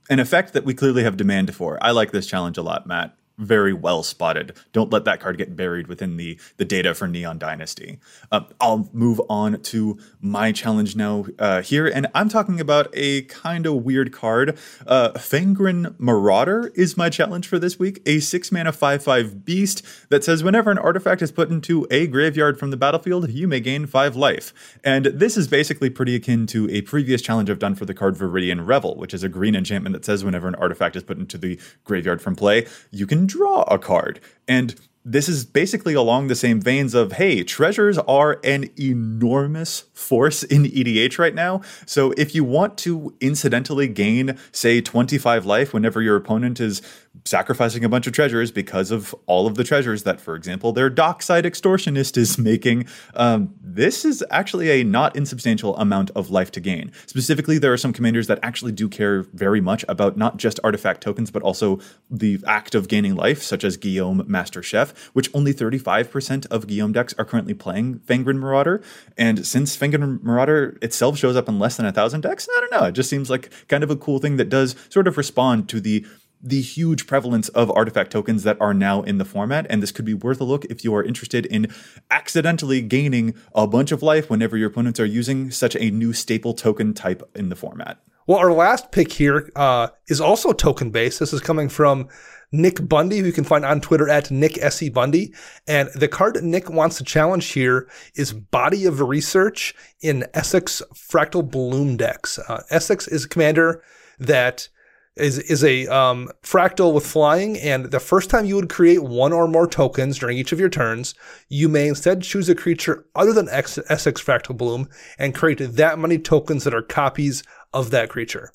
an 0.09 0.19
effect 0.19 0.53
that 0.53 0.65
we 0.65 0.73
clearly 0.73 1.03
have 1.03 1.17
demand 1.17 1.53
for. 1.55 1.77
I 1.83 1.91
like 1.91 2.11
this 2.11 2.27
challenge 2.27 2.57
a 2.57 2.61
lot, 2.61 2.87
Matt 2.87 3.16
very 3.37 3.73
well 3.73 4.03
spotted. 4.03 4.53
Don't 4.73 4.91
let 4.91 5.05
that 5.05 5.19
card 5.19 5.37
get 5.37 5.55
buried 5.55 5.87
within 5.87 6.17
the 6.17 6.39
the 6.57 6.65
data 6.65 6.93
for 6.93 7.07
Neon 7.07 7.37
Dynasty. 7.37 7.99
Uh, 8.31 8.41
I'll 8.59 8.89
move 8.93 9.21
on 9.29 9.61
to 9.61 9.99
my 10.19 10.51
challenge 10.51 10.95
now 10.95 11.25
uh, 11.37 11.61
here, 11.61 11.87
and 11.87 12.07
I'm 12.15 12.29
talking 12.29 12.59
about 12.59 12.89
a 12.93 13.23
kind 13.23 13.65
of 13.65 13.83
weird 13.83 14.11
card. 14.11 14.57
Uh, 14.85 15.11
Fangren 15.11 15.95
Marauder 15.99 16.71
is 16.75 16.97
my 16.97 17.09
challenge 17.09 17.47
for 17.47 17.59
this 17.59 17.77
week. 17.77 18.01
A 18.05 18.19
six 18.19 18.51
mana 18.51 18.71
five 18.71 19.03
five 19.03 19.45
beast 19.45 19.85
that 20.09 20.23
says 20.23 20.43
whenever 20.43 20.71
an 20.71 20.77
artifact 20.77 21.21
is 21.21 21.31
put 21.31 21.49
into 21.49 21.85
a 21.91 22.07
graveyard 22.07 22.57
from 22.57 22.71
the 22.71 22.77
battlefield, 22.77 23.29
you 23.29 23.47
may 23.47 23.59
gain 23.59 23.85
five 23.85 24.15
life. 24.15 24.79
And 24.83 25.05
this 25.05 25.37
is 25.37 25.47
basically 25.47 25.89
pretty 25.89 26.15
akin 26.15 26.47
to 26.47 26.69
a 26.71 26.81
previous 26.81 27.21
challenge 27.21 27.49
I've 27.49 27.59
done 27.59 27.75
for 27.75 27.85
the 27.85 27.93
card 27.93 28.15
Viridian 28.15 28.65
Revel, 28.65 28.95
which 28.95 29.13
is 29.13 29.23
a 29.23 29.29
green 29.29 29.55
enchantment 29.55 29.93
that 29.93 30.05
says 30.05 30.25
whenever 30.25 30.47
an 30.47 30.55
artifact 30.55 30.95
is 30.95 31.03
put 31.03 31.17
into 31.17 31.37
the 31.37 31.59
graveyard 31.83 32.21
from 32.21 32.35
play, 32.35 32.65
you 32.91 33.05
can 33.05 33.26
draw 33.27 33.63
a 33.63 33.77
card. 33.77 34.19
And 34.47 34.75
this 35.05 35.29
is 35.29 35.45
basically 35.45 35.93
along 35.93 36.27
the 36.27 36.35
same 36.35 36.59
veins 36.59 36.93
of 36.93 37.13
hey, 37.13 37.43
treasures 37.43 37.97
are 37.99 38.39
an 38.43 38.69
enormous 38.79 39.85
force 39.97 40.43
in 40.43 40.63
EDH 40.63 41.17
right 41.17 41.33
now. 41.33 41.61
So 41.85 42.11
if 42.17 42.35
you 42.35 42.43
want 42.43 42.77
to 42.79 43.15
incidentally 43.19 43.87
gain, 43.87 44.37
say, 44.51 44.81
25 44.81 45.45
life 45.45 45.73
whenever 45.73 46.01
your 46.01 46.15
opponent 46.15 46.59
is 46.59 46.81
sacrificing 47.25 47.83
a 47.83 47.89
bunch 47.89 48.05
of 48.05 48.13
treasures 48.13 48.51
because 48.51 48.91
of 48.91 49.15
all 49.25 49.47
of 49.47 49.55
the 49.55 49.63
treasures 49.63 50.03
that, 50.03 50.21
for 50.21 50.35
example, 50.35 50.71
their 50.71 50.89
dockside 50.89 51.45
extortionist 51.45 52.15
is 52.15 52.37
making, 52.37 52.87
um, 53.15 53.53
this 53.59 54.05
is 54.05 54.23
actually 54.29 54.69
a 54.69 54.83
not 54.83 55.15
insubstantial 55.15 55.75
amount 55.77 56.11
of 56.11 56.29
life 56.29 56.51
to 56.51 56.59
gain. 56.59 56.91
Specifically, 57.07 57.57
there 57.57 57.73
are 57.73 57.77
some 57.77 57.91
commanders 57.91 58.27
that 58.27 58.39
actually 58.43 58.71
do 58.71 58.87
care 58.87 59.23
very 59.33 59.61
much 59.61 59.83
about 59.89 60.15
not 60.15 60.37
just 60.37 60.59
artifact 60.63 61.01
tokens, 61.01 61.31
but 61.31 61.41
also 61.41 61.79
the 62.09 62.39
act 62.45 62.75
of 62.75 62.87
gaining 62.87 63.15
life, 63.15 63.41
such 63.41 63.63
as 63.63 63.77
Gyome 63.77 64.27
Master 64.27 64.61
Chef 64.61 64.93
which 65.13 65.29
only 65.33 65.53
35% 65.53 66.45
of 66.47 66.67
Gyome 66.67 66.93
decks 66.93 67.13
are 67.17 67.25
currently 67.25 67.53
playing 67.53 67.99
Fangren 67.99 68.37
Marauder. 68.37 68.81
And 69.17 69.45
since 69.45 69.75
Fangren 69.91 70.21
Marauder 70.23 70.77
itself 70.81 71.17
shows 71.17 71.35
up 71.35 71.47
in 71.47 71.59
less 71.59 71.77
than 71.77 71.85
a 71.85 71.91
thousand 71.91 72.21
decks, 72.21 72.47
I 72.55 72.59
don't 72.59 72.81
know. 72.81 72.87
It 72.87 72.93
just 72.93 73.09
seems 73.09 73.29
like 73.29 73.51
kind 73.67 73.83
of 73.83 73.91
a 73.91 73.95
cool 73.95 74.19
thing 74.19 74.37
that 74.37 74.49
does 74.49 74.75
sort 74.89 75.07
of 75.07 75.17
respond 75.17 75.69
to 75.69 75.79
the 75.79 76.05
the 76.39 76.61
huge 76.61 77.07
prevalence 77.07 77.49
of 77.49 77.71
artifact 77.71 78.11
tokens 78.11 78.43
that 78.43 78.61
are 78.61 78.73
now 78.73 79.01
in 79.01 79.17
the 79.17 79.25
format. 79.25 79.65
And 79.71 79.81
this 79.81 79.91
could 79.91 80.05
be 80.05 80.13
worth 80.13 80.39
a 80.39 80.43
look 80.43 80.65
if 80.65 80.83
you 80.83 80.93
are 80.93 81.03
interested 81.03 81.47
in 81.47 81.67
accidentally 82.11 82.79
gaining 82.79 83.33
a 83.55 83.65
bunch 83.65 83.91
of 83.91 84.03
life 84.03 84.29
whenever 84.29 84.55
your 84.55 84.69
opponents 84.69 84.99
are 84.99 85.05
using 85.05 85.49
such 85.49 85.75
a 85.75 85.89
new 85.89 86.13
staple 86.13 86.53
token 86.53 86.93
type 86.93 87.27
in 87.35 87.49
the 87.49 87.55
format. 87.55 87.97
Well, 88.27 88.37
our 88.37 88.53
last 88.53 88.91
pick 88.91 89.13
here 89.13 89.49
uh, 89.55 89.87
is 90.09 90.21
also 90.21 90.51
token 90.53 90.91
based. 90.91 91.19
This 91.19 91.33
is 91.33 91.41
coming 91.41 91.69
from 91.69 92.07
Nick 92.51 92.87
Bundy, 92.87 93.19
who 93.19 93.25
you 93.25 93.31
can 93.33 93.43
find 93.43 93.65
on 93.65 93.81
Twitter 93.81 94.09
at 94.09 94.31
Nick 94.31 94.57
S.E. 94.57 94.89
Bundy. 94.89 95.33
And 95.67 95.89
the 95.95 96.07
card 96.07 96.41
Nick 96.43 96.69
wants 96.69 96.97
to 96.97 97.03
challenge 97.03 97.47
here 97.47 97.89
is 98.15 98.33
Body 98.33 98.85
of 98.85 99.01
Research 99.01 99.75
in 100.01 100.25
Esix 100.33 100.81
Fractal 100.93 101.49
Bloom 101.49 101.97
decks. 101.97 102.39
Uh, 102.39 102.63
Esix 102.71 103.11
is 103.11 103.25
a 103.25 103.29
commander 103.29 103.83
that 104.19 104.69
is 105.17 105.39
is 105.39 105.63
a 105.63 105.87
um, 105.87 106.29
fractal 106.43 106.93
with 106.93 107.05
flying, 107.05 107.57
and 107.57 107.85
the 107.85 107.99
first 107.99 108.29
time 108.29 108.45
you 108.45 108.55
would 108.55 108.69
create 108.69 109.03
one 109.03 109.33
or 109.33 109.47
more 109.47 109.67
tokens 109.67 110.19
during 110.19 110.37
each 110.37 110.51
of 110.51 110.59
your 110.59 110.69
turns, 110.69 111.15
you 111.49 111.67
may 111.67 111.87
instead 111.87 112.21
choose 112.21 112.49
a 112.49 112.55
creature 112.55 113.05
other 113.15 113.33
than 113.33 113.49
X, 113.49 113.79
Esix 113.89 114.23
Fractal 114.23 114.55
Bloom 114.55 114.87
and 115.17 115.35
create 115.35 115.57
that 115.59 115.99
many 115.99 116.17
tokens 116.17 116.63
that 116.63 116.73
are 116.73 116.81
copies 116.81 117.43
of 117.73 117.91
that 117.91 118.09
creature. 118.09 118.51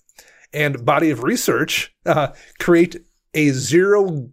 And 0.52 0.84
body 0.84 1.10
of 1.10 1.22
research 1.22 1.94
uh, 2.06 2.28
create 2.58 2.96
a 3.34 3.50
zero 3.50 4.30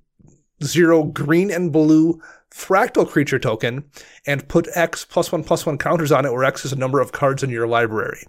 zero 0.63 1.03
green 1.03 1.51
and 1.51 1.71
blue 1.71 2.21
fractal 2.51 3.07
creature 3.07 3.39
token 3.39 3.83
and 4.25 4.47
put 4.47 4.67
X 4.75 5.05
plus 5.05 5.31
one 5.31 5.43
plus 5.43 5.65
one 5.65 5.77
counters 5.77 6.11
on 6.11 6.25
it, 6.25 6.33
where 6.33 6.43
X 6.43 6.65
is 6.65 6.73
a 6.73 6.77
number 6.77 6.99
of 6.99 7.11
cards 7.11 7.43
in 7.43 7.49
your 7.49 7.67
library. 7.67 8.23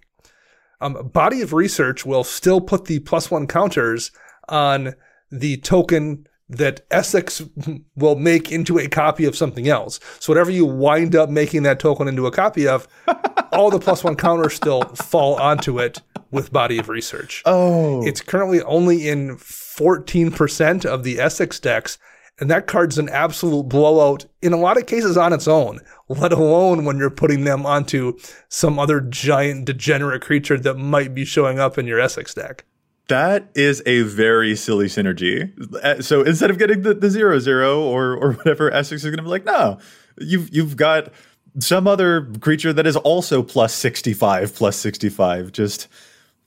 Um, 0.80 1.10
body 1.12 1.42
of 1.42 1.52
research 1.52 2.06
will 2.06 2.24
still 2.24 2.60
put 2.60 2.86
the 2.86 3.00
plus 3.00 3.30
one 3.30 3.46
counters 3.46 4.10
on 4.48 4.94
the 5.30 5.58
token 5.58 6.26
that 6.48 6.88
Esix 6.90 7.48
will 7.96 8.16
make 8.16 8.50
into 8.50 8.78
a 8.78 8.88
copy 8.88 9.24
of 9.24 9.36
something 9.36 9.68
else. 9.68 10.00
So 10.18 10.32
whatever 10.32 10.50
you 10.50 10.66
wind 10.66 11.14
up 11.14 11.30
making 11.30 11.62
that 11.62 11.78
token 11.78 12.08
into 12.08 12.26
a 12.26 12.32
copy 12.32 12.66
of, 12.66 12.88
all 13.52 13.70
the 13.70 13.78
plus 13.78 14.02
one 14.02 14.16
counters 14.16 14.54
still 14.54 14.82
fall 14.82 15.36
onto 15.36 15.78
it 15.78 16.02
with 16.30 16.52
body 16.52 16.78
of 16.78 16.88
research. 16.88 17.42
Oh. 17.46 18.04
It's 18.06 18.20
currently 18.20 18.62
only 18.62 19.08
in 19.08 19.36
14% 19.80 20.84
of 20.84 21.04
the 21.04 21.16
Esix 21.16 21.60
decks, 21.60 21.98
and 22.38 22.50
that 22.50 22.66
card's 22.66 22.98
an 22.98 23.08
absolute 23.08 23.68
blowout 23.68 24.26
in 24.42 24.52
a 24.52 24.58
lot 24.58 24.76
of 24.76 24.86
cases 24.86 25.16
on 25.16 25.32
its 25.32 25.48
own, 25.48 25.80
let 26.08 26.32
alone 26.32 26.84
when 26.84 26.98
you're 26.98 27.10
putting 27.10 27.44
them 27.44 27.64
onto 27.64 28.18
some 28.48 28.78
other 28.78 29.00
giant 29.00 29.64
degenerate 29.64 30.22
creature 30.22 30.58
that 30.58 30.74
might 30.74 31.14
be 31.14 31.24
showing 31.24 31.58
up 31.58 31.78
in 31.78 31.86
your 31.86 31.98
Esix 31.98 32.34
deck. 32.34 32.64
That 33.08 33.50
is 33.54 33.82
a 33.86 34.02
very 34.02 34.54
silly 34.54 34.86
synergy. 34.86 35.50
Uh, 35.82 36.00
So 36.00 36.22
instead 36.22 36.50
of 36.50 36.58
getting 36.58 36.82
the, 36.82 36.94
the 36.94 37.10
zero 37.10 37.38
zero 37.40 37.80
or 37.82 38.14
or 38.14 38.32
whatever, 38.34 38.70
Esix 38.70 38.92
is 38.92 39.04
going 39.04 39.16
to 39.16 39.22
be 39.22 39.28
like, 39.28 39.44
no, 39.44 39.78
you've 40.18 40.54
you've 40.54 40.76
got 40.76 41.12
some 41.58 41.88
other 41.88 42.30
creature 42.40 42.72
that 42.72 42.86
is 42.86 42.96
also 42.96 43.42
plus 43.42 43.74
sixty 43.74 44.12
five, 44.12 44.54
plus 44.54 44.76
sixty 44.76 45.08
five. 45.08 45.50
Just 45.50 45.88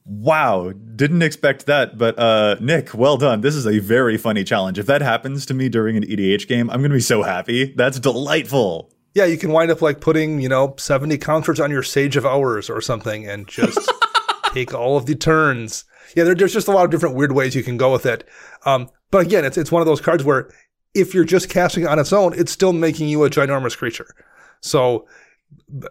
wow, 0.06 0.72
didn't 0.72 1.22
expect 1.22 1.66
that. 1.66 1.98
But 1.98 2.18
uh, 2.20 2.58
Nick, 2.60 2.94
well 2.94 3.18
done. 3.18 3.42
This 3.42 3.56
is 3.56 3.66
a 3.66 3.80
very 3.80 4.18
funny 4.18 4.44
challenge. 4.44 4.80
If 4.80 4.86
that 4.88 5.02
happens 5.02 5.46
to 5.48 5.54
me 5.54 5.70
during 5.70 5.98
an 5.98 6.04
EDH 6.04 6.48
game, 6.48 6.70
I'm 6.70 6.80
going 6.80 6.92
to 6.92 6.98
be 6.98 7.02
so 7.02 7.24
happy. 7.24 7.74
That's 7.76 8.00
delightful. 8.00 8.92
Yeah, 9.14 9.26
you 9.26 9.38
can 9.38 9.52
wind 9.52 9.70
up 9.70 9.82
like 9.82 10.02
putting, 10.02 10.40
you 10.40 10.50
know, 10.50 10.74
70 10.78 11.18
counters 11.20 11.60
on 11.60 11.70
your 11.70 11.84
Sage 11.84 12.18
of 12.18 12.26
Hours 12.26 12.70
or 12.70 12.82
something 12.82 13.28
and 13.28 13.48
just 13.48 13.92
take 14.54 14.74
all 14.74 14.98
of 14.98 15.06
the 15.06 15.16
turns. 15.16 15.86
Yeah, 16.16 16.24
there, 16.24 16.36
there's 16.36 16.54
just 16.54 16.68
a 16.68 16.72
lot 16.72 16.86
of 16.86 16.92
different 16.92 17.16
weird 17.16 17.32
ways 17.32 17.56
you 17.56 17.64
can 17.64 17.78
go 17.78 17.92
with 17.92 18.06
it. 18.06 18.28
Um, 18.66 18.90
but 19.12 19.26
again, 19.26 19.46
it's, 19.46 19.58
it's 19.58 19.72
one 19.72 19.82
of 19.82 19.86
those 19.86 20.02
cards 20.02 20.24
where 20.24 20.50
if 20.96 21.14
you're 21.14 21.26
just 21.26 21.50
casting 21.50 21.84
it 21.84 21.90
on 21.90 22.00
its 22.00 22.12
own, 22.12 22.34
it's 22.34 22.52
still 22.52 22.74
making 22.74 23.08
you 23.08 23.24
a 23.24 23.30
ginormous 23.30 23.78
creature. 23.78 24.16
So 24.62 25.08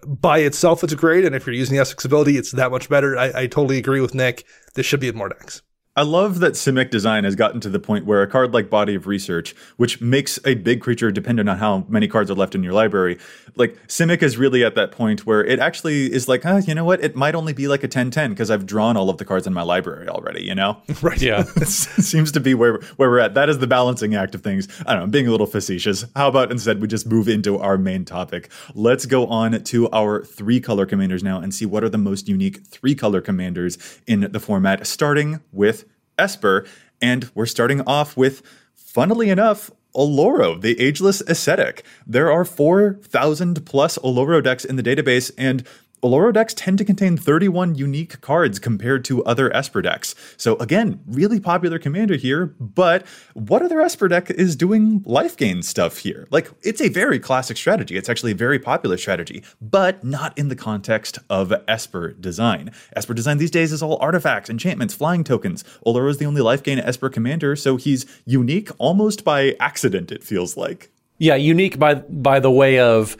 by 0.07 0.39
itself, 0.39 0.85
it's 0.85 0.95
great. 0.95 1.25
And 1.25 1.35
if 1.35 1.47
you're 1.47 1.55
using 1.55 1.77
the 1.77 1.83
Esix 1.83 2.05
ability, 2.05 2.37
it's 2.37 2.53
that 2.53 2.71
much 2.71 2.89
better. 2.89 3.17
I, 3.17 3.43
I 3.43 3.47
totally 3.47 3.79
agree 3.79 4.01
with 4.01 4.15
Nick. 4.15 4.45
This 4.75 4.87
should 4.87 5.01
be 5.01 5.09
in 5.09 5.17
more 5.17 5.29
decks. 5.29 5.63
I 5.95 6.03
love 6.03 6.41
that 6.41 6.55
Simic 6.55 6.89
design 6.89 7.25
has 7.25 7.35
gotten 7.35 7.61
to 7.61 7.69
the 7.69 7.79
point 7.79 8.07
where 8.07 8.23
a 8.23 8.27
card 8.27 8.55
like 8.55 8.71
Body 8.71 8.95
of 8.95 9.07
Research, 9.07 9.55
which 9.77 10.01
makes 10.01 10.39
a 10.47 10.55
big 10.55 10.81
creature 10.81 11.11
dependent 11.11 11.51
on 11.51 11.59
how 11.59 11.85
many 11.87 12.09
cards 12.09 12.31
are 12.31 12.35
left 12.35 12.55
in 12.55 12.63
your 12.63 12.73
library, 12.73 13.19
like 13.57 13.77
Simic 13.89 14.23
is 14.23 14.39
really 14.39 14.65
at 14.65 14.75
that 14.75 14.91
point 14.91 15.27
where 15.27 15.45
it 15.45 15.59
actually 15.59 16.11
is 16.11 16.29
like, 16.29 16.47
ah, 16.47 16.63
you 16.67 16.75
know 16.75 16.87
what? 16.87 17.05
It 17.05 17.15
might 17.15 17.35
only 17.35 17.53
be 17.53 17.69
like 17.69 17.85
a 17.85 17.89
10-10 17.89 18.31
because 18.31 18.51
I've 18.51 18.65
drawn 18.65 18.97
all 18.97 19.11
of 19.11 19.19
the 19.19 19.27
cards 19.27 19.47
in 19.47 19.53
my 19.53 19.61
library 19.61 20.09
already, 20.09 20.43
you 20.43 20.55
know? 20.55 20.81
Right. 21.03 21.21
Yeah. 21.21 21.45
it 21.57 21.67
seems 21.67 22.31
to 22.33 22.39
be 22.39 22.55
where 22.55 22.75
where 22.97 23.11
we're 23.11 23.19
at. 23.19 23.35
That 23.35 23.49
is 23.49 23.59
the 23.59 23.67
balancing 23.67 24.15
act 24.15 24.37
of 24.37 24.43
things. 24.43 24.69
I 24.87 24.93
don't 24.93 24.99
know, 24.99 25.03
I'm 25.05 25.11
being 25.11 25.27
a 25.27 25.33
little 25.33 25.49
facetious. 25.49 26.05
How 26.15 26.29
about 26.29 26.53
instead 26.53 26.81
we 26.81 26.87
just 26.87 27.07
move 27.07 27.29
into 27.29 27.59
our 27.59 27.77
main 27.77 28.05
topic? 28.05 28.53
Let's 28.75 29.05
go 29.05 29.27
on 29.27 29.65
to 29.65 29.91
our 29.91 30.25
three 30.25 30.61
color 30.61 30.87
commanders 30.87 31.25
now 31.25 31.41
and 31.41 31.53
see 31.53 31.67
what 31.67 31.83
are 31.83 31.89
the 31.89 31.99
most 31.99 32.29
unique 32.29 32.65
three 32.67 32.95
color 32.95 33.21
commanders 33.21 33.79
in 34.07 34.29
the 34.31 34.39
format, 34.39 34.87
starting 34.87 35.41
with 35.51 35.82
Esper. 36.23 36.65
And 37.01 37.31
we're 37.35 37.47
starting 37.47 37.81
off 37.83 38.17
with, 38.17 38.43
funnily 38.75 39.29
enough, 39.29 39.71
Oloro, 39.95 40.59
the 40.61 40.81
ageless 40.81 41.21
ascetic. 41.23 41.85
There 42.07 42.31
are 42.31 42.45
4,000 42.45 43.67
plus 43.67 43.99
Oloro 43.99 44.43
decks 44.43 44.65
in 44.65 44.77
the 44.77 44.83
database, 44.83 45.31
and 45.37 45.67
Oloro 46.03 46.33
decks 46.33 46.53
tend 46.53 46.79
to 46.79 46.85
contain 46.85 47.17
31 47.17 47.77
unique 47.77 48.21
cards 48.21 48.59
compared 48.59 49.05
to 49.05 49.23
other 49.23 49.55
Esper 49.55 49.81
decks. 49.81 50.17
So 50.37 50.57
again, 50.57 50.99
really 51.07 51.39
popular 51.39 51.79
commander 51.79 52.17
here, 52.17 52.47
but 52.59 53.07
what 53.35 53.63
other 53.63 53.81
Esper 53.81 54.09
deck 54.09 54.29
is 54.29 54.57
doing 54.57 55.05
life 55.07 55.37
gain 55.37 55.63
stuff 55.63 55.99
here? 55.99 56.27
Like, 56.33 56.51
it's 56.63 56.81
a 56.81 56.89
very 56.89 57.21
classic 57.21 57.57
strategy. 57.57 57.97
It's 57.97 58.09
actually 58.09 58.33
a 58.33 58.35
very 58.35 58.59
popular 58.59 58.99
strategy, 58.99 59.45
but 59.61 60.03
not 60.03 60.37
in 60.37 60.49
the 60.49 60.57
context 60.57 61.21
of 61.31 61.53
Esper 61.69 62.15
design. 62.15 62.73
Esper 62.97 63.15
design 63.15 63.39
these 63.39 63.53
days 63.53 63.71
is 63.71 63.81
all 63.81 63.97
artifacts, 64.01 64.51
enchantments, 64.51 64.95
flying 64.95 65.23
tokens. 65.23 65.63
Oloro 65.87 66.11
is 66.11 66.19
the 66.19 66.27
only 66.27 66.41
life 66.41 66.65
gain 66.65 66.81
Esper 66.81 67.11
commander, 67.11 67.55
so 67.55 67.77
he's 67.77 68.07
unique 68.27 68.71
almost 68.79 69.23
by 69.23 69.55
accident, 69.61 70.11
it 70.11 70.25
feels 70.25 70.57
like. 70.57 70.91
Yeah, 71.19 71.37
unique 71.37 71.79
by 71.79 71.95
by 71.95 72.41
the 72.41 72.51
way 72.51 72.81
of 72.81 73.17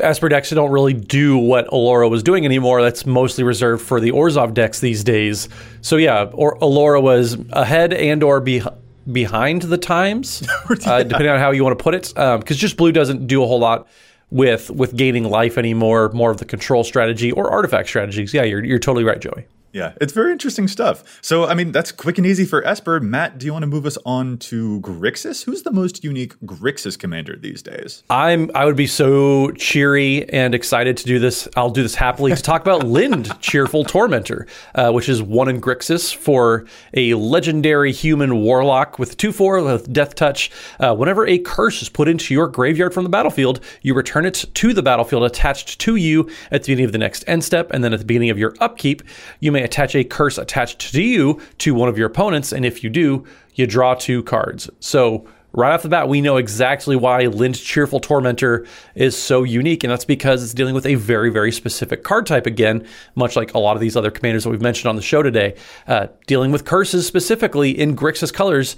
Esper 0.00 0.28
decks 0.28 0.50
don't 0.50 0.70
really 0.70 0.92
do 0.92 1.38
what 1.38 1.66
Oloro 1.68 2.10
was 2.10 2.22
doing 2.22 2.44
anymore. 2.44 2.82
That's 2.82 3.06
mostly 3.06 3.44
reserved 3.44 3.82
for 3.82 4.00
the 4.00 4.12
Orzhov 4.12 4.54
decks 4.54 4.80
these 4.80 5.02
days. 5.02 5.48
So 5.80 5.96
yeah, 5.96 6.30
or 6.32 6.58
Oloro 6.58 7.02
was 7.02 7.38
ahead 7.50 7.92
and 7.92 8.22
or 8.22 8.40
be, 8.40 8.62
behind 9.10 9.62
the 9.62 9.78
times, 9.78 10.46
uh, 10.86 11.02
depending 11.02 11.30
on 11.30 11.38
how 11.38 11.50
you 11.50 11.64
want 11.64 11.78
to 11.78 11.82
put 11.82 11.94
it. 11.94 12.12
Because 12.14 12.56
just 12.56 12.76
blue 12.76 12.92
doesn't 12.92 13.26
do 13.26 13.42
a 13.42 13.46
whole 13.46 13.60
lot 13.60 13.88
with 14.30 14.70
with 14.70 14.94
gaining 14.96 15.24
life 15.24 15.56
anymore. 15.56 16.10
More 16.10 16.30
of 16.30 16.36
the 16.38 16.44
control 16.44 16.84
strategy 16.84 17.32
or 17.32 17.50
artifact 17.50 17.88
strategies. 17.88 18.34
Yeah, 18.34 18.42
you're 18.42 18.64
you're 18.64 18.78
totally 18.78 19.04
right, 19.04 19.20
Joey. 19.20 19.46
Yeah, 19.72 19.92
it's 20.00 20.12
very 20.12 20.32
interesting 20.32 20.66
stuff. 20.66 21.18
So, 21.22 21.44
I 21.44 21.54
mean, 21.54 21.72
that's 21.72 21.92
quick 21.92 22.16
and 22.18 22.26
easy 22.26 22.44
for 22.44 22.66
Esper. 22.66 23.00
Matt, 23.00 23.38
do 23.38 23.46
you 23.46 23.52
want 23.52 23.64
to 23.64 23.66
move 23.66 23.84
us 23.84 23.98
on 24.06 24.38
to 24.38 24.80
Grixis? 24.80 25.44
Who's 25.44 25.62
the 25.62 25.70
most 25.70 26.02
unique 26.02 26.34
Grixis 26.40 26.98
commander 26.98 27.36
these 27.36 27.62
days? 27.62 28.02
I'm 28.08 28.50
I 28.54 28.64
would 28.64 28.76
be 28.76 28.86
so 28.86 29.50
cheery 29.52 30.28
and 30.30 30.54
excited 30.54 30.96
to 30.98 31.04
do 31.04 31.18
this. 31.18 31.46
I'll 31.56 31.70
do 31.70 31.82
this 31.82 31.94
happily 31.94 32.34
to 32.34 32.42
talk 32.42 32.62
about 32.62 32.84
Lynde, 32.84 33.30
Cheerful 33.40 33.84
Tormentor, 33.84 34.46
uh, 34.74 34.90
which 34.92 35.08
is 35.08 35.22
one 35.22 35.48
in 35.48 35.60
Grixis 35.60 36.14
for 36.14 36.64
a 36.94 37.14
legendary 37.14 37.92
human 37.92 38.40
warlock 38.40 38.98
with 38.98 39.16
two 39.16 39.32
four 39.32 39.62
with 39.62 39.92
Death 39.92 40.14
Touch. 40.14 40.50
Uh, 40.80 40.94
whenever 40.94 41.26
a 41.26 41.38
curse 41.38 41.82
is 41.82 41.88
put 41.88 42.08
into 42.08 42.32
your 42.32 42.48
graveyard 42.48 42.94
from 42.94 43.04
the 43.04 43.10
battlefield, 43.10 43.60
you 43.82 43.94
return 43.94 44.24
it 44.24 44.44
to 44.54 44.72
the 44.72 44.82
battlefield 44.82 45.24
attached 45.24 45.78
to 45.80 45.96
you 45.96 46.28
at 46.50 46.62
the 46.62 46.68
beginning 46.68 46.86
of 46.86 46.92
the 46.92 46.98
next 46.98 47.22
end 47.26 47.44
step, 47.44 47.70
and 47.72 47.84
then 47.84 47.92
at 47.92 47.98
the 47.98 48.04
beginning 48.04 48.30
of 48.30 48.38
your 48.38 48.54
upkeep, 48.60 49.02
you 49.40 49.52
may 49.52 49.57
attach 49.62 49.94
a 49.94 50.04
curse 50.04 50.38
attached 50.38 50.92
to 50.92 51.02
you 51.02 51.40
to 51.58 51.74
one 51.74 51.88
of 51.88 51.98
your 51.98 52.06
opponents, 52.06 52.52
and 52.52 52.64
if 52.64 52.82
you 52.84 52.90
do, 52.90 53.24
you 53.54 53.66
draw 53.66 53.94
two 53.94 54.22
cards. 54.22 54.70
So 54.80 55.26
right 55.52 55.72
off 55.72 55.82
the 55.82 55.88
bat, 55.88 56.08
we 56.08 56.20
know 56.20 56.36
exactly 56.36 56.96
why 56.96 57.26
Lynde 57.26 57.56
Cheerful 57.56 58.00
Tormentor 58.00 58.66
is 58.94 59.16
so 59.16 59.42
unique, 59.42 59.84
and 59.84 59.90
that's 59.90 60.04
because 60.04 60.42
it's 60.42 60.54
dealing 60.54 60.74
with 60.74 60.86
a 60.86 60.94
very, 60.94 61.30
very 61.30 61.52
specific 61.52 62.04
card 62.04 62.26
type 62.26 62.46
again, 62.46 62.86
much 63.14 63.36
like 63.36 63.54
a 63.54 63.58
lot 63.58 63.76
of 63.76 63.80
these 63.80 63.96
other 63.96 64.10
commanders 64.10 64.44
that 64.44 64.50
we've 64.50 64.60
mentioned 64.60 64.88
on 64.88 64.96
the 64.96 65.02
show 65.02 65.22
today. 65.22 65.54
Uh, 65.86 66.08
dealing 66.26 66.52
with 66.52 66.64
curses 66.64 67.06
specifically 67.06 67.70
in 67.70 67.96
Grixis 67.96 68.32
colors. 68.32 68.76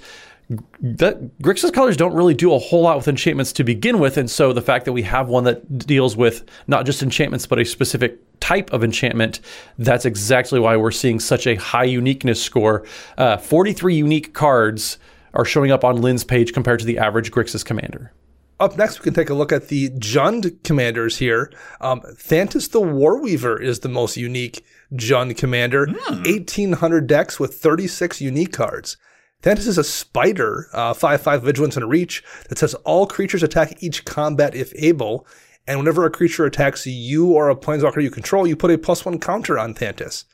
That 0.81 1.37
Grixis 1.39 1.71
colors 1.71 1.95
don't 1.95 2.13
really 2.13 2.33
do 2.33 2.53
a 2.53 2.59
whole 2.59 2.81
lot 2.81 2.97
with 2.97 3.07
enchantments 3.07 3.53
to 3.53 3.63
begin 3.63 3.99
with, 3.99 4.17
and 4.17 4.29
so 4.29 4.51
the 4.51 4.61
fact 4.61 4.85
that 4.85 4.91
we 4.91 5.03
have 5.03 5.29
one 5.29 5.45
that 5.45 5.87
deals 5.87 6.17
with 6.17 6.43
not 6.67 6.85
just 6.85 7.01
enchantments 7.01 7.45
but 7.45 7.59
a 7.59 7.63
specific 7.63 8.19
type 8.41 8.73
of 8.73 8.83
enchantment, 8.83 9.39
that's 9.77 10.03
exactly 10.03 10.59
why 10.59 10.75
we're 10.75 10.91
seeing 10.91 11.19
such 11.19 11.47
a 11.47 11.55
high 11.55 11.85
uniqueness 11.85 12.41
score. 12.43 12.85
Uh, 13.17 13.37
43 13.37 13.95
unique 13.95 14.33
cards 14.33 14.97
are 15.33 15.45
showing 15.45 15.71
up 15.71 15.85
on 15.85 16.01
Lynn's 16.01 16.25
page 16.25 16.51
compared 16.51 16.79
to 16.81 16.85
the 16.85 16.97
average 16.97 17.31
Grixis 17.31 17.63
commander. 17.63 18.11
Up 18.59 18.77
next, 18.77 18.99
we 18.99 19.03
can 19.05 19.15
take 19.15 19.31
a 19.31 19.33
look 19.33 19.51
at 19.51 19.69
the 19.69 19.89
Jund 19.89 20.63
commanders 20.63 21.17
here. 21.17 21.51
Um, 21.79 22.01
Thantis 22.01 22.69
the 22.69 22.79
Warweaver 22.79 23.59
is 23.59 23.79
the 23.79 23.89
most 23.89 24.17
unique 24.17 24.63
Jund 24.93 25.35
commander. 25.35 25.87
1,800 25.87 27.07
decks 27.07 27.39
with 27.39 27.55
36 27.55 28.21
unique 28.21 28.53
cards. 28.53 28.97
Thantis 29.41 29.67
is 29.67 29.79
a 29.79 29.83
spider, 29.83 30.67
uh, 30.73 30.93
5-5 30.93 31.41
vigilance 31.41 31.75
and 31.75 31.89
reach, 31.89 32.23
that 32.49 32.59
says 32.59 32.75
all 32.85 33.07
creatures 33.07 33.41
attack 33.41 33.81
each 33.81 34.05
combat 34.05 34.53
if 34.53 34.71
able. 34.75 35.25
And 35.67 35.79
whenever 35.79 36.05
a 36.05 36.09
creature 36.09 36.45
attacks 36.45 36.85
you 36.85 37.31
or 37.31 37.49
a 37.49 37.55
planeswalker 37.55 38.01
you 38.01 38.09
control, 38.09 38.47
you 38.47 38.55
put 38.55 38.71
a 38.71 38.77
plus 38.77 39.05
one 39.05 39.19
counter 39.19 39.59
on 39.59 39.73
Thantis. 39.73 40.25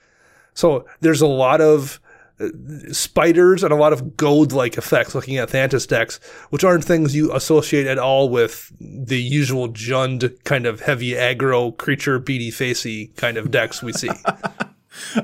So 0.54 0.86
there's 1.02 1.22
a 1.22 1.28
lot 1.28 1.62
of 1.62 2.00
uh, 2.40 2.50
spiders 2.92 3.64
and 3.64 3.74
a 3.74 3.76
lot 3.76 3.94
of 3.94 4.16
goad 4.16 4.52
like 4.52 4.78
effects 4.78 5.14
looking 5.14 5.38
at 5.38 5.50
Thantis 5.50 5.88
decks, 5.88 6.20
which 6.50 6.64
aren't 6.64 6.84
things 6.84 7.16
you 7.16 7.34
associate 7.34 7.88
at 7.88 8.00
all 8.00 8.30
with 8.30 8.72
the 8.80 9.22
usual 9.22 9.70
Jund 9.70 10.44
kind 10.44 10.66
of 10.66 10.82
heavy 10.82 11.12
aggro 11.12 11.76
creature 11.78 12.20
beady 12.20 12.52
facey 12.52 13.08
kind 13.18 13.38
of 13.38 13.52
decks 13.52 13.84
we 13.84 13.92
see. 13.92 14.10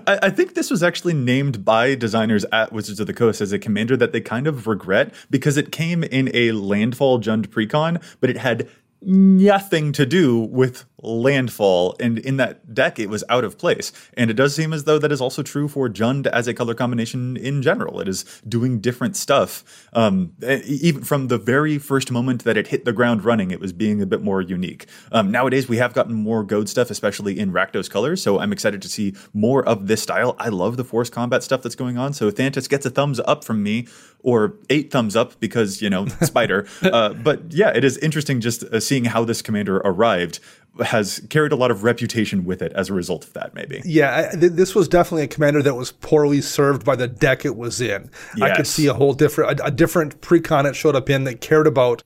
I, 0.08 0.30
think 0.30 0.54
this 0.54 0.70
was 0.70 0.84
actually 0.84 1.14
named 1.14 1.66
by 1.66 1.96
designers 1.96 2.46
at 2.52 2.72
Wizards 2.72 3.00
of 3.00 3.08
the 3.08 3.14
Coast 3.14 3.42
as 3.42 3.52
a 3.52 3.60
commander 3.60 3.98
that 3.98 4.12
they 4.12 4.22
kind 4.22 4.48
of 4.48 4.68
regret 4.68 5.14
because 5.30 5.58
it 5.58 5.72
came 5.72 6.04
in 6.04 6.30
a 6.34 6.52
landfall 6.52 7.20
Jund 7.20 7.48
precon, 7.48 8.02
but 8.20 8.30
it 8.30 8.38
had 8.38 8.68
nothing 9.06 9.92
to 9.94 10.06
do 10.06 10.40
with 10.40 10.86
landfall 11.04 11.96
and 12.00 12.20
in 12.20 12.38
that 12.38 12.74
deck 12.74 13.00
it 13.00 13.10
was 13.10 13.24
out 13.30 13.44
of 13.44 13.58
place. 13.58 13.92
And 14.16 14.30
it 14.30 14.36
does 14.36 14.56
seem 14.56 14.74
as 14.74 14.86
though 14.86 15.00
that 15.00 15.12
is 15.12 15.22
also 15.22 15.44
true 15.44 15.68
for 15.68 15.90
jund 15.90 16.28
as 16.28 16.48
a 16.48 16.54
color 16.54 16.74
combination 16.74 17.38
in 17.38 17.62
general. 17.62 18.00
It 18.00 18.08
is 18.08 18.24
doing 18.48 18.80
different 18.80 19.16
stuff. 19.16 19.88
Um, 19.94 20.34
even 20.42 21.04
from 21.04 21.28
the 21.28 21.38
very 21.38 21.78
first 21.78 22.12
moment 22.12 22.44
that 22.44 22.58
it 22.58 22.68
hit 22.68 22.86
the 22.86 22.94
ground 22.94 23.24
running 23.24 23.52
it 23.52 23.60
was 23.60 23.74
being 23.74 24.02
a 24.02 24.06
bit 24.06 24.22
more 24.22 24.42
unique. 24.42 24.88
Um, 25.12 25.32
nowadays 25.32 25.68
we 25.68 25.78
have 25.78 25.94
gotten 25.94 26.14
more 26.14 26.44
goad 26.44 26.70
stuff 26.70 26.90
especially 26.90 27.40
in 27.40 27.52
rakdos 27.52 27.90
colors 27.90 28.22
so 28.22 28.40
i'm 28.40 28.52
excited 28.52 28.82
to 28.82 28.90
see 28.90 29.14
more 29.34 29.64
of 29.64 29.88
this 29.88 30.02
style. 30.02 30.36
I 30.40 30.50
love 30.50 30.78
the 30.78 30.84
force 30.84 31.10
combat 31.10 31.44
stuff 31.44 31.62
that's 31.62 31.76
going 31.76 31.98
on 31.98 32.14
so 32.14 32.32
thantis 32.32 32.70
gets 32.70 32.86
a 32.86 32.90
thumbs 32.90 33.20
up 33.22 33.44
from 33.44 33.64
me 33.64 33.88
or 34.24 34.56
eight 34.70 34.90
thumbs 34.90 35.16
up 35.16 35.40
because 35.40 35.82
you 35.82 35.90
know 35.90 36.06
spider 36.22 36.68
uh, 36.82 37.14
but 37.14 37.52
yeah 37.52 37.70
it 37.70 37.84
is 37.84 37.98
interesting 37.98 38.40
just 38.42 38.64
uh, 38.64 38.80
seeing 38.80 39.06
how 39.06 39.24
this 39.24 39.42
commander 39.42 39.78
arrived 39.78 40.40
has 40.84 41.22
carried 41.30 41.52
a 41.52 41.56
lot 41.56 41.72
of 41.72 41.84
reputation 41.84 42.46
with 42.46 42.62
it 42.62 42.74
as 42.74 42.90
a 42.90 42.94
result 42.94 43.26
of 43.26 43.34
that, 43.34 43.54
maybe. 43.54 43.82
Yeah, 43.86 44.30
I, 44.32 44.36
th- 44.36 44.54
this 44.54 44.74
was 44.74 44.88
definitely 44.88 45.24
a 45.24 45.28
commander 45.28 45.62
that 45.62 45.76
was 45.76 45.92
poorly 45.92 46.42
served 46.42 46.84
by 46.84 46.96
the 46.96 47.08
deck 47.08 47.46
it 47.46 47.56
was 47.56 47.80
in. 47.80 48.10
Yes. 48.36 48.52
I 48.52 48.56
could 48.56 48.68
see 48.68 48.88
a 48.88 48.94
whole 48.94 49.14
different, 49.14 49.60
a, 49.60 49.66
a 49.66 49.72
different 49.72 50.22
precon 50.22 50.66
it 50.66 50.76
showed 50.76 50.96
up 50.96 51.10
in 51.10 51.26
that 51.26 51.42
cared 51.42 51.68
about 51.68 52.04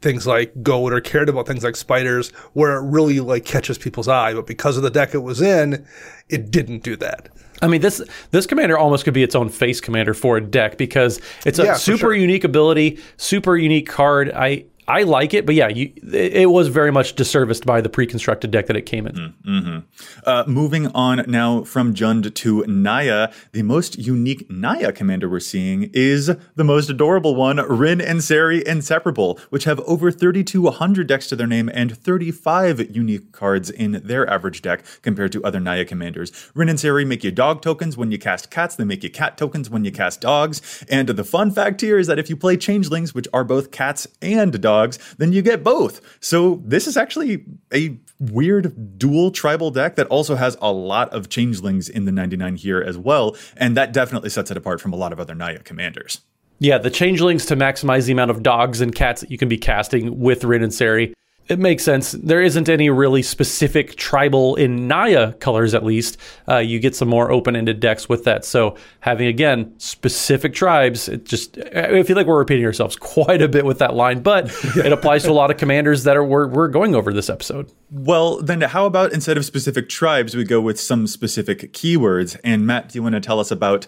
things 0.00 0.26
like 0.26 0.62
goad 0.62 0.92
or 0.92 1.00
cared 1.00 1.28
about 1.28 1.46
things 1.46 1.64
like 1.64 1.76
spiders 1.76 2.30
where 2.52 2.76
it 2.76 2.88
really 2.88 3.20
like 3.20 3.44
catches 3.44 3.76
people's 3.76 4.06
eye 4.06 4.32
but 4.32 4.46
because 4.46 4.76
of 4.76 4.84
the 4.84 4.90
deck 4.90 5.12
it 5.12 5.18
was 5.18 5.42
in 5.42 5.84
it 6.28 6.52
didn't 6.52 6.84
do 6.84 6.94
that 6.94 7.28
I 7.62 7.68
mean 7.68 7.80
this 7.80 8.02
this 8.30 8.46
commander 8.46 8.78
almost 8.78 9.04
could 9.04 9.14
be 9.14 9.22
its 9.22 9.34
own 9.34 9.48
face 9.48 9.80
commander 9.80 10.14
for 10.14 10.36
a 10.36 10.40
deck 10.40 10.78
because 10.78 11.20
it's 11.44 11.58
a 11.58 11.64
yeah, 11.64 11.74
super 11.74 11.98
sure. 11.98 12.14
unique 12.14 12.44
ability, 12.44 13.00
super 13.16 13.56
unique 13.56 13.88
card. 13.88 14.30
I 14.30 14.64
I 14.88 15.02
like 15.02 15.34
it, 15.34 15.44
but 15.44 15.54
yeah, 15.54 15.68
you, 15.68 15.92
it 16.02 16.50
was 16.50 16.68
very 16.68 16.90
much 16.90 17.14
disserviced 17.14 17.66
by 17.66 17.82
the 17.82 17.90
pre-constructed 17.90 18.50
deck 18.50 18.66
that 18.66 18.76
it 18.76 18.86
came 18.86 19.06
in. 19.06 19.34
Mm-hmm. 19.46 19.78
Uh, 20.24 20.44
moving 20.46 20.86
on 20.88 21.24
now 21.28 21.62
from 21.64 21.92
Jund 21.92 22.32
to 22.32 22.64
Naya, 22.66 23.30
the 23.52 23.60
most 23.62 23.98
unique 23.98 24.50
Naya 24.50 24.90
commander 24.90 25.28
we're 25.28 25.40
seeing 25.40 25.90
is 25.92 26.34
the 26.56 26.64
most 26.64 26.88
adorable 26.88 27.34
one, 27.34 27.58
Rin 27.58 28.00
and 28.00 28.24
Seri 28.24 28.66
Inseparable, 28.66 29.38
which 29.50 29.64
have 29.64 29.78
over 29.80 30.10
3,200 30.10 31.06
decks 31.06 31.26
to 31.26 31.36
their 31.36 31.46
name 31.46 31.68
and 31.74 31.94
35 31.94 32.90
unique 32.96 33.30
cards 33.30 33.68
in 33.68 34.00
their 34.02 34.28
average 34.30 34.62
deck 34.62 34.82
compared 35.02 35.32
to 35.32 35.44
other 35.44 35.60
Naya 35.60 35.84
commanders. 35.84 36.32
Rin 36.54 36.70
and 36.70 36.80
Seri 36.80 37.04
make 37.04 37.22
you 37.22 37.30
dog 37.30 37.60
tokens 37.60 37.98
when 37.98 38.10
you 38.10 38.18
cast 38.18 38.50
cats, 38.50 38.74
they 38.74 38.84
make 38.84 39.04
you 39.04 39.10
cat 39.10 39.36
tokens 39.36 39.68
when 39.68 39.84
you 39.84 39.92
cast 39.92 40.22
dogs. 40.22 40.82
And 40.88 41.10
the 41.10 41.24
fun 41.24 41.50
fact 41.50 41.82
here 41.82 41.98
is 41.98 42.06
that 42.06 42.18
if 42.18 42.30
you 42.30 42.38
play 42.38 42.56
changelings, 42.56 43.14
which 43.14 43.28
are 43.34 43.44
both 43.44 43.70
cats 43.70 44.06
and 44.22 44.58
dogs, 44.62 44.77
dogs, 44.78 44.98
then 45.18 45.32
you 45.32 45.42
get 45.42 45.62
both. 45.62 46.00
So 46.20 46.62
this 46.64 46.86
is 46.86 46.96
actually 46.96 47.44
a 47.72 47.98
weird 48.20 48.98
dual 48.98 49.30
tribal 49.30 49.70
deck 49.70 49.96
that 49.96 50.06
also 50.08 50.34
has 50.34 50.56
a 50.60 50.72
lot 50.72 51.08
of 51.10 51.28
changelings 51.28 51.88
in 51.88 52.04
the 52.04 52.12
99 52.12 52.56
here 52.56 52.80
as 52.80 52.98
well. 52.98 53.36
And 53.56 53.76
that 53.76 53.92
definitely 53.92 54.30
sets 54.30 54.50
it 54.50 54.56
apart 54.56 54.80
from 54.80 54.92
a 54.92 54.96
lot 54.96 55.12
of 55.12 55.20
other 55.20 55.34
Naya 55.34 55.60
commanders. 55.60 56.20
Yeah, 56.60 56.78
the 56.78 56.90
changelings 56.90 57.46
to 57.46 57.56
maximize 57.56 58.06
the 58.06 58.12
amount 58.12 58.32
of 58.32 58.42
dogs 58.42 58.80
and 58.80 58.92
cats 58.94 59.20
that 59.20 59.30
you 59.30 59.38
can 59.38 59.48
be 59.48 59.58
casting 59.58 60.18
with 60.18 60.42
Rin 60.42 60.62
and 60.62 60.74
Seri 60.74 61.14
it 61.48 61.58
makes 61.58 61.82
sense. 61.82 62.12
There 62.12 62.42
isn't 62.42 62.68
any 62.68 62.90
really 62.90 63.22
specific 63.22 63.96
tribal 63.96 64.54
in 64.56 64.86
Naya 64.86 65.32
colors, 65.34 65.74
at 65.74 65.82
least. 65.82 66.18
Uh, 66.46 66.58
you 66.58 66.78
get 66.78 66.94
some 66.94 67.08
more 67.08 67.30
open 67.30 67.56
ended 67.56 67.80
decks 67.80 68.08
with 68.08 68.24
that. 68.24 68.44
So, 68.44 68.76
having 69.00 69.28
again 69.28 69.72
specific 69.78 70.52
tribes, 70.52 71.08
it 71.08 71.24
just, 71.24 71.58
I 71.74 72.02
feel 72.02 72.16
like 72.16 72.26
we're 72.26 72.38
repeating 72.38 72.66
ourselves 72.66 72.96
quite 73.00 73.40
a 73.40 73.48
bit 73.48 73.64
with 73.64 73.78
that 73.78 73.94
line, 73.94 74.20
but 74.20 74.50
it 74.76 74.92
applies 74.92 75.22
to 75.24 75.30
a 75.30 75.32
lot 75.32 75.50
of 75.50 75.56
commanders 75.56 76.04
that 76.04 76.16
are 76.16 76.24
we're, 76.24 76.48
we're 76.48 76.68
going 76.68 76.94
over 76.94 77.12
this 77.12 77.30
episode. 77.30 77.72
Well, 77.90 78.42
then, 78.42 78.60
how 78.60 78.84
about 78.84 79.12
instead 79.12 79.38
of 79.38 79.44
specific 79.44 79.88
tribes, 79.88 80.36
we 80.36 80.44
go 80.44 80.60
with 80.60 80.78
some 80.78 81.06
specific 81.06 81.72
keywords? 81.72 82.38
And 82.44 82.66
Matt, 82.66 82.90
do 82.90 82.98
you 82.98 83.02
want 83.02 83.14
to 83.14 83.20
tell 83.20 83.40
us 83.40 83.50
about 83.50 83.86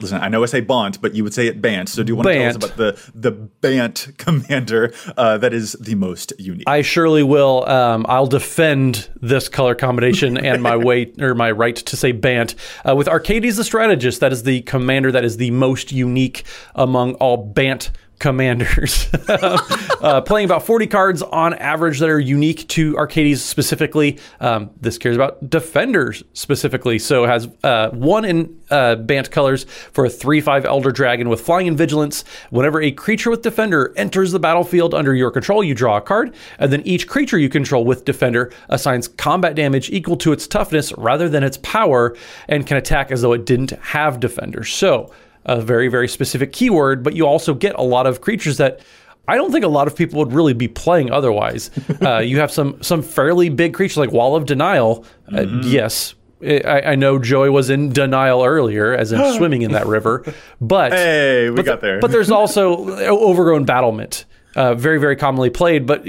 listen, 0.00 0.20
I 0.20 0.28
know 0.28 0.42
I 0.42 0.46
say 0.46 0.60
Bont, 0.60 1.00
but 1.00 1.14
you 1.14 1.24
would 1.24 1.34
say 1.34 1.46
it 1.46 1.60
Bant. 1.60 1.88
So 1.88 2.02
do 2.02 2.10
you 2.10 2.16
want 2.16 2.26
Bant. 2.26 2.54
to 2.54 2.58
tell 2.58 2.68
us 2.68 2.76
about 2.76 2.76
the 2.76 3.12
the 3.14 3.30
Bant 3.30 4.08
commander 4.18 4.92
uh, 5.16 5.38
that 5.38 5.52
is 5.52 5.72
the 5.74 5.94
most 5.94 6.32
unique? 6.38 6.68
I 6.68 6.82
surely 6.82 7.22
will. 7.22 7.68
Um, 7.68 8.06
I'll 8.08 8.26
defend 8.26 9.08
this 9.20 9.48
color 9.48 9.74
combination 9.74 10.36
and 10.44 10.62
my 10.62 10.76
weight 10.76 11.20
or 11.20 11.34
my 11.34 11.50
right 11.50 11.76
to 11.76 11.96
say 11.96 12.12
Bant 12.12 12.54
uh, 12.88 12.94
with 12.94 13.08
Arcades 13.08 13.56
the 13.56 13.64
Strategist. 13.64 14.20
That 14.20 14.32
is 14.32 14.42
the 14.42 14.62
commander 14.62 15.12
that 15.12 15.24
is 15.24 15.36
the 15.36 15.50
most 15.50 15.92
unique 15.92 16.44
among 16.74 17.14
all 17.14 17.36
Bant 17.36 17.90
commanders. 18.18 19.08
uh, 19.28 20.20
playing 20.22 20.46
about 20.46 20.64
40 20.64 20.86
cards 20.86 21.22
on 21.22 21.54
average 21.54 21.98
that 22.00 22.08
are 22.08 22.18
unique 22.18 22.66
to 22.68 22.96
Arcades 22.96 23.42
specifically. 23.42 24.18
Um, 24.40 24.70
this 24.80 24.98
cares 24.98 25.16
about 25.16 25.48
defenders 25.50 26.22
specifically. 26.32 26.98
So 26.98 27.26
has 27.26 27.48
uh, 27.62 27.90
one 27.90 28.24
in 28.24 28.60
uh, 28.70 28.96
Bant 28.96 29.30
colors 29.30 29.64
for 29.92 30.06
a 30.06 30.10
3 30.10 30.40
5 30.40 30.64
Elder 30.64 30.90
Dragon 30.90 31.28
with 31.28 31.40
Flying 31.40 31.68
and 31.68 31.76
Vigilance. 31.76 32.24
Whenever 32.50 32.80
a 32.80 32.90
creature 32.90 33.30
with 33.30 33.42
Defender 33.42 33.92
enters 33.96 34.32
the 34.32 34.40
battlefield 34.40 34.94
under 34.94 35.14
your 35.14 35.30
control, 35.30 35.62
you 35.62 35.74
draw 35.74 35.98
a 35.98 36.00
card, 36.00 36.34
and 36.58 36.72
then 36.72 36.82
each 36.82 37.06
creature 37.06 37.38
you 37.38 37.48
control 37.48 37.84
with 37.84 38.04
Defender 38.04 38.52
assigns 38.68 39.08
combat 39.08 39.54
damage 39.54 39.90
equal 39.90 40.16
to 40.16 40.32
its 40.32 40.46
toughness 40.46 40.92
rather 40.96 41.28
than 41.28 41.42
its 41.42 41.58
power 41.58 42.16
and 42.48 42.66
can 42.66 42.76
attack 42.76 43.10
as 43.10 43.22
though 43.22 43.32
it 43.32 43.44
didn't 43.44 43.70
have 43.70 44.20
Defender. 44.20 44.64
So, 44.64 45.10
a 45.46 45.60
very, 45.60 45.88
very 45.88 46.08
specific 46.08 46.52
keyword, 46.52 47.02
but 47.02 47.14
you 47.14 47.26
also 47.26 47.54
get 47.54 47.74
a 47.76 47.82
lot 47.82 48.06
of 48.06 48.20
creatures 48.20 48.58
that 48.58 48.80
I 49.28 49.36
don't 49.36 49.50
think 49.50 49.64
a 49.64 49.68
lot 49.68 49.86
of 49.86 49.96
people 49.96 50.18
would 50.18 50.32
really 50.32 50.52
be 50.52 50.68
playing 50.68 51.10
otherwise. 51.10 51.70
uh, 52.02 52.18
you 52.18 52.40
have 52.40 52.52
some 52.52 52.82
some 52.82 53.02
fairly 53.02 53.48
big 53.48 53.74
creatures 53.74 53.96
like 53.96 54.12
Wall 54.12 54.36
of 54.36 54.44
Denial. 54.44 55.04
Uh, 55.28 55.38
mm-hmm. 55.38 55.60
yes, 55.64 56.14
I, 56.42 56.82
I, 56.84 56.94
know 56.94 57.18
Joey 57.18 57.50
was 57.50 57.70
in 57.70 57.92
denial 57.92 58.44
earlier, 58.44 58.94
as 58.94 59.10
in 59.12 59.34
swimming 59.36 59.62
in 59.62 59.72
that 59.72 59.86
river. 59.86 60.24
But 60.60 60.92
hey, 60.92 61.50
we 61.50 61.56
but 61.56 61.64
got 61.64 61.80
there. 61.80 62.00
but 62.00 62.10
there's 62.10 62.30
also 62.30 62.88
overgrown 63.08 63.64
battlement, 63.64 64.26
uh, 64.54 64.74
very 64.74 64.98
very 64.98 65.16
commonly 65.16 65.50
played. 65.50 65.86
But 65.86 66.06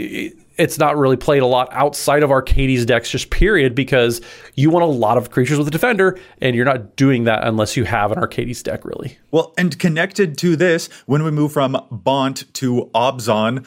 it's 0.57 0.77
not 0.77 0.97
really 0.97 1.17
played 1.17 1.41
a 1.41 1.45
lot 1.45 1.69
outside 1.71 2.23
of 2.23 2.31
Arcades 2.31 2.85
decks, 2.85 3.09
just 3.09 3.29
period, 3.29 3.75
because 3.75 4.21
you 4.55 4.69
want 4.69 4.83
a 4.83 4.87
lot 4.87 5.17
of 5.17 5.31
creatures 5.31 5.57
with 5.57 5.67
a 5.67 5.71
defender, 5.71 6.19
and 6.41 6.55
you're 6.55 6.65
not 6.65 6.95
doing 6.95 7.25
that 7.25 7.47
unless 7.47 7.77
you 7.77 7.83
have 7.83 8.11
an 8.11 8.17
Arcades 8.17 8.63
deck, 8.63 8.83
really. 8.83 9.17
Well, 9.31 9.53
and 9.57 9.77
connected 9.77 10.37
to 10.39 10.55
this, 10.55 10.89
when 11.05 11.23
we 11.23 11.31
move 11.31 11.51
from 11.51 11.77
Bont 11.91 12.51
to 12.55 12.89
Abzan, 12.95 13.65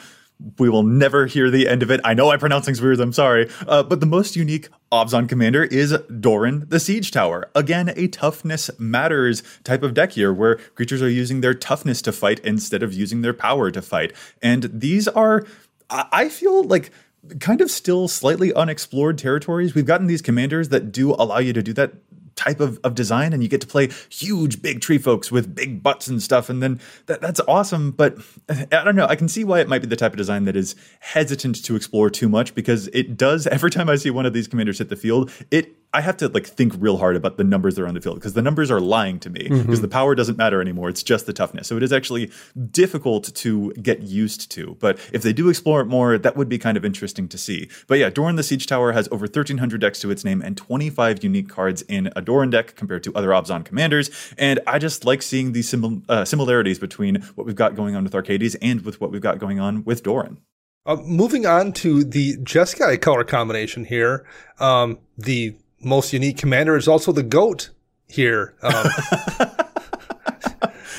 we 0.57 0.69
will 0.69 0.83
never 0.83 1.27
hear 1.27 1.51
the 1.51 1.67
end 1.67 1.83
of 1.83 1.91
it. 1.91 2.01
I 2.03 2.15
know 2.15 2.31
I 2.31 2.37
pronounce 2.37 2.65
things 2.65 2.81
weird, 2.81 2.99
I'm 2.99 3.13
sorry. 3.13 3.47
Uh, 3.67 3.83
but 3.83 3.99
the 3.99 4.07
most 4.07 4.35
unique 4.35 4.69
Abzan 4.91 5.29
commander 5.29 5.63
is 5.65 5.95
Doran 6.19 6.65
the 6.67 6.79
Siege 6.79 7.11
Tower. 7.11 7.49
Again, 7.53 7.93
a 7.95 8.07
toughness 8.07 8.71
matters 8.79 9.43
type 9.63 9.83
of 9.83 9.93
deck 9.93 10.13
here, 10.13 10.33
where 10.33 10.55
creatures 10.55 11.01
are 11.01 11.09
using 11.09 11.41
their 11.41 11.53
toughness 11.53 12.01
to 12.01 12.11
fight 12.11 12.39
instead 12.39 12.81
of 12.81 12.93
using 12.93 13.21
their 13.21 13.33
power 13.33 13.69
to 13.69 13.81
fight. 13.81 14.13
And 14.41 14.69
these 14.73 15.07
are 15.07 15.45
I 15.91 16.29
feel 16.29 16.63
like 16.63 16.91
kind 17.39 17.61
of 17.61 17.69
still 17.69 18.07
slightly 18.07 18.53
unexplored 18.53 19.17
territories. 19.17 19.75
We've 19.75 19.85
gotten 19.85 20.07
these 20.07 20.21
commanders 20.21 20.69
that 20.69 20.91
do 20.91 21.11
allow 21.11 21.37
you 21.37 21.53
to 21.53 21.61
do 21.61 21.73
that 21.73 21.93
type 22.35 22.59
of, 22.59 22.79
of 22.83 22.95
design 22.95 23.33
and 23.33 23.43
you 23.43 23.49
get 23.49 23.61
to 23.61 23.67
play 23.67 23.89
huge 24.09 24.61
big 24.61 24.81
tree 24.81 24.97
folks 24.97 25.31
with 25.31 25.53
big 25.53 25.83
butts 25.83 26.07
and 26.07 26.23
stuff 26.23 26.49
and 26.49 26.63
then 26.63 26.79
that, 27.05 27.21
that's 27.21 27.41
awesome 27.47 27.91
but 27.91 28.17
i 28.49 28.83
don't 28.83 28.95
know 28.95 29.05
i 29.07 29.15
can 29.15 29.27
see 29.27 29.43
why 29.43 29.59
it 29.59 29.67
might 29.67 29.81
be 29.81 29.87
the 29.87 29.95
type 29.95 30.13
of 30.13 30.17
design 30.17 30.45
that 30.45 30.55
is 30.55 30.73
hesitant 31.01 31.63
to 31.63 31.75
explore 31.75 32.09
too 32.09 32.29
much 32.29 32.55
because 32.55 32.87
it 32.93 33.17
does 33.17 33.47
every 33.57 33.69
time 33.69 33.89
i 33.89 33.95
see 33.95 34.09
one 34.09 34.25
of 34.25 34.33
these 34.33 34.47
commanders 34.47 34.77
hit 34.77 34.89
the 34.89 34.95
field 34.95 35.29
it 35.51 35.75
I 35.93 36.01
have 36.01 36.15
to 36.17 36.29
like 36.29 36.47
think 36.47 36.73
real 36.79 36.97
hard 36.97 37.17
about 37.17 37.37
the 37.37 37.43
numbers 37.43 37.75
that 37.75 37.83
are 37.83 37.87
on 37.87 37.93
the 37.93 38.01
field 38.01 38.15
because 38.15 38.33
the 38.33 38.41
numbers 38.41 38.71
are 38.71 38.79
lying 38.79 39.19
to 39.19 39.29
me 39.29 39.43
because 39.43 39.61
mm-hmm. 39.61 39.81
the 39.81 39.87
power 39.87 40.15
doesn't 40.15 40.37
matter 40.37 40.61
anymore. 40.61 40.87
It's 40.87 41.03
just 41.03 41.25
the 41.25 41.33
toughness. 41.33 41.67
So 41.67 41.75
it 41.75 41.83
is 41.83 41.91
actually 41.91 42.31
difficult 42.71 43.33
to 43.35 43.73
get 43.73 44.01
used 44.01 44.49
to. 44.51 44.77
But 44.79 44.99
if 45.11 45.21
they 45.21 45.33
do 45.33 45.49
explore 45.49 45.81
it 45.81 45.85
more, 45.85 46.17
that 46.17 46.37
would 46.37 46.47
be 46.47 46.57
kind 46.57 46.77
of 46.77 46.85
interesting 46.85 47.27
to 47.27 47.37
see. 47.37 47.69
But 47.87 47.99
yeah, 47.99 48.09
Doran 48.09 48.37
the 48.37 48.43
Siege 48.43 48.67
Tower 48.67 48.93
has 48.93 49.09
over 49.11 49.23
1,300 49.23 49.81
decks 49.81 49.99
to 49.99 50.11
its 50.11 50.23
name 50.23 50.41
and 50.41 50.55
25 50.55 51.23
unique 51.23 51.49
cards 51.49 51.81
in 51.83 52.09
a 52.15 52.21
Doran 52.21 52.49
deck 52.51 52.75
compared 52.75 53.03
to 53.03 53.13
other 53.13 53.29
Abzan 53.29 53.65
commanders. 53.65 54.09
And 54.37 54.61
I 54.65 54.79
just 54.79 55.03
like 55.03 55.21
seeing 55.21 55.51
these 55.51 55.73
uh, 55.73 56.23
similarities 56.23 56.79
between 56.79 57.21
what 57.35 57.45
we've 57.45 57.55
got 57.55 57.75
going 57.75 57.95
on 57.95 58.05
with 58.05 58.15
Arcades 58.15 58.55
and 58.55 58.81
with 58.85 59.01
what 59.01 59.11
we've 59.11 59.21
got 59.21 59.39
going 59.39 59.59
on 59.59 59.83
with 59.83 60.03
Doran. 60.03 60.37
Uh, 60.85 60.95
moving 61.05 61.45
on 61.45 61.73
to 61.73 62.03
the 62.03 62.37
Jeskai 62.37 62.99
color 62.99 63.23
combination 63.23 63.85
here, 63.85 64.25
um, 64.59 64.97
the 65.15 65.55
most 65.83 66.13
unique 66.13 66.37
commander 66.37 66.75
is 66.75 66.87
also 66.87 67.11
the 67.11 67.23
goat 67.23 67.69
here. 68.07 68.55
Um, 68.61 68.73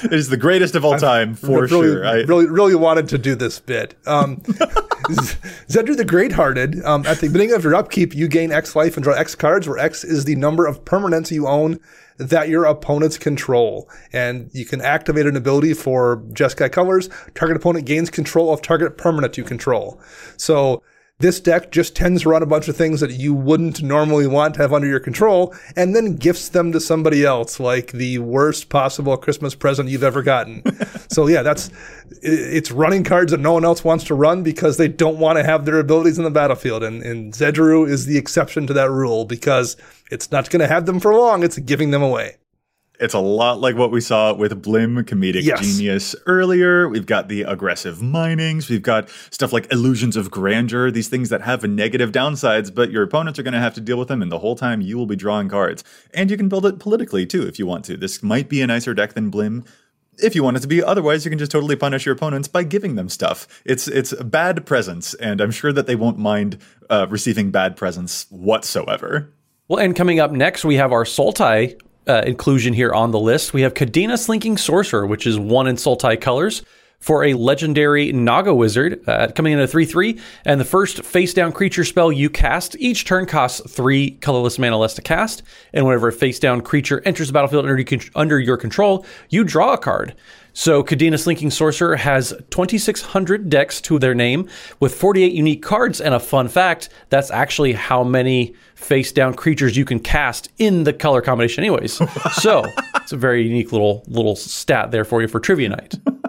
it 0.04 0.12
is 0.12 0.28
the 0.28 0.36
greatest 0.36 0.74
of 0.74 0.84
all 0.84 0.98
time 0.98 1.34
for 1.34 1.62
really, 1.62 1.68
sure. 1.68 2.06
I, 2.06 2.22
really, 2.22 2.46
really 2.46 2.74
wanted 2.74 3.08
to 3.10 3.18
do 3.18 3.34
this 3.34 3.60
bit. 3.60 3.94
Um, 4.06 4.36
Zedruu 5.68 5.96
the 5.96 6.04
Great-Hearted. 6.04 6.84
Um, 6.84 7.06
at 7.06 7.18
the 7.18 7.28
beginning 7.28 7.52
of 7.54 7.64
your 7.64 7.74
upkeep, 7.74 8.14
you 8.14 8.28
gain 8.28 8.52
X 8.52 8.76
life 8.76 8.96
and 8.96 9.04
draw 9.04 9.14
X 9.14 9.34
cards, 9.34 9.68
where 9.68 9.78
X 9.78 10.04
is 10.04 10.24
the 10.24 10.36
number 10.36 10.66
of 10.66 10.84
permanents 10.84 11.30
you 11.30 11.46
own 11.46 11.78
that 12.18 12.48
your 12.48 12.64
opponents 12.64 13.18
control. 13.18 13.88
And 14.12 14.50
you 14.52 14.64
can 14.64 14.80
activate 14.80 15.26
an 15.26 15.36
ability 15.36 15.74
for 15.74 16.18
Jeskai 16.32 16.70
colors. 16.70 17.08
Target 17.34 17.56
opponent 17.56 17.86
gains 17.86 18.10
control 18.10 18.52
of 18.52 18.62
target 18.62 18.96
permanent 18.96 19.36
you 19.36 19.44
control. 19.44 20.00
So 20.36 20.82
this 21.22 21.40
deck 21.40 21.70
just 21.70 21.94
tends 21.94 22.22
to 22.22 22.28
run 22.28 22.42
a 22.42 22.46
bunch 22.46 22.68
of 22.68 22.76
things 22.76 23.00
that 23.00 23.12
you 23.12 23.32
wouldn't 23.32 23.80
normally 23.82 24.26
want 24.26 24.54
to 24.54 24.60
have 24.60 24.72
under 24.72 24.88
your 24.88 25.00
control 25.00 25.54
and 25.76 25.94
then 25.94 26.16
gifts 26.16 26.48
them 26.48 26.72
to 26.72 26.80
somebody 26.80 27.24
else 27.24 27.60
like 27.60 27.92
the 27.92 28.18
worst 28.18 28.68
possible 28.68 29.16
Christmas 29.16 29.54
present 29.54 29.88
you've 29.88 30.02
ever 30.02 30.22
gotten. 30.22 30.62
so 31.08 31.28
yeah, 31.28 31.42
that's 31.42 31.70
it's 32.22 32.72
running 32.72 33.04
cards 33.04 33.30
that 33.30 33.40
no 33.40 33.52
one 33.52 33.64
else 33.64 33.84
wants 33.84 34.04
to 34.04 34.14
run 34.14 34.42
because 34.42 34.76
they 34.76 34.88
don't 34.88 35.18
want 35.18 35.38
to 35.38 35.44
have 35.44 35.64
their 35.64 35.78
abilities 35.78 36.18
in 36.18 36.24
the 36.24 36.30
battlefield. 36.30 36.82
And, 36.82 37.02
and 37.02 37.32
Zedruu 37.32 37.88
is 37.88 38.06
the 38.06 38.18
exception 38.18 38.66
to 38.66 38.72
that 38.74 38.90
rule 38.90 39.24
because 39.24 39.76
it's 40.10 40.32
not 40.32 40.50
going 40.50 40.60
to 40.60 40.66
have 40.66 40.86
them 40.86 41.00
for 41.00 41.14
long. 41.14 41.44
It's 41.44 41.58
giving 41.58 41.92
them 41.92 42.02
away. 42.02 42.36
It's 43.02 43.14
a 43.14 43.18
lot 43.18 43.60
like 43.60 43.74
what 43.74 43.90
we 43.90 44.00
saw 44.00 44.32
with 44.32 44.62
Blim 44.62 45.02
Comedic 45.02 45.42
yes. 45.42 45.60
Genius 45.60 46.14
earlier. 46.26 46.88
We've 46.88 47.04
got 47.04 47.28
the 47.28 47.42
aggressive 47.42 48.00
minings. 48.00 48.68
We've 48.68 48.80
got 48.80 49.08
stuff 49.30 49.52
like 49.52 49.72
illusions 49.72 50.16
of 50.16 50.30
grandeur, 50.30 50.88
these 50.92 51.08
things 51.08 51.28
that 51.30 51.40
have 51.40 51.64
negative 51.64 52.12
downsides, 52.12 52.72
but 52.72 52.92
your 52.92 53.02
opponents 53.02 53.40
are 53.40 53.42
going 53.42 53.54
to 53.54 53.60
have 53.60 53.74
to 53.74 53.80
deal 53.80 53.98
with 53.98 54.06
them, 54.06 54.22
and 54.22 54.30
the 54.30 54.38
whole 54.38 54.54
time 54.54 54.80
you 54.80 54.96
will 54.96 55.06
be 55.06 55.16
drawing 55.16 55.48
cards. 55.48 55.82
And 56.14 56.30
you 56.30 56.36
can 56.36 56.48
build 56.48 56.64
it 56.64 56.78
politically 56.78 57.26
too 57.26 57.44
if 57.44 57.58
you 57.58 57.66
want 57.66 57.84
to. 57.86 57.96
This 57.96 58.22
might 58.22 58.48
be 58.48 58.62
a 58.62 58.68
nicer 58.68 58.94
deck 58.94 59.14
than 59.14 59.32
Blim, 59.32 59.66
if 60.18 60.36
you 60.36 60.44
want 60.44 60.58
it 60.58 60.60
to 60.60 60.68
be. 60.68 60.80
Otherwise, 60.80 61.24
you 61.24 61.30
can 61.30 61.40
just 61.40 61.50
totally 61.50 61.74
punish 61.74 62.06
your 62.06 62.14
opponents 62.14 62.46
by 62.46 62.62
giving 62.62 62.94
them 62.94 63.08
stuff. 63.08 63.48
It's 63.64 63.88
it's 63.88 64.14
bad 64.22 64.64
presents, 64.64 65.14
and 65.14 65.40
I'm 65.40 65.50
sure 65.50 65.72
that 65.72 65.88
they 65.88 65.96
won't 65.96 66.18
mind 66.18 66.56
uh, 66.88 67.08
receiving 67.10 67.50
bad 67.50 67.76
presents 67.76 68.26
whatsoever. 68.30 69.32
Well, 69.66 69.80
and 69.80 69.96
coming 69.96 70.20
up 70.20 70.30
next, 70.30 70.64
we 70.64 70.76
have 70.76 70.92
our 70.92 71.04
Sultai 71.04 71.80
uh, 72.08 72.22
inclusion 72.26 72.72
here 72.72 72.92
on 72.92 73.10
the 73.10 73.18
list. 73.18 73.52
We 73.52 73.62
have 73.62 73.74
Kadena 73.74 74.18
Slinking 74.18 74.56
Sorcerer, 74.56 75.06
which 75.06 75.26
is 75.26 75.38
one 75.38 75.66
in 75.66 75.76
Sultai 75.76 76.20
colors 76.20 76.62
for 77.02 77.24
a 77.24 77.34
legendary 77.34 78.12
Naga 78.12 78.54
Wizard, 78.54 79.02
uh, 79.08 79.26
coming 79.34 79.52
in 79.52 79.58
at 79.58 79.68
3 79.68 79.84
3. 79.84 80.20
And 80.44 80.60
the 80.60 80.64
first 80.64 81.04
face 81.04 81.34
down 81.34 81.50
creature 81.50 81.84
spell 81.84 82.12
you 82.12 82.30
cast 82.30 82.76
each 82.78 83.04
turn 83.04 83.26
costs 83.26 83.60
three 83.68 84.12
colorless 84.12 84.58
mana 84.58 84.78
less 84.78 84.94
to 84.94 85.02
cast. 85.02 85.42
And 85.72 85.84
whenever 85.84 86.08
a 86.08 86.12
face 86.12 86.38
down 86.38 86.60
creature 86.60 87.02
enters 87.04 87.26
the 87.26 87.32
battlefield 87.32 87.66
under, 87.66 87.84
under 88.14 88.38
your 88.38 88.56
control, 88.56 89.04
you 89.30 89.42
draw 89.42 89.72
a 89.72 89.78
card. 89.78 90.14
So 90.54 90.82
Kadena 90.82 91.18
Slinking 91.18 91.50
Sorcerer 91.50 91.96
has 91.96 92.34
2,600 92.50 93.48
decks 93.48 93.80
to 93.82 93.98
their 93.98 94.14
name 94.14 94.48
with 94.80 94.94
48 94.94 95.32
unique 95.32 95.62
cards. 95.62 96.00
And 96.00 96.14
a 96.14 96.20
fun 96.20 96.48
fact 96.48 96.88
that's 97.08 97.30
actually 97.30 97.72
how 97.72 98.04
many 98.04 98.54
face 98.74 99.12
down 99.12 99.34
creatures 99.34 99.76
you 99.76 99.84
can 99.84 99.98
cast 99.98 100.50
in 100.58 100.84
the 100.84 100.92
color 100.92 101.22
combination, 101.22 101.64
anyways. 101.64 102.00
so 102.32 102.64
it's 102.96 103.12
a 103.12 103.16
very 103.16 103.42
unique 103.42 103.72
little 103.72 104.04
little 104.06 104.36
stat 104.36 104.90
there 104.90 105.04
for 105.04 105.22
you 105.22 105.28
for 105.28 105.40
trivia 105.40 105.70
night. 105.70 105.94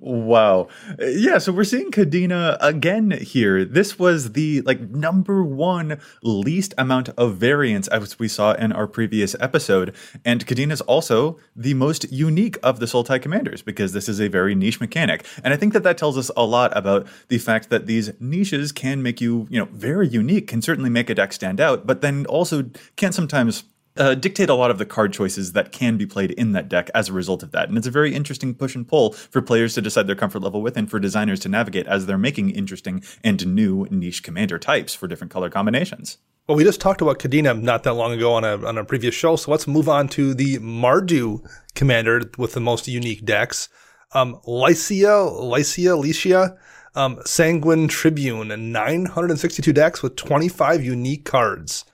Wow. 0.00 0.68
Yeah, 0.98 1.38
so 1.38 1.52
we're 1.52 1.64
seeing 1.64 1.90
Kadena 1.90 2.56
again 2.60 3.10
here. 3.10 3.64
This 3.64 3.98
was 3.98 4.32
the 4.32 4.60
like 4.62 4.80
number 4.80 5.42
one 5.42 6.00
least 6.22 6.74
amount 6.78 7.08
of 7.10 7.36
variance 7.36 7.88
as 7.88 8.18
we 8.18 8.28
saw 8.28 8.52
in 8.52 8.72
our 8.72 8.86
previous 8.86 9.34
episode. 9.40 9.94
And 10.24 10.46
Kadena 10.46 10.72
is 10.72 10.80
also 10.82 11.38
the 11.56 11.74
most 11.74 12.10
unique 12.12 12.58
of 12.62 12.80
the 12.80 12.86
Sultai 12.86 13.20
commanders 13.20 13.62
because 13.62 13.92
this 13.92 14.08
is 14.08 14.20
a 14.20 14.28
very 14.28 14.54
niche 14.54 14.80
mechanic. 14.80 15.26
And 15.42 15.52
I 15.52 15.56
think 15.56 15.72
that 15.72 15.82
that 15.82 15.98
tells 15.98 16.16
us 16.16 16.30
a 16.36 16.44
lot 16.44 16.76
about 16.76 17.06
the 17.28 17.38
fact 17.38 17.70
that 17.70 17.86
these 17.86 18.12
niches 18.20 18.72
can 18.72 19.02
make 19.02 19.20
you, 19.20 19.46
you 19.50 19.58
know, 19.58 19.68
very 19.72 20.08
unique, 20.08 20.46
can 20.48 20.62
certainly 20.62 20.90
make 20.90 21.10
a 21.10 21.14
deck 21.14 21.32
stand 21.32 21.60
out, 21.60 21.86
but 21.86 22.00
then 22.00 22.26
also 22.26 22.70
can 22.96 23.12
sometimes 23.12 23.64
uh, 23.96 24.14
dictate 24.14 24.48
a 24.48 24.54
lot 24.54 24.70
of 24.70 24.78
the 24.78 24.86
card 24.86 25.12
choices 25.12 25.52
that 25.52 25.72
can 25.72 25.96
be 25.96 26.06
played 26.06 26.30
in 26.32 26.52
that 26.52 26.68
deck 26.68 26.90
as 26.94 27.08
a 27.08 27.12
result 27.12 27.42
of 27.42 27.52
that. 27.52 27.68
And 27.68 27.76
it's 27.76 27.86
a 27.86 27.90
very 27.90 28.14
interesting 28.14 28.54
push 28.54 28.74
and 28.74 28.86
pull 28.86 29.12
for 29.12 29.42
players 29.42 29.74
to 29.74 29.82
decide 29.82 30.06
their 30.06 30.16
comfort 30.16 30.40
level 30.40 30.62
with 30.62 30.76
and 30.76 30.90
for 30.90 30.98
designers 30.98 31.40
to 31.40 31.48
navigate 31.48 31.86
as 31.86 32.06
they're 32.06 32.18
making 32.18 32.50
interesting 32.50 33.02
and 33.22 33.46
new 33.46 33.86
niche 33.90 34.22
commander 34.22 34.58
types 34.58 34.94
for 34.94 35.06
different 35.06 35.32
color 35.32 35.50
combinations. 35.50 36.18
Well, 36.48 36.56
we 36.56 36.64
just 36.64 36.80
talked 36.80 37.00
about 37.00 37.20
Kadena 37.20 37.60
not 37.60 37.84
that 37.84 37.94
long 37.94 38.12
ago 38.12 38.34
on 38.34 38.42
a, 38.44 38.66
on 38.66 38.76
a 38.76 38.84
previous 38.84 39.14
show, 39.14 39.36
so 39.36 39.50
let's 39.50 39.68
move 39.68 39.88
on 39.88 40.08
to 40.08 40.34
the 40.34 40.58
Mardu 40.58 41.48
commander 41.74 42.22
with 42.36 42.54
the 42.54 42.60
most 42.60 42.88
unique 42.88 43.24
decks. 43.24 43.68
Um, 44.12 44.40
Licia, 44.46 45.30
Licia, 45.40 45.96
Licia, 46.02 46.56
um, 46.94 47.20
Sanguine 47.24 47.88
Tribune, 47.88 48.50
and 48.50 48.72
962 48.72 49.72
decks 49.72 50.02
with 50.02 50.16
25 50.16 50.84
unique 50.84 51.24
cards. 51.24 51.84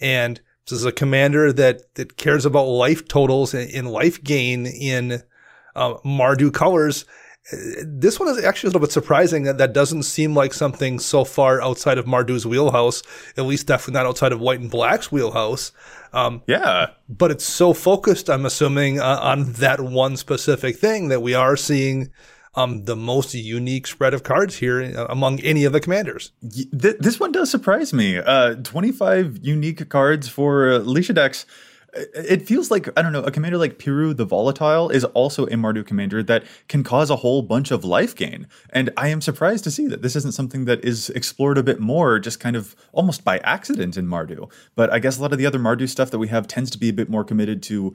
And 0.00 0.40
this 0.68 0.78
is 0.78 0.84
a 0.84 0.92
commander 0.92 1.52
that 1.52 1.94
that 1.94 2.16
cares 2.16 2.46
about 2.46 2.64
life 2.64 3.06
totals 3.08 3.54
and, 3.54 3.90
life 3.90 4.22
gain 4.22 4.66
in 4.66 5.22
uh, 5.74 5.94
Mardu 6.04 6.52
colors. 6.52 7.04
This 7.84 8.18
one 8.18 8.30
is 8.30 8.42
actually 8.42 8.68
a 8.68 8.70
little 8.70 8.80
bit 8.80 8.92
surprising 8.92 9.42
that 9.42 9.58
that 9.58 9.74
doesn't 9.74 10.04
seem 10.04 10.34
like 10.34 10.54
something 10.54 10.98
so 10.98 11.24
far 11.24 11.60
outside 11.60 11.98
of 11.98 12.06
Mardu's 12.06 12.46
wheelhouse, 12.46 13.02
at 13.36 13.44
least 13.44 13.66
definitely 13.66 14.00
not 14.00 14.06
outside 14.06 14.32
of 14.32 14.40
White 14.40 14.60
and 14.60 14.70
Black's 14.70 15.12
wheelhouse. 15.12 15.70
Um, 16.14 16.42
yeah. 16.46 16.86
But 17.06 17.30
it's 17.30 17.44
so 17.44 17.74
focused, 17.74 18.30
I'm 18.30 18.46
assuming, 18.46 18.98
uh, 18.98 19.18
on 19.20 19.52
that 19.54 19.80
one 19.80 20.16
specific 20.16 20.78
thing 20.78 21.08
that 21.08 21.20
we 21.20 21.34
are 21.34 21.54
seeing 21.54 22.10
um, 22.56 22.84
the 22.84 22.96
most 22.96 23.34
unique 23.34 23.86
spread 23.86 24.14
of 24.14 24.22
cards 24.22 24.56
here 24.56 24.82
uh, 24.82 25.06
among 25.08 25.40
any 25.40 25.64
of 25.64 25.72
the 25.72 25.80
commanders. 25.80 26.32
This 26.42 27.18
one 27.18 27.32
does 27.32 27.50
surprise 27.50 27.92
me. 27.92 28.18
Uh, 28.18 28.54
25 28.56 29.38
unique 29.42 29.88
cards 29.88 30.28
for 30.28 30.70
uh, 30.70 30.78
Lisha 30.80 31.14
decks. 31.14 31.46
It 32.12 32.42
feels 32.42 32.72
like, 32.72 32.88
I 32.98 33.02
don't 33.02 33.12
know, 33.12 33.22
a 33.22 33.30
commander 33.30 33.56
like 33.56 33.78
Piru 33.78 34.14
the 34.14 34.24
Volatile 34.24 34.90
is 34.90 35.04
also 35.04 35.46
a 35.46 35.50
Mardu 35.50 35.86
commander 35.86 36.24
that 36.24 36.42
can 36.66 36.82
cause 36.82 37.08
a 37.08 37.14
whole 37.14 37.40
bunch 37.40 37.70
of 37.70 37.84
life 37.84 38.16
gain. 38.16 38.48
And 38.70 38.90
I 38.96 39.08
am 39.08 39.20
surprised 39.20 39.62
to 39.62 39.70
see 39.70 39.86
that 39.86 40.02
this 40.02 40.16
isn't 40.16 40.34
something 40.34 40.64
that 40.64 40.84
is 40.84 41.10
explored 41.10 41.56
a 41.56 41.62
bit 41.62 41.78
more, 41.78 42.18
just 42.18 42.40
kind 42.40 42.56
of 42.56 42.74
almost 42.92 43.24
by 43.24 43.38
accident 43.38 43.96
in 43.96 44.08
Mardu. 44.08 44.50
But 44.74 44.92
I 44.92 44.98
guess 44.98 45.18
a 45.18 45.22
lot 45.22 45.32
of 45.32 45.38
the 45.38 45.46
other 45.46 45.60
Mardu 45.60 45.88
stuff 45.88 46.10
that 46.10 46.18
we 46.18 46.26
have 46.28 46.48
tends 46.48 46.68
to 46.72 46.78
be 46.78 46.88
a 46.88 46.92
bit 46.92 47.08
more 47.08 47.22
committed 47.22 47.62
to 47.64 47.94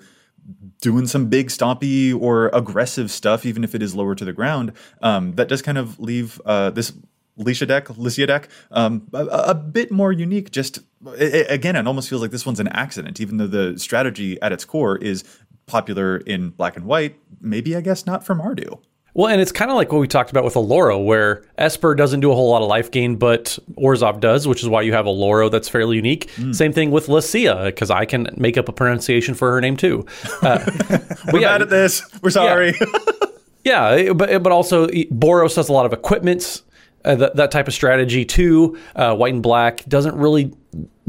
doing 0.82 1.08
some 1.08 1.28
big 1.28 1.50
stompy 1.50 2.20
or 2.20 2.50
aggressive 2.54 3.12
stuff, 3.12 3.46
even 3.46 3.64
if 3.64 3.76
it 3.76 3.82
is 3.82 3.96
lower 3.96 4.16
to 4.16 4.26
the 4.26 4.34
ground, 4.34 4.74
um, 5.02 5.34
that 5.34 5.48
does 5.48 5.62
kind 5.62 5.78
of 5.78 6.00
leave 6.00 6.42
uh, 6.46 6.70
this 6.70 6.94
Lisha 7.38 7.68
deck, 7.68 7.86
Licia 7.88 8.28
deck, 8.28 8.50
um, 8.72 9.08
a, 9.14 9.26
a, 9.26 9.56
bit 9.56 9.92
more 9.92 10.12
unique. 10.12 10.52
Just 10.52 10.80
it, 11.18 11.50
again, 11.50 11.76
it 11.76 11.88
almost 11.88 12.10
feels 12.10 12.22
like 12.22 12.32
this 12.32 12.46
one's 12.46 12.60
an 12.60 12.68
accident, 12.70 13.22
even 13.22 13.38
though 13.38 13.48
the 13.48 13.80
strategy 13.80 14.42
at 14.42 14.52
its 14.52 14.66
core 14.66 14.98
is 14.98 15.24
popular 15.66 16.18
in 16.18 16.50
black 16.50 16.76
and 16.76 16.86
white. 16.86 17.18
Maybe 17.40 17.76
I 17.76 17.82
guess 17.82 18.06
not 18.06 18.26
from 18.26 18.42
Mardu. 18.42 18.82
Well, 19.20 19.28
and 19.28 19.42
it's 19.42 19.52
kind 19.52 19.70
of 19.70 19.76
like 19.76 19.92
what 19.92 20.00
we 20.00 20.08
talked 20.08 20.32
about 20.32 20.46
with 20.46 20.54
Oloro, 20.54 21.04
where 21.04 21.44
Esper 21.58 21.94
doesn't 21.94 22.22
do 22.22 22.32
a 22.32 22.36
whole 22.36 22.50
lot 22.50 22.62
of 22.62 22.70
life 22.70 22.90
gain, 22.90 23.18
but 23.18 23.60
Orzhov 23.74 24.22
does, 24.22 24.48
which 24.48 24.64
is 24.64 24.70
why 24.70 24.82
you 24.82 24.94
have 24.94 25.08
Oloro 25.08 25.52
that's 25.52 25.68
fairly 25.68 25.98
unique. 25.98 26.32
Mm. 26.38 26.56
Same 26.56 26.72
thing 26.72 26.90
with 26.90 27.08
Licia, 27.08 27.66
because 27.66 27.92
I 27.92 28.06
can 28.06 28.30
make 28.38 28.58
up 28.58 28.70
a 28.70 28.72
pronunciation 28.72 29.36
for 29.36 29.52
her 29.52 29.60
name 29.60 29.76
too. 29.76 30.06
Uh, 30.42 30.60
We're 31.34 31.42
yeah, 31.42 31.50
bad 31.50 31.64
at 31.64 31.70
this. 31.70 32.02
We're 32.22 32.30
sorry. 32.30 32.74
Yeah, 33.66 33.94
yeah 33.94 34.14
but 34.14 34.42
but 34.42 34.54
also 34.54 34.88
Boros 34.88 35.58
has 35.58 35.68
a 35.68 35.74
lot 35.74 35.86
of 35.86 35.92
equipment, 35.92 36.62
uh, 37.04 37.16
that, 37.16 37.36
that 37.36 37.52
type 37.52 37.68
of 37.68 37.74
strategy 37.74 38.24
too. 38.24 38.80
Uh, 38.96 39.14
White 39.18 39.34
and 39.34 39.44
Black 39.44 39.84
doesn't 39.84 40.16
really 40.16 40.54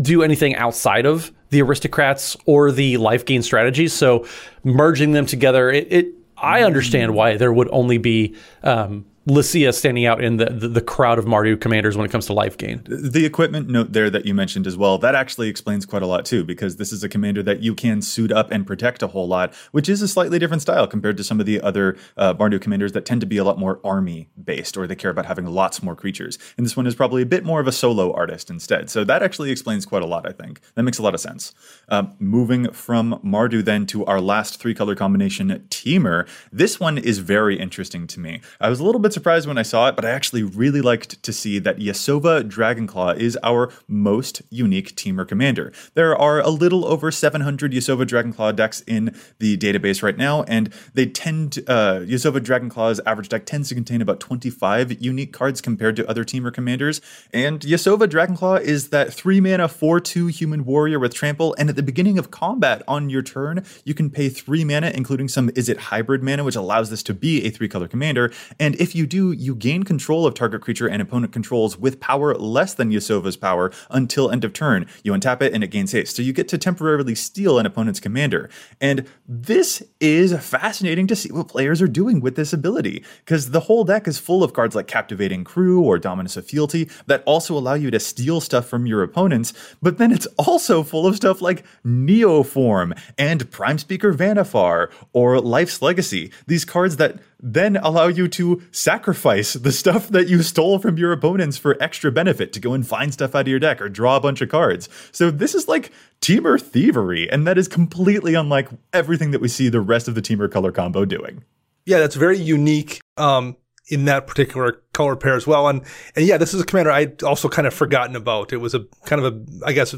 do 0.03 0.25
anything 0.25 0.57
outside 0.57 1.07
of 1.07 1.31
the 1.51 1.63
aristocrats 1.63 2.37
or 2.47 2.73
the 2.73 2.97
life 2.97 3.25
gain 3.25 3.43
strategies. 3.43 3.93
So 3.93 4.27
merging 4.65 5.13
them 5.13 5.27
together, 5.27 5.71
it, 5.71 5.93
it 5.93 6.20
I 6.43 6.62
understand 6.62 7.14
why 7.14 7.36
there 7.36 7.53
would 7.53 7.68
only 7.70 7.99
be 7.99 8.36
um, 8.62 9.07
Licia 9.31 9.72
standing 9.72 10.07
out 10.07 10.22
in 10.22 10.39
the, 10.39 10.47
the, 10.47 10.66
the, 10.66 10.81
crowd 10.81 11.16
of 11.16 11.24
Mardu 11.24 11.59
commanders 11.61 11.97
when 11.97 12.05
it 12.05 12.11
comes 12.11 12.26
to 12.26 12.33
life 12.33 12.59
gain. 12.59 12.83
The 12.87 13.24
equipment 13.24 13.68
note 13.68 13.93
there 13.93 14.11
that 14.11 14.26
you 14.26 14.35
mentioned 14.35 14.66
as 14.66 14.76
well, 14.76 14.99
that 14.99 15.14
actually 15.14 15.49
explains 15.49 15.87
quite 15.87 16.03
a 16.03 16.07
lot 16.07 16.24
too, 16.24 16.45
because 16.45 16.76
this 16.76 16.93
is 16.93 17.05
a 17.05 17.09
commander 17.09 17.41
that 17.45 17.62
you 17.62 17.76
can 17.76 18.03
suit 18.03 18.33
up 18.33 18.51
and 18.51 18.66
protect 18.66 19.05
a 19.05 19.07
whole 19.07 19.28
lot, 19.28 19.55
which 19.70 19.89
is 19.89 20.03
a 20.03 20.09
slightly 20.09 20.41
different 20.41 20.62
style 20.62 20.89
compared 20.89 21.16
to 21.16 21.22
some 21.22 21.39
of 21.39 21.47
the 21.47 21.61
other 21.61 21.97
uh, 22.16 22.35
Mardu 22.35 22.61
commanders 22.61 22.91
that 22.93 23.05
tend 23.05 23.20
to 23.20 23.26
be 23.26 23.37
a 23.37 23.45
lot 23.45 23.57
more 23.57 23.81
army 23.85 24.28
based, 24.43 24.76
or 24.76 24.89
they 24.89 24.97
care 24.97 25.12
about 25.12 25.26
having 25.26 25.47
lots 25.47 25.81
more 25.81 25.95
creatures. 25.95 26.37
And 26.57 26.66
this 26.66 26.76
one 26.76 26.89
is 26.89 26.97
probably 26.97 27.22
a 27.22 27.26
bit 27.26 27.45
more 27.45 27.61
of 27.61 27.68
a 27.68 27.72
solo 27.72 28.12
artist 28.12 28.51
instead. 28.51 28.91
So 28.91 29.05
that 29.05 29.22
actually 29.22 29.53
explains 29.53 29.87
quite 29.87 30.03
a 30.03 30.07
lot, 30.07 30.28
I 30.28 30.33
think. 30.33 30.61
That 30.74 30.83
makes 30.83 30.99
a 30.99 31.03
lot 31.03 31.14
of 31.14 31.20
sense. 31.20 31.55
Uh, 31.89 32.05
moving 32.18 32.72
from 32.72 33.20
Mardu 33.24 33.64
then 33.64 33.87
to 33.87 34.05
our 34.07 34.20
last 34.20 34.61
three 34.61 34.74
color 34.74 34.97
combination, 34.97 35.51
Temur. 35.70 36.26
This 36.51 36.81
one 36.81 36.99
is 36.99 37.18
very 37.20 37.57
interesting 37.57 38.09
to 38.09 38.18
me. 38.18 38.41
I 38.61 38.68
was 38.68 38.81
a 38.81 38.85
little 38.85 39.01
bit 39.01 39.12
surprised 39.12 39.20
when 39.25 39.59
I 39.59 39.62
saw 39.62 39.89
it, 39.89 39.97
but 39.97 40.05
I 40.05 40.11
actually 40.11 40.43
really 40.43 40.81
liked 40.81 41.23
to 41.23 41.33
see 41.33 41.59
that 41.59 41.79
Yasova 41.79 42.43
Dragonclaw 42.43 43.16
is 43.16 43.39
our 43.43 43.71
most 43.87 44.43
unique 44.51 44.97
Temur 44.97 45.29
commander. 45.29 45.73
There 45.95 46.16
are 46.16 46.41
a 46.41 46.49
little 46.49 46.87
over 46.87 47.11
700 47.11 47.73
Yasova 47.73 48.07
Dragonclaw 48.07 48.57
decks 48.57 48.83
in 48.87 49.14
the 49.39 49.57
database 49.59 50.03
right 50.03 50.16
now, 50.16 50.43
and 50.45 50.73
they 50.95 51.07
tend 51.07 51.59
uh, 51.68 52.01
Yasova 52.01 52.41
Dragonclaw's 52.41 53.01
average 53.07 53.29
deck 53.29 53.47
tends 53.47 53.68
to 53.68 53.75
contain 53.75 54.01
about 54.01 54.21
25 54.21 55.01
unique 55.03 55.33
cards 55.33 55.61
compared 55.61 55.97
to 55.97 56.09
other 56.09 56.25
Temur 56.25 56.53
commanders. 56.53 57.01
And 57.33 57.61
Yasova 57.61 58.07
Dragonclaw 58.09 58.61
is 58.62 58.89
that 58.89 59.12
3 59.12 59.41
mana 59.41 59.68
4 59.68 60.01
2 60.01 60.27
human 60.29 60.64
warrior 60.64 60.99
with 60.99 61.14
trample, 61.14 61.55
and 61.59 61.68
at 61.68 61.77
the 61.77 61.83
beginning 61.83 62.18
of 62.18 62.31
combat 62.31 62.83
on 62.89 63.11
your 63.11 63.23
turn, 63.23 63.64
you 63.85 63.95
can 63.95 64.11
pay 64.11 64.29
3 64.29 64.64
mana, 64.64 64.91
including 64.95 65.29
some 65.29 65.51
Is 65.55 65.68
It 65.68 65.79
hybrid 65.79 66.23
mana, 66.23 66.43
which 66.43 66.57
allows 66.57 66.91
this 66.91 67.03
to 67.05 67.14
be 67.14 67.45
a 67.45 67.51
3 67.51 67.68
color 67.68 67.87
commander. 67.87 68.33
And 68.59 68.75
if 68.77 68.95
you 68.95 69.07
do, 69.11 69.33
you 69.33 69.55
gain 69.55 69.83
control 69.83 70.25
of 70.27 70.33
target 70.33 70.63
creature 70.63 70.87
and 70.87 71.03
opponent 71.03 71.35
controls 71.35 71.77
with 71.77 72.01
power 72.01 72.35
less 72.35 72.73
than 72.73 72.91
Yasova's 72.91 73.37
power 73.37 73.71
until 73.91 74.31
end 74.31 74.45
of 74.45 74.55
turn. 74.55 74.87
You 75.05 75.13
untap 75.13 75.43
it 75.43 75.53
and 75.53 75.63
it 75.63 75.69
gains 75.69 75.93
haste. 75.93 76.17
So 76.17 76.23
you 76.23 76.33
get 76.33 76.49
to 76.49 76.57
temporarily 76.57 77.15
steal 77.15 77.59
an 77.59 77.67
opponent's 77.67 78.01
commander. 78.01 78.49
And 78.81 79.07
this 79.29 79.83
is 80.01 80.33
fascinating 80.43 81.07
to 81.09 81.17
see 81.17 81.31
what 81.31 81.49
players 81.49 81.83
are 81.83 81.89
doing 81.89 82.21
with 82.21 82.37
this 82.37 82.55
ability, 82.55 83.05
because 83.25 83.51
the 83.51 83.61
whole 83.61 83.85
deck 83.85 84.09
is 84.09 84.19
full 84.19 84.43
of 84.43 84.55
cards 84.55 84.75
like 84.75 84.87
Captivating 84.87 85.45
Crew 85.45 85.83
or 85.83 85.99
Dominus 85.99 86.37
of 86.39 86.47
Fealty 86.47 86.89
that 87.07 87.23
also 87.27 87.59
allow 87.59 87.75
you 87.75 87.91
to 87.91 88.01
steal 88.01 88.41
stuff 88.41 88.67
from 88.67 88.87
your 88.87 89.03
opponents, 89.03 89.53
but 89.83 89.99
then 89.99 90.13
it's 90.13 90.29
also 90.39 90.83
full 90.83 91.07
of 91.07 91.17
stuff 91.17 91.43
like 91.43 91.65
Neoform 91.85 92.97
and 93.19 93.51
Prime 93.51 93.79
Speaker 93.79 94.15
Vannifar 94.15 94.91
or 95.13 95.41
Life's 95.41 95.83
Legacy. 95.83 96.31
These 96.47 96.65
cards 96.65 96.97
that 96.99 97.19
then 97.43 97.77
allow 97.79 98.07
you 98.07 98.29
to 98.29 98.63
sacrifice 98.91 99.53
the 99.53 99.70
stuff 99.70 100.09
that 100.09 100.26
you 100.26 100.43
stole 100.43 100.80
from 100.80 100.99
your 100.99 101.12
opponents 101.12 101.57
for 101.57 101.80
extra 101.80 102.11
benefit 102.11 102.53
to 102.53 102.59
go 102.59 102.72
and 102.72 102.84
find 102.84 103.12
stuff 103.12 103.36
out 103.36 103.43
of 103.43 103.49
your 103.49 103.61
deck 103.61 103.80
or 103.80 103.88
draw 103.88 104.16
a 104.16 104.20
bunch 104.20 104.41
of 104.41 104.49
cards. 104.49 104.88
So 105.12 105.30
this 105.30 105.55
is 105.55 105.68
like 105.68 105.93
Temur 106.20 106.61
thievery, 106.61 107.30
and 107.30 107.47
that 107.47 107.57
is 107.57 107.68
completely 107.68 108.34
unlike 108.34 108.68
everything 108.93 109.30
that 109.30 109.41
we 109.41 109.47
see 109.47 109.68
the 109.68 109.80
rest 109.80 110.09
of 110.09 110.16
the 110.16 110.20
Temur 110.20 110.51
color 110.51 110.72
combo 110.72 111.05
doing. 111.05 111.45
Yeah, 111.86 112.01
that's 112.01 112.16
very 112.16 112.36
unique 112.36 113.01
um, 113.16 113.57
in 113.86 114.07
that 114.07 114.26
particular 114.26 114.82
color 114.93 115.14
pair 115.14 115.36
as 115.36 115.47
well. 115.47 115.68
And 115.68 115.82
and 116.16 116.26
yeah, 116.26 116.36
this 116.36 116.53
is 116.53 116.61
a 116.61 116.66
commander 116.66 116.91
I'd 116.91 117.22
also 117.22 117.49
kind 117.49 117.68
of 117.68 117.72
forgotten 117.72 118.16
about. 118.16 118.53
It 118.53 118.57
was 118.57 118.74
a 118.74 118.86
kind 119.05 119.24
of 119.24 119.32
a, 119.32 119.66
I 119.66 119.72
guess, 119.72 119.95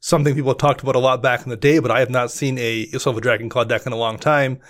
something 0.00 0.34
people 0.34 0.54
talked 0.54 0.80
about 0.80 0.96
a 0.96 0.98
lot 0.98 1.22
back 1.22 1.42
in 1.42 1.50
the 1.50 1.58
day, 1.58 1.78
but 1.78 1.90
I 1.90 2.00
have 2.00 2.10
not 2.10 2.30
seen 2.30 2.56
a 2.56 2.86
Silver 2.86 3.20
Dragon 3.20 3.50
Claw 3.50 3.64
deck 3.64 3.84
in 3.84 3.92
a 3.92 3.96
long 3.96 4.18
time. 4.18 4.60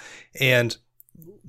And 0.40 0.76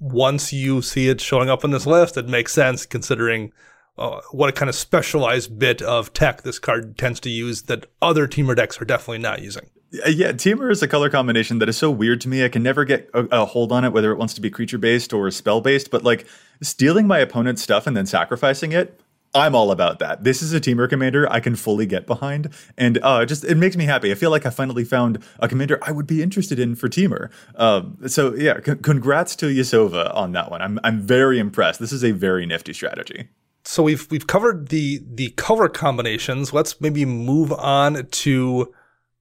once 0.01 0.51
you 0.51 0.81
see 0.81 1.09
it 1.09 1.21
showing 1.21 1.49
up 1.49 1.63
on 1.63 1.69
this 1.69 1.85
list, 1.85 2.17
it 2.17 2.27
makes 2.27 2.51
sense 2.51 2.87
considering 2.87 3.53
uh, 3.99 4.19
what 4.31 4.49
a 4.49 4.51
kind 4.51 4.67
of 4.67 4.73
specialized 4.73 5.59
bit 5.59 5.79
of 5.83 6.11
tech 6.11 6.41
this 6.41 6.57
card 6.57 6.97
tends 6.97 7.19
to 7.19 7.29
use 7.29 7.63
that 7.63 7.85
other 8.01 8.27
Temur 8.27 8.55
decks 8.55 8.81
are 8.81 8.85
definitely 8.85 9.19
not 9.19 9.43
using. 9.43 9.69
Yeah, 9.91 10.31
Temur 10.31 10.71
is 10.71 10.81
a 10.81 10.87
color 10.87 11.09
combination 11.09 11.59
that 11.59 11.69
is 11.69 11.77
so 11.77 11.91
weird 11.91 12.19
to 12.21 12.29
me. 12.29 12.43
I 12.43 12.49
can 12.49 12.63
never 12.63 12.83
get 12.83 13.11
a, 13.13 13.25
a 13.25 13.45
hold 13.45 13.71
on 13.71 13.85
it, 13.85 13.93
whether 13.93 14.11
it 14.11 14.17
wants 14.17 14.33
to 14.33 14.41
be 14.41 14.49
creature 14.49 14.79
based 14.79 15.13
or 15.13 15.29
spell 15.29 15.61
based. 15.61 15.91
But 15.91 16.03
like 16.03 16.25
stealing 16.63 17.05
my 17.05 17.19
opponent's 17.19 17.61
stuff 17.61 17.85
and 17.85 17.95
then 17.95 18.07
sacrificing 18.07 18.71
it, 18.71 18.99
I'm 19.33 19.55
all 19.55 19.71
about 19.71 19.99
that. 19.99 20.23
This 20.23 20.41
is 20.41 20.53
a 20.53 20.59
Temur 20.59 20.89
commander 20.89 21.31
I 21.31 21.39
can 21.39 21.55
fully 21.55 21.85
get 21.85 22.05
behind, 22.05 22.49
and 22.77 22.99
uh, 23.01 23.25
just 23.25 23.45
it 23.45 23.55
makes 23.55 23.77
me 23.77 23.85
happy. 23.85 24.11
I 24.11 24.15
feel 24.15 24.29
like 24.29 24.45
I 24.45 24.49
finally 24.49 24.83
found 24.83 25.23
a 25.39 25.47
commander 25.47 25.79
I 25.83 25.91
would 25.91 26.07
be 26.07 26.21
interested 26.21 26.59
in 26.59 26.75
for 26.75 26.89
Temur. 26.89 27.31
Um, 27.55 27.97
so 28.07 28.35
yeah, 28.35 28.59
c- 28.63 28.75
congrats 28.75 29.35
to 29.37 29.45
Yasova 29.45 30.13
on 30.13 30.33
that 30.33 30.51
one. 30.51 30.61
I'm 30.61 30.79
I'm 30.83 30.99
very 30.99 31.39
impressed. 31.39 31.79
This 31.79 31.93
is 31.93 32.03
a 32.03 32.11
very 32.11 32.45
nifty 32.45 32.73
strategy. 32.73 33.29
So 33.63 33.83
we've 33.83 34.09
we've 34.11 34.27
covered 34.27 34.67
the 34.67 35.01
the 35.05 35.29
color 35.31 35.69
combinations. 35.69 36.51
Let's 36.51 36.81
maybe 36.81 37.05
move 37.05 37.53
on 37.53 38.07
to 38.07 38.73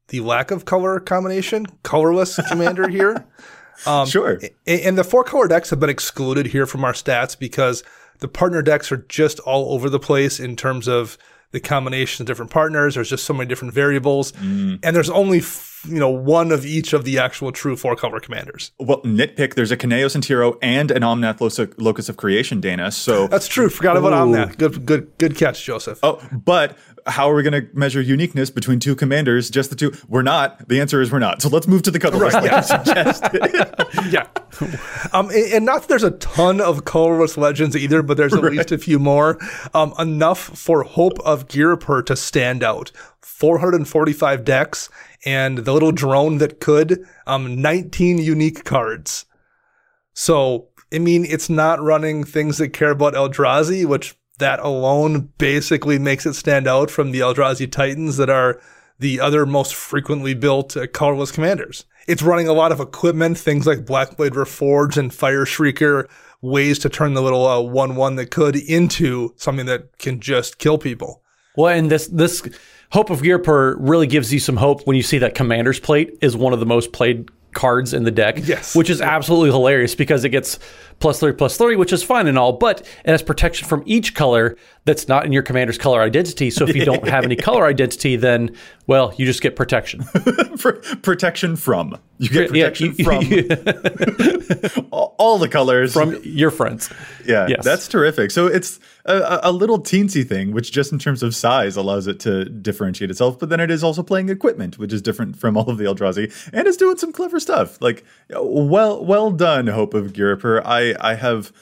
the 0.09 0.21
lack 0.21 0.51
of 0.51 0.65
color 0.65 0.99
combination, 0.99 1.67
colorless 1.85 2.41
commander 2.49 2.89
here. 2.89 3.27
Um, 3.87 4.07
sure. 4.07 4.41
And 4.67 4.99
the 4.99 5.05
four 5.05 5.25
color 5.25 5.49
decks 5.49 5.71
have 5.71 5.81
been 5.81 5.89
excluded 5.89 6.47
here 6.47 6.67
from 6.67 6.85
our 6.85 6.93
stats 6.93 7.39
because 7.39 7.83
the 8.21 8.29
partner 8.29 8.63
decks 8.63 8.93
are 8.93 8.99
just 9.09 9.41
all 9.41 9.73
over 9.73 9.91
the 9.91 9.99
place 9.99 10.39
in 10.39 10.57
terms 10.57 10.89
of 10.89 11.19
the 11.53 11.61
combination 11.61 12.23
of 12.23 12.27
different 12.27 12.51
partners. 12.51 12.95
There's 12.95 13.11
just 13.11 13.25
so 13.25 13.35
many 13.35 13.49
different 13.49 13.75
variables, 13.75 14.33
mm. 14.33 14.79
and 14.83 14.95
there's 14.95 15.11
only 15.11 15.41
you 15.87 15.99
know 15.99 16.11
one 16.11 16.53
of 16.53 16.65
each 16.67 16.93
of 16.93 17.05
the 17.05 17.19
actual 17.19 17.53
true 17.53 17.77
four 17.77 17.97
color 17.97 18.21
commanders. 18.21 18.73
Well, 18.79 19.01
nitpick. 19.03 19.55
There's 19.55 19.71
a 19.71 19.77
Kynaios 19.77 20.15
and 20.15 20.23
Tiro 20.23 20.59
and 20.63 20.91
an 20.91 21.03
Omnath 21.03 21.41
Locus 21.79 22.09
of 22.09 22.17
Creation, 22.17 22.61
Dana. 22.61 22.91
So 22.91 23.27
that's 23.29 23.49
true. 23.49 23.69
Forgot 23.69 23.97
about 23.97 24.13
Ooh. 24.13 24.33
Omnath. 24.33 24.59
Good, 24.59 24.87
good, 24.87 25.19
good 25.19 25.37
catch, 25.37 25.65
Joseph. 25.65 25.99
Oh, 26.03 26.21
but 26.33 26.77
how 27.07 27.31
are 27.31 27.35
we 27.35 27.43
going 27.43 27.65
to 27.65 27.69
measure 27.75 28.01
uniqueness 28.01 28.51
between 28.51 28.79
two 28.79 28.95
commanders? 28.95 29.51
Just 29.51 29.71
the 29.71 29.77
two? 29.77 29.93
We're 30.09 30.23
not. 30.23 30.69
The 30.69 30.81
answer 30.81 31.01
is 31.01 31.11
we're 31.11 31.19
not. 31.19 31.43
So 31.43 31.49
let's 31.49 31.67
move 31.67 31.83
to 31.83 31.91
the 31.91 31.99
colorless, 31.99 32.35
right, 32.35 32.45
yeah. 32.45 34.11
yeah. 34.11 34.27
Um, 35.13 35.31
and 35.31 35.65
not 35.65 35.83
that 35.83 35.89
there's 35.89 36.05
a 36.05 36.13
ton 36.13 36.61
of 36.61 36.85
colorless 36.85 37.37
legends 37.37 37.77
either, 37.77 38.03
but 38.03 38.17
there's 38.17 38.35
at 38.35 38.43
right. 38.43 38.53
least 38.53 38.73
a 38.73 38.79
few 38.79 38.99
more. 38.99 39.39
Um, 39.75 39.95
enough 39.99 40.39
for 40.39 40.83
Hope 40.83 41.19
of 41.21 41.49
Ghirapur 41.49 42.05
to 42.07 42.17
stand 42.17 42.63
out. 42.63 42.93
445 43.21 44.45
decks 44.45 44.89
and 45.25 45.59
the 45.59 45.73
little 45.73 45.93
drone 45.93 46.39
that 46.39 46.61
could, 46.61 47.05
um, 47.27 47.61
19 47.61 48.19
unique 48.19 48.65
cards. 48.65 49.27
So, 50.13 50.69
I 50.93 50.99
mean, 50.99 51.25
it's 51.25 51.51
not 51.51 51.83
running 51.83 52.25
things 52.25 52.59
that 52.59 52.71
care 52.71 52.91
about 52.91 53.15
Eldrazi, 53.15 53.85
which 53.85 54.17
that 54.39 54.59
alone 54.61 55.33
basically 55.39 55.99
makes 55.99 56.27
it 56.27 56.35
stand 56.35 56.67
out 56.67 56.91
from 56.91 57.11
the 57.11 57.21
Eldrazi 57.21 57.71
Titans 57.71 58.17
that 58.17 58.31
are 58.31 58.61
the 58.99 59.21
other 59.21 59.47
most 59.47 59.75
frequently 59.75 60.35
built 60.35 60.77
uh, 60.77 60.87
colorless 60.89 61.31
commanders. 61.31 61.85
It's 62.07 62.23
running 62.23 62.49
a 62.49 62.53
lot 62.53 62.73
of 62.73 62.81
equipment, 62.81 63.39
things 63.39 63.67
like 63.67 63.85
Blackblade 63.85 64.31
Reforged 64.31 64.97
and 64.97 65.13
Fire 65.13 65.45
Shrieker, 65.45 66.09
ways 66.43 66.79
to 66.81 66.89
turn 66.89 67.15
the 67.15 67.23
little 67.23 67.47
uh, 67.47 67.61
one 67.61 67.97
one 67.97 68.17
that 68.17 68.31
could 68.31 68.57
into 68.57 69.33
something 69.37 69.67
that 69.67 69.99
can 69.99 70.21
just 70.21 70.59
kill 70.59 70.79
people. 70.79 71.23
Well, 71.57 71.77
and 71.77 71.91
this 71.91 72.09
this 72.09 72.43
Hope 72.91 73.11
of 73.11 73.21
Ghirapur 73.21 73.77
really 73.79 74.09
gives 74.09 74.33
you 74.33 74.41
some 74.41 74.57
hope 74.57 74.85
when 74.87 74.97
you 74.97 75.03
see 75.03 75.19
that 75.19 75.37
Commander's 75.37 75.79
Plate 75.79 76.19
is 76.21 76.37
one 76.37 76.53
of 76.53 76.59
the 76.59 76.67
most 76.67 76.93
played 76.93 77.31
cards 77.53 77.95
in 77.95 78.03
the 78.03 78.11
deck. 78.11 78.37
Yes. 78.43 78.75
Which 78.75 78.91
is 78.91 79.01
absolutely 79.01 79.51
hilarious 79.51 79.95
because 79.95 80.25
it 80.25 80.31
gets 80.31 80.59
plus 81.01 81.19
three, 81.19 81.33
plus 81.33 81.57
three, 81.57 81.77
which 81.77 81.93
is 81.93 82.03
fine 82.03 82.27
and 82.27 82.39
all, 82.39 82.53
but 82.53 82.83
it 83.05 83.11
has 83.11 83.23
protection 83.23 83.67
from 83.67 83.83
each 83.87 84.15
color 84.15 84.57
that's 84.85 85.09
not 85.09 85.27
in 85.27 85.33
your 85.33 85.43
commander's 85.43 85.79
color 85.79 86.01
identity. 86.01 86.51
So 86.51 86.67
if 86.67 86.75
you 86.75 86.85
don't 86.85 87.07
have 87.09 87.25
any 87.25 87.37
color 87.37 87.67
identity, 87.67 88.17
then, 88.17 88.57
well, 88.87 89.13
you 89.17 89.27
just 89.27 89.43
get 89.43 89.57
protection. 89.57 90.05
protection 91.03 91.57
from. 91.57 91.99
You 92.19 92.29
get 92.29 92.51
protection 92.51 92.95
yeah, 92.99 93.05
from 93.05 94.89
all 94.91 95.39
the 95.39 95.49
colors. 95.49 95.93
From 95.93 96.21
your 96.23 96.51
friends. 96.51 96.91
Yeah, 97.25 97.47
yes. 97.49 97.65
that's 97.65 97.89
terrific. 97.89 98.31
So 98.31 98.47
it's 98.47 98.79
a, 99.07 99.41
a, 99.45 99.53
little 99.53 99.79
teensy 99.79 100.27
thing, 100.27 100.53
which 100.53 100.73
just 100.73 100.93
in 100.93 100.99
terms 100.99 101.23
of 101.23 101.35
size 101.35 101.77
allows 101.77 102.07
it 102.07 102.21
to 102.21 102.45
differentiate 102.45 103.11
itself. 103.11 103.39
But 103.39 103.49
then 103.49 103.61
it 103.61 103.71
is 103.71 103.83
also 103.83 104.03
playing 104.03 104.29
equipment, 104.29 104.79
which 104.79 104.93
is 104.93 105.01
different 105.01 105.37
from 105.37 105.57
all 105.57 105.71
of 105.71 105.79
the 105.79 105.85
Eldrazi, 105.85 106.31
and 106.53 106.67
it's 106.69 106.77
doing 106.77 106.99
some 106.99 107.13
clever 107.13 107.41
stuff. 107.41 107.81
Like, 107.81 108.05
well, 108.31 109.03
well 109.05 109.31
done, 109.31 109.67
Hope 109.67 109.95
of 109.95 110.13
Ghirapur. 110.13 110.63
I 110.65 110.90
I 110.99 111.15
have 111.15 111.53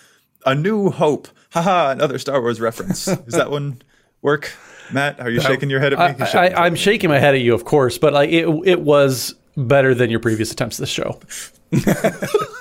a 0.47 0.55
new 0.55 0.91
hope. 0.91 1.29
Haha, 1.51 1.91
another 1.91 2.19
Star 2.19 2.41
Wars 2.41 2.61
reference. 2.61 3.07
Does 3.07 3.35
that 3.35 3.51
one 3.51 3.83
work? 4.23 4.53
Matt, 4.93 5.21
are 5.21 5.31
you 5.31 5.41
shaking 5.41 5.71
your 5.71 5.81
head 5.81 5.93
at 5.93 6.19
me? 6.19 6.27
I, 6.27 6.67
am 6.67 6.75
shaking 6.75 7.11
my 7.11 7.19
head 7.19 7.35
at 7.35 7.41
you, 7.41 7.55
of 7.55 7.65
course, 7.65 7.99
but 7.99 8.13
like 8.13 8.31
it, 8.31 8.47
it 8.65 8.81
was 8.81 9.35
better 9.57 9.95
than 9.95 10.11
your 10.11 10.21
previous 10.21 10.53
attempts 10.53 10.79
at 10.79 10.83
this 10.83 10.91
show. 10.91 11.21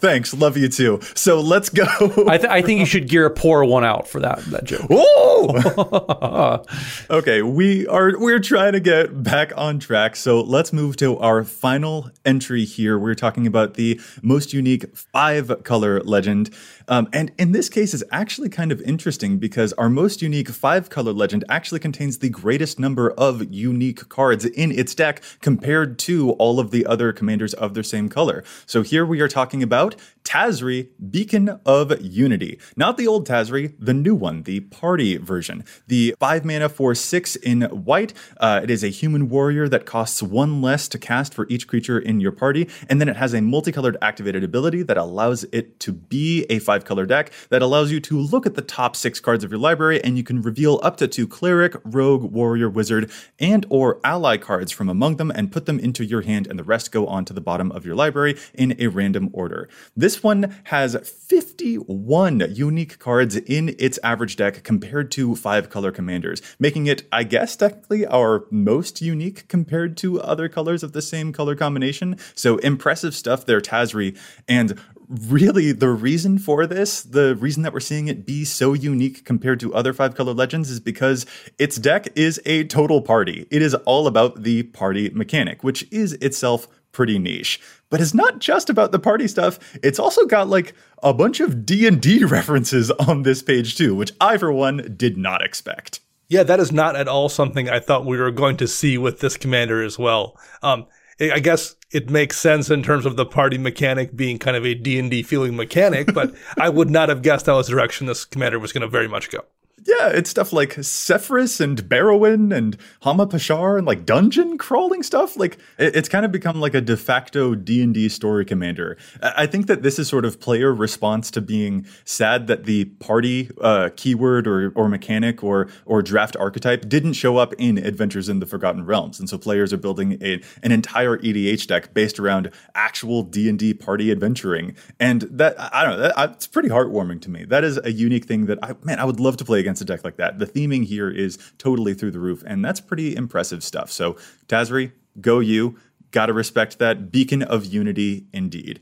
Thanks, 0.00 0.32
love 0.32 0.56
you 0.56 0.68
too. 0.68 1.00
So 1.14 1.40
let's 1.40 1.68
go. 1.68 1.84
I, 2.28 2.38
th- 2.38 2.50
I, 2.50 2.62
think 2.62 2.78
you 2.78 2.86
should 2.86 3.08
gear 3.08 3.26
a 3.26 3.30
poor 3.30 3.64
one 3.64 3.84
out 3.84 4.06
for 4.06 4.20
that 4.20 4.38
that 4.46 4.64
joke. 4.64 4.86
Oh, 4.90 6.62
okay. 7.10 7.42
We 7.42 7.86
are 7.88 8.16
we're 8.16 8.38
trying 8.38 8.74
to 8.74 8.80
get 8.80 9.24
back 9.24 9.52
on 9.56 9.80
track. 9.80 10.14
So 10.14 10.40
let's 10.40 10.72
move 10.72 10.96
to 10.98 11.18
our 11.18 11.42
final 11.42 12.10
entry 12.24 12.64
here. 12.64 12.96
We're 12.96 13.16
talking 13.16 13.46
about 13.46 13.74
the 13.74 14.00
most 14.22 14.52
unique 14.52 14.96
five 14.96 15.64
color 15.64 16.00
legend. 16.00 16.50
Um, 16.88 17.08
and 17.12 17.32
in 17.38 17.52
this 17.52 17.68
case, 17.68 17.94
is 17.94 18.04
actually 18.10 18.48
kind 18.48 18.72
of 18.72 18.82
interesting 18.82 19.38
because 19.38 19.72
our 19.74 19.88
most 19.88 20.20
unique 20.20 20.48
five 20.48 20.90
color 20.90 21.12
legend 21.12 21.44
actually 21.48 21.80
contains 21.80 22.18
the 22.18 22.28
greatest 22.28 22.78
number 22.78 23.10
of 23.12 23.52
unique 23.52 24.08
cards 24.08 24.44
in 24.44 24.72
its 24.72 24.94
deck 24.94 25.22
compared 25.40 25.98
to 26.00 26.32
all 26.32 26.60
of 26.60 26.70
the 26.70 26.84
other 26.84 27.12
commanders 27.12 27.54
of 27.54 27.74
their 27.74 27.82
same 27.82 28.08
color. 28.08 28.44
So 28.66 28.82
here 28.82 29.06
we 29.06 29.20
are 29.20 29.28
talking 29.28 29.62
about 29.62 29.78
about 29.78 29.94
Tazri, 30.28 30.88
Beacon 31.10 31.58
of 31.64 31.98
Unity. 32.02 32.58
Not 32.76 32.98
the 32.98 33.06
old 33.06 33.26
Tazri, 33.26 33.72
the 33.78 33.94
new 33.94 34.14
one, 34.14 34.42
the 34.42 34.60
party 34.60 35.16
version. 35.16 35.64
The 35.86 36.14
5 36.20 36.44
mana 36.44 36.68
for 36.68 36.94
6 36.94 37.36
in 37.36 37.62
white. 37.62 38.12
Uh, 38.36 38.60
it 38.62 38.68
is 38.68 38.84
a 38.84 38.88
human 38.88 39.30
warrior 39.30 39.70
that 39.70 39.86
costs 39.86 40.22
1 40.22 40.60
less 40.60 40.86
to 40.88 40.98
cast 40.98 41.32
for 41.32 41.46
each 41.48 41.66
creature 41.66 41.98
in 41.98 42.20
your 42.20 42.30
party, 42.30 42.68
and 42.90 43.00
then 43.00 43.08
it 43.08 43.16
has 43.16 43.32
a 43.32 43.40
multicolored 43.40 43.96
activated 44.02 44.44
ability 44.44 44.82
that 44.82 44.98
allows 44.98 45.44
it 45.44 45.80
to 45.80 45.94
be 45.94 46.44
a 46.50 46.58
5 46.58 46.84
color 46.84 47.06
deck 47.06 47.32
that 47.48 47.62
allows 47.62 47.90
you 47.90 47.98
to 47.98 48.20
look 48.20 48.44
at 48.44 48.54
the 48.54 48.60
top 48.60 48.96
6 48.96 49.20
cards 49.20 49.44
of 49.44 49.50
your 49.50 49.60
library 49.60 50.04
and 50.04 50.18
you 50.18 50.22
can 50.22 50.42
reveal 50.42 50.78
up 50.82 50.98
to 50.98 51.08
2 51.08 51.26
cleric, 51.26 51.74
rogue, 51.86 52.30
warrior, 52.30 52.68
wizard, 52.68 53.10
and 53.38 53.64
or 53.70 53.98
ally 54.04 54.36
cards 54.36 54.72
from 54.72 54.90
among 54.90 55.16
them 55.16 55.30
and 55.30 55.50
put 55.50 55.64
them 55.64 55.78
into 55.78 56.04
your 56.04 56.20
hand 56.20 56.46
and 56.46 56.58
the 56.58 56.64
rest 56.64 56.92
go 56.92 57.06
on 57.06 57.24
to 57.24 57.32
the 57.32 57.40
bottom 57.40 57.72
of 57.72 57.86
your 57.86 57.94
library 57.94 58.36
in 58.52 58.76
a 58.78 58.88
random 58.88 59.30
order. 59.32 59.70
This 59.96 60.17
one 60.22 60.56
has 60.64 60.96
51 61.08 62.54
unique 62.54 62.98
cards 62.98 63.36
in 63.36 63.74
its 63.78 63.98
average 64.02 64.36
deck 64.36 64.62
compared 64.64 65.10
to 65.12 65.36
five 65.36 65.70
color 65.70 65.92
commanders, 65.92 66.40
making 66.58 66.86
it, 66.86 67.02
I 67.12 67.24
guess, 67.24 67.56
technically 67.56 68.06
our 68.06 68.46
most 68.50 69.00
unique 69.00 69.48
compared 69.48 69.96
to 69.98 70.20
other 70.20 70.48
colors 70.48 70.82
of 70.82 70.92
the 70.92 71.02
same 71.02 71.32
color 71.32 71.54
combination. 71.54 72.16
So 72.34 72.58
impressive 72.58 73.14
stuff 73.14 73.46
there, 73.46 73.60
Tazri. 73.60 74.18
And 74.46 74.78
really 75.08 75.72
the 75.72 75.88
reason 75.88 76.38
for 76.38 76.66
this, 76.66 77.02
the 77.02 77.34
reason 77.36 77.62
that 77.62 77.72
we're 77.72 77.80
seeing 77.80 78.08
it 78.08 78.26
be 78.26 78.44
so 78.44 78.74
unique 78.74 79.24
compared 79.24 79.60
to 79.60 79.74
other 79.74 79.92
five 79.92 80.14
color 80.14 80.34
legends 80.34 80.70
is 80.70 80.80
because 80.80 81.24
its 81.58 81.76
deck 81.76 82.08
is 82.14 82.40
a 82.44 82.64
total 82.64 83.00
party. 83.00 83.46
It 83.50 83.62
is 83.62 83.74
all 83.74 84.06
about 84.06 84.42
the 84.42 84.64
party 84.64 85.10
mechanic, 85.10 85.64
which 85.64 85.86
is 85.90 86.12
itself 86.14 86.68
pretty 86.92 87.18
niche. 87.18 87.60
But 87.90 88.00
it's 88.00 88.14
not 88.14 88.38
just 88.38 88.68
about 88.68 88.92
the 88.92 88.98
party 88.98 89.26
stuff. 89.28 89.58
It's 89.82 89.98
also 89.98 90.26
got 90.26 90.48
like 90.48 90.74
a 91.02 91.14
bunch 91.14 91.40
of 91.40 91.64
D&D 91.64 92.24
references 92.24 92.90
on 92.90 93.22
this 93.22 93.42
page 93.42 93.76
too, 93.76 93.94
which 93.94 94.12
I 94.20 94.36
for 94.36 94.52
one 94.52 94.94
did 94.96 95.16
not 95.16 95.42
expect. 95.42 96.00
Yeah, 96.28 96.42
that 96.42 96.60
is 96.60 96.70
not 96.70 96.94
at 96.94 97.08
all 97.08 97.30
something 97.30 97.70
I 97.70 97.80
thought 97.80 98.04
we 98.04 98.18
were 98.18 98.30
going 98.30 98.58
to 98.58 98.68
see 98.68 98.98
with 98.98 99.20
this 99.20 99.38
commander 99.38 99.82
as 99.82 99.98
well. 99.98 100.38
Um, 100.62 100.86
I 101.20 101.40
guess 101.40 101.74
it 101.90 102.10
makes 102.10 102.38
sense 102.38 102.70
in 102.70 102.82
terms 102.82 103.06
of 103.06 103.16
the 103.16 103.26
party 103.26 103.58
mechanic 103.58 104.14
being 104.14 104.38
kind 104.38 104.56
of 104.56 104.64
a 104.64 104.74
D&D 104.74 105.22
feeling 105.22 105.56
mechanic, 105.56 106.12
but 106.12 106.34
I 106.58 106.68
would 106.68 106.90
not 106.90 107.08
have 107.08 107.22
guessed 107.22 107.46
that 107.46 107.54
was 107.54 107.66
the 107.66 107.72
direction 107.72 108.06
this 108.06 108.24
commander 108.24 108.58
was 108.58 108.72
going 108.72 108.82
to 108.82 108.88
very 108.88 109.08
much 109.08 109.30
go. 109.30 109.44
Yeah, 109.86 110.08
it's 110.08 110.30
stuff 110.30 110.52
like 110.52 110.70
Sefris 110.76 111.60
and 111.60 111.82
Barrowin 111.88 112.54
and 112.54 112.76
Hama 113.02 113.26
Pashar 113.26 113.78
and 113.78 113.86
like 113.86 114.04
dungeon 114.04 114.58
crawling 114.58 115.02
stuff. 115.02 115.36
Like 115.36 115.58
it's 115.78 116.08
kind 116.08 116.24
of 116.24 116.32
become 116.32 116.60
like 116.60 116.74
a 116.74 116.80
de 116.80 116.96
facto 116.96 117.54
D 117.54 117.82
and 117.82 117.94
D 117.94 118.08
story 118.08 118.44
commander. 118.44 118.96
I 119.22 119.46
think 119.46 119.66
that 119.66 119.82
this 119.82 119.98
is 119.98 120.08
sort 120.08 120.24
of 120.24 120.40
player 120.40 120.74
response 120.74 121.30
to 121.32 121.40
being 121.40 121.86
sad 122.04 122.46
that 122.48 122.64
the 122.64 122.86
party 122.86 123.50
uh, 123.60 123.90
keyword 123.96 124.46
or 124.46 124.72
or 124.74 124.88
mechanic 124.88 125.42
or 125.42 125.68
or 125.86 126.02
draft 126.02 126.36
archetype 126.36 126.88
didn't 126.88 127.14
show 127.14 127.36
up 127.36 127.52
in 127.54 127.78
Adventures 127.78 128.28
in 128.28 128.40
the 128.40 128.46
Forgotten 128.46 128.84
Realms, 128.84 129.18
and 129.20 129.28
so 129.28 129.38
players 129.38 129.72
are 129.72 129.78
building 129.78 130.18
a, 130.22 130.40
an 130.62 130.72
entire 130.72 131.18
EDH 131.18 131.66
deck 131.66 131.94
based 131.94 132.18
around 132.18 132.50
actual 132.74 133.22
D 133.22 133.48
and 133.48 133.58
D 133.58 133.74
party 133.74 134.10
adventuring. 134.10 134.74
And 134.98 135.22
that 135.22 135.54
I 135.58 135.84
don't 135.84 135.98
know, 135.98 136.08
that, 136.08 136.30
it's 136.32 136.46
pretty 136.46 136.68
heartwarming 136.68 137.20
to 137.22 137.30
me. 137.30 137.44
That 137.44 137.64
is 137.64 137.78
a 137.82 137.92
unique 137.92 138.24
thing 138.24 138.46
that 138.46 138.58
I 138.62 138.74
man 138.82 138.98
I 138.98 139.04
would 139.04 139.20
love 139.20 139.36
to 139.38 139.44
play 139.44 139.60
against 139.68 139.82
a 139.82 139.84
deck 139.84 140.02
like 140.02 140.16
that. 140.16 140.38
The 140.38 140.46
theming 140.46 140.86
here 140.86 141.10
is 141.10 141.38
totally 141.58 141.92
through 141.92 142.12
the 142.12 142.18
roof, 142.18 142.42
and 142.46 142.64
that's 142.64 142.80
pretty 142.80 143.14
impressive 143.14 143.62
stuff. 143.62 143.92
So, 143.92 144.16
Tazri, 144.46 144.92
go 145.20 145.40
you. 145.40 145.78
Gotta 146.10 146.32
respect 146.32 146.78
that. 146.78 147.12
Beacon 147.12 147.42
of 147.42 147.66
Unity, 147.66 148.26
indeed. 148.32 148.80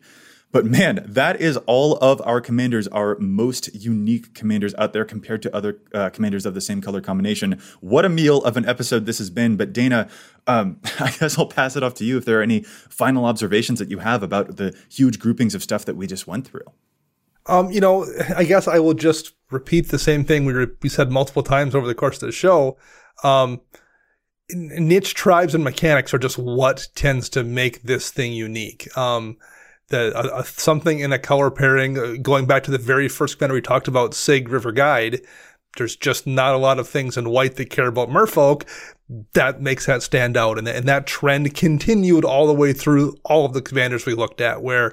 But 0.53 0.65
man, 0.65 1.05
that 1.09 1.41
is 1.41 1.57
all 1.67 1.97
of 1.97 2.23
our 2.25 2.41
commanders, 2.41 2.87
our 2.89 3.19
most 3.19 3.75
unique 3.75 4.33
commanders 4.33 4.75
out 4.77 4.93
there 4.93 5.05
compared 5.05 5.43
to 5.43 5.55
other 5.55 5.81
uh, 5.93 6.11
commanders 6.11 6.47
of 6.47 6.55
the 6.55 6.61
same 6.61 6.81
color 6.81 7.01
combination. 7.01 7.61
What 7.81 8.05
a 8.05 8.09
meal 8.09 8.43
of 8.45 8.57
an 8.57 8.65
episode 8.65 9.07
this 9.07 9.19
has 9.19 9.29
been. 9.29 9.57
But 9.57 9.73
Dana, 9.73 10.09
um, 10.47 10.81
I 11.01 11.11
guess 11.11 11.37
I'll 11.37 11.47
pass 11.47 11.77
it 11.77 11.83
off 11.83 11.95
to 11.95 12.05
you 12.05 12.17
if 12.17 12.25
there 12.25 12.39
are 12.39 12.43
any 12.43 12.63
final 12.63 13.25
observations 13.25 13.81
that 13.81 13.91
you 13.91 13.99
have 13.99 14.23
about 14.23 14.57
the 14.57 14.75
huge 14.89 15.19
groupings 15.19 15.55
of 15.55 15.63
stuff 15.63 15.85
that 15.85 15.97
we 15.97 16.07
just 16.07 16.29
went 16.29 16.47
through. 16.47 16.73
Um, 17.49 17.71
you 17.71 17.81
know, 17.81 18.07
I 18.37 18.45
guess 18.45 18.67
I 18.67 18.79
will 18.79 18.95
just 18.95 19.35
repeat 19.51 19.89
the 19.89 19.99
same 19.99 20.25
thing 20.25 20.45
we, 20.45 20.53
re- 20.53 20.67
we 20.83 20.89
said 20.89 21.11
multiple 21.11 21.43
times 21.43 21.75
over 21.75 21.87
the 21.87 21.95
course 21.95 22.17
of 22.23 22.27
the 22.27 22.33
show. 22.33 22.77
Um, 23.23 23.61
niche 24.51 25.15
tribes 25.15 25.55
and 25.55 25.65
mechanics 25.65 26.13
are 26.15 26.19
just 26.19 26.39
what 26.39 26.89
tends 26.95 27.29
to 27.31 27.45
make 27.45 27.83
this 27.83 28.11
thing 28.11 28.33
unique. 28.33 28.89
Um, 28.97 29.37
the 29.89 30.17
uh, 30.17 30.43
something 30.43 30.99
in 30.99 31.13
a 31.13 31.19
color 31.19 31.51
pairing, 31.51 31.99
uh, 31.99 32.15
going 32.21 32.47
back 32.47 32.65
to 32.65 32.71
the 32.71 32.79
very 32.79 33.09
first 33.09 33.39
commander 33.39 33.55
we 33.55 33.61
talked 33.61 33.89
about, 33.89 34.13
Sygg 34.13 34.49
River 34.49 34.73
Guide. 34.73 35.21
There's 35.77 35.95
just 35.95 36.27
not 36.27 36.55
a 36.55 36.59
lot 36.59 36.79
of 36.79 36.89
things 36.89 37.17
in 37.17 37.29
white 37.29 37.57
that 37.57 37.71
care 37.71 37.87
about 37.87 38.09
merfolk. 38.09 38.65
That 39.35 39.61
makes 39.61 39.87
that 39.87 40.03
stand 40.03 40.37
out, 40.37 40.59
and, 40.59 40.67
and 40.67 40.89
that 40.89 41.07
trend 41.07 41.55
continued 41.55 42.25
all 42.25 42.47
the 42.47 42.55
way 42.55 42.73
through 42.73 43.17
all 43.25 43.45
of 43.45 43.53
the 43.53 43.63
commanders 43.63 44.07
we 44.07 44.15
looked 44.15 44.41
at, 44.41 44.63
where 44.63 44.93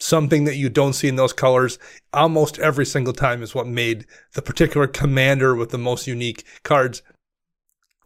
something 0.00 0.44
that 0.44 0.56
you 0.56 0.68
don't 0.68 0.92
see 0.92 1.08
in 1.08 1.16
those 1.16 1.32
colors 1.32 1.78
almost 2.12 2.58
every 2.58 2.86
single 2.86 3.12
time 3.12 3.42
is 3.42 3.54
what 3.54 3.66
made 3.66 4.06
the 4.34 4.42
particular 4.42 4.86
commander 4.86 5.54
with 5.54 5.70
the 5.70 5.78
most 5.78 6.06
unique 6.06 6.44
cards 6.62 7.02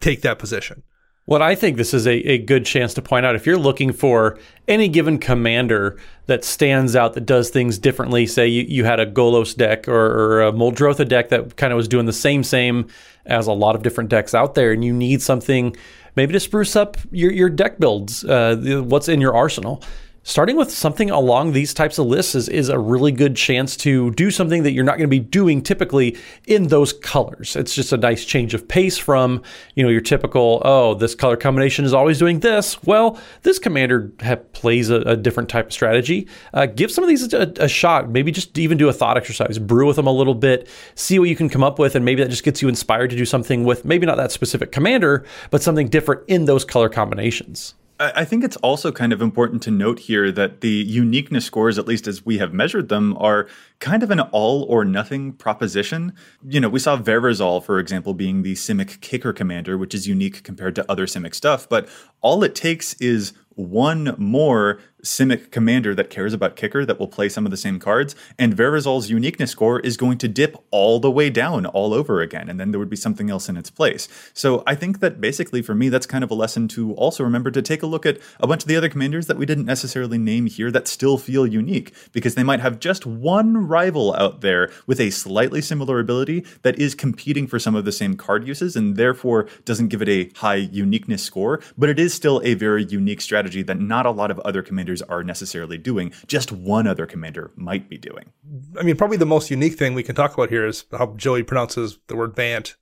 take 0.01 0.21
that 0.21 0.39
position. 0.39 0.83
What 1.25 1.41
I 1.41 1.55
think 1.55 1.77
this 1.77 1.93
is 1.93 2.05
a, 2.05 2.15
a 2.29 2.37
good 2.37 2.65
chance 2.65 2.93
to 2.95 3.01
point 3.01 3.25
out 3.25 3.35
if 3.35 3.45
you're 3.45 3.57
looking 3.57 3.93
for 3.93 4.37
any 4.67 4.89
given 4.89 5.17
commander 5.17 5.97
that 6.25 6.43
stands 6.43 6.97
out 6.97 7.13
that 7.13 7.25
does 7.25 7.49
things 7.49 7.77
differently, 7.77 8.25
say 8.25 8.45
you, 8.47 8.63
you 8.63 8.83
had 8.83 8.99
a 8.99 9.05
Golos 9.05 9.55
deck 9.55 9.87
or, 9.87 9.93
or 9.93 10.41
a 10.41 10.51
Moldrotha 10.51 11.07
deck 11.07 11.29
that 11.29 11.55
kind 11.55 11.71
of 11.71 11.77
was 11.77 11.87
doing 11.87 12.07
the 12.07 12.11
same 12.11 12.43
same 12.43 12.87
as 13.25 13.47
a 13.47 13.53
lot 13.53 13.73
of 13.73 13.83
different 13.83 14.09
decks 14.09 14.33
out 14.33 14.55
there, 14.55 14.73
and 14.73 14.83
you 14.83 14.91
need 14.91 15.21
something 15.21 15.73
maybe 16.17 16.33
to 16.33 16.41
spruce 16.41 16.75
up 16.75 16.97
your, 17.09 17.31
your 17.31 17.49
deck 17.49 17.79
builds, 17.79 18.25
uh, 18.25 18.83
what's 18.85 19.07
in 19.07 19.21
your 19.21 19.33
arsenal 19.33 19.81
starting 20.23 20.55
with 20.55 20.71
something 20.71 21.11
along 21.11 21.51
these 21.51 21.73
types 21.73 21.97
of 21.97 22.05
lists 22.05 22.33
is, 22.33 22.49
is 22.49 22.69
a 22.69 22.79
really 22.79 23.11
good 23.11 23.35
chance 23.35 23.75
to 23.77 24.11
do 24.11 24.31
something 24.31 24.63
that 24.63 24.71
you're 24.71 24.83
not 24.83 24.97
going 24.97 25.09
to 25.09 25.15
be 25.15 25.19
doing 25.19 25.61
typically 25.61 26.17
in 26.47 26.67
those 26.67 26.93
colors. 26.93 27.55
It's 27.55 27.75
just 27.75 27.91
a 27.91 27.97
nice 27.97 28.25
change 28.25 28.53
of 28.53 28.67
pace 28.67 28.97
from, 28.97 29.43
you 29.75 29.83
know, 29.83 29.89
your 29.89 30.01
typical, 30.01 30.61
oh, 30.63 30.93
this 30.93 31.13
color 31.13 31.35
combination 31.35 31.83
is 31.85 31.93
always 31.93 32.17
doing 32.17 32.39
this. 32.39 32.81
Well, 32.83 33.19
this 33.41 33.59
commander 33.59 34.09
plays 34.53 34.89
a, 34.89 35.01
a, 35.01 35.17
different 35.17 35.49
type 35.49 35.67
of 35.67 35.73
strategy. 35.73 36.27
Uh, 36.53 36.65
give 36.65 36.91
some 36.91 37.03
of 37.03 37.09
these 37.09 37.33
a, 37.33 37.53
a, 37.57 37.67
shot. 37.67 38.09
Maybe 38.09 38.31
just 38.31 38.57
even 38.57 38.77
do 38.77 38.89
a 38.89 38.93
thought 38.93 39.17
exercise, 39.17 39.59
brew 39.59 39.87
with 39.87 39.97
them 39.97 40.07
a 40.07 40.11
little 40.11 40.35
bit, 40.35 40.67
see 40.95 41.19
what 41.19 41.29
you 41.29 41.35
can 41.35 41.49
come 41.49 41.63
up 41.63 41.79
with, 41.79 41.95
and 41.95 42.05
maybe 42.05 42.23
that 42.23 42.29
just 42.29 42.43
gets 42.43 42.61
you 42.61 42.69
inspired 42.69 43.09
to 43.09 43.15
do 43.15 43.25
something 43.25 43.63
with 43.63 43.85
maybe 43.85 44.05
not 44.05 44.17
that 44.17 44.31
specific 44.31 44.71
commander, 44.71 45.25
but 45.49 45.61
something 45.61 45.89
different 45.89 46.23
in 46.27 46.45
those 46.45 46.65
color 46.65 46.89
combinations. 46.89 47.73
I 48.15 48.25
think 48.25 48.43
it's 48.43 48.57
also 48.57 48.91
kind 48.91 49.13
of 49.13 49.21
important 49.21 49.61
to 49.63 49.71
note 49.71 49.99
here 49.99 50.31
that 50.31 50.61
the 50.61 50.69
uniqueness 50.69 51.45
scores, 51.45 51.77
at 51.77 51.87
least 51.87 52.07
as 52.07 52.25
we 52.25 52.37
have 52.39 52.53
measured 52.53 52.89
them, 52.89 53.15
are 53.17 53.47
kind 53.79 54.03
of 54.03 54.11
an 54.11 54.19
all 54.19 54.63
or 54.63 54.83
nothing 54.83 55.33
proposition. 55.33 56.13
You 56.47 56.59
know, 56.59 56.69
we 56.69 56.79
saw 56.79 56.97
Verazol, 56.97 57.63
for 57.63 57.79
example, 57.79 58.13
being 58.13 58.41
the 58.41 58.55
Simic 58.55 58.99
kicker 59.01 59.31
commander, 59.31 59.77
which 59.77 59.93
is 59.93 60.07
unique 60.07 60.43
compared 60.43 60.75
to 60.75 60.91
other 60.91 61.05
Simic 61.05 61.33
stuff, 61.35 61.69
but 61.69 61.87
all 62.21 62.43
it 62.43 62.55
takes 62.55 62.93
is 62.95 63.33
one 63.55 64.15
more 64.17 64.79
Simic 65.03 65.51
commander 65.51 65.93
that 65.95 66.09
cares 66.09 66.33
about 66.33 66.55
kicker 66.55 66.85
that 66.85 66.97
will 66.97 67.09
play 67.09 67.27
some 67.27 67.43
of 67.43 67.51
the 67.51 67.57
same 67.57 67.77
cards, 67.77 68.15
and 68.39 68.55
Verazol's 68.55 69.09
uniqueness 69.09 69.51
score 69.51 69.81
is 69.81 69.97
going 69.97 70.17
to 70.19 70.29
dip 70.29 70.55
all 70.71 70.97
the 71.01 71.11
way 71.11 71.29
down 71.29 71.65
all 71.65 71.93
over 71.93 72.21
again, 72.21 72.49
and 72.49 72.57
then 72.57 72.71
there 72.71 72.79
would 72.79 72.89
be 72.89 72.95
something 72.95 73.29
else 73.29 73.49
in 73.49 73.57
its 73.57 73.69
place. 73.69 74.07
So 74.33 74.63
I 74.65 74.75
think 74.75 75.01
that 75.01 75.19
basically 75.19 75.61
for 75.61 75.75
me, 75.75 75.89
that's 75.89 76.05
kind 76.05 76.23
of 76.23 76.31
a 76.31 76.35
lesson 76.35 76.69
to 76.69 76.93
also 76.93 77.21
remember 77.21 77.51
to 77.51 77.61
take 77.61 77.83
a 77.83 77.85
look 77.85 78.05
at 78.05 78.17
a 78.39 78.47
bunch 78.47 78.63
of 78.63 78.69
the 78.69 78.77
other 78.77 78.87
commanders 78.87 79.27
that 79.27 79.35
we 79.35 79.45
didn't 79.45 79.65
necessarily 79.65 80.17
name 80.17 80.45
here 80.45 80.71
that 80.71 80.87
still 80.87 81.17
feel 81.17 81.45
unique, 81.45 81.93
because 82.13 82.35
they 82.35 82.43
might 82.43 82.61
have 82.61 82.79
just 82.79 83.05
one 83.05 83.57
rival 83.67 84.15
out 84.15 84.39
there 84.39 84.71
with 84.87 85.01
a 85.01 85.09
slightly 85.09 85.59
similar 85.59 85.99
ability 85.99 86.45
that 86.61 86.79
is 86.79 86.95
competing 86.95 87.45
for 87.45 87.59
some 87.59 87.75
of 87.75 87.83
the 87.83 87.91
same 87.91 88.15
card 88.15 88.47
uses, 88.47 88.77
and 88.77 88.95
therefore 88.95 89.49
doesn't 89.65 89.89
give 89.89 90.01
it 90.01 90.07
a 90.07 90.29
high 90.39 90.55
uniqueness 90.55 91.23
score, 91.23 91.59
but 91.77 91.89
it 91.89 91.99
is 91.99 92.13
still 92.13 92.41
a 92.45 92.53
very 92.53 92.85
unique 92.85 93.19
strategy 93.19 93.42
that 93.43 93.79
not 93.79 94.05
a 94.05 94.11
lot 94.11 94.31
of 94.31 94.39
other 94.39 94.61
commanders 94.61 94.83
commanders 94.83 95.01
are 95.03 95.23
necessarily 95.23 95.77
doing, 95.77 96.11
just 96.27 96.51
one 96.51 96.87
other 96.87 97.05
commander 97.05 97.51
might 97.55 97.89
be 97.89 97.97
doing. 97.97 98.31
I 98.79 98.83
mean, 98.83 98.95
probably 98.95 99.17
the 99.17 99.25
most 99.25 99.49
unique 99.49 99.75
thing 99.75 99.93
we 99.93 100.03
can 100.03 100.15
talk 100.15 100.33
about 100.33 100.49
here 100.49 100.65
is 100.67 100.85
how 100.91 101.13
Joey 101.15 101.43
pronounces 101.43 101.99
the 102.07 102.15
word 102.15 102.35
Bant. 102.35 102.75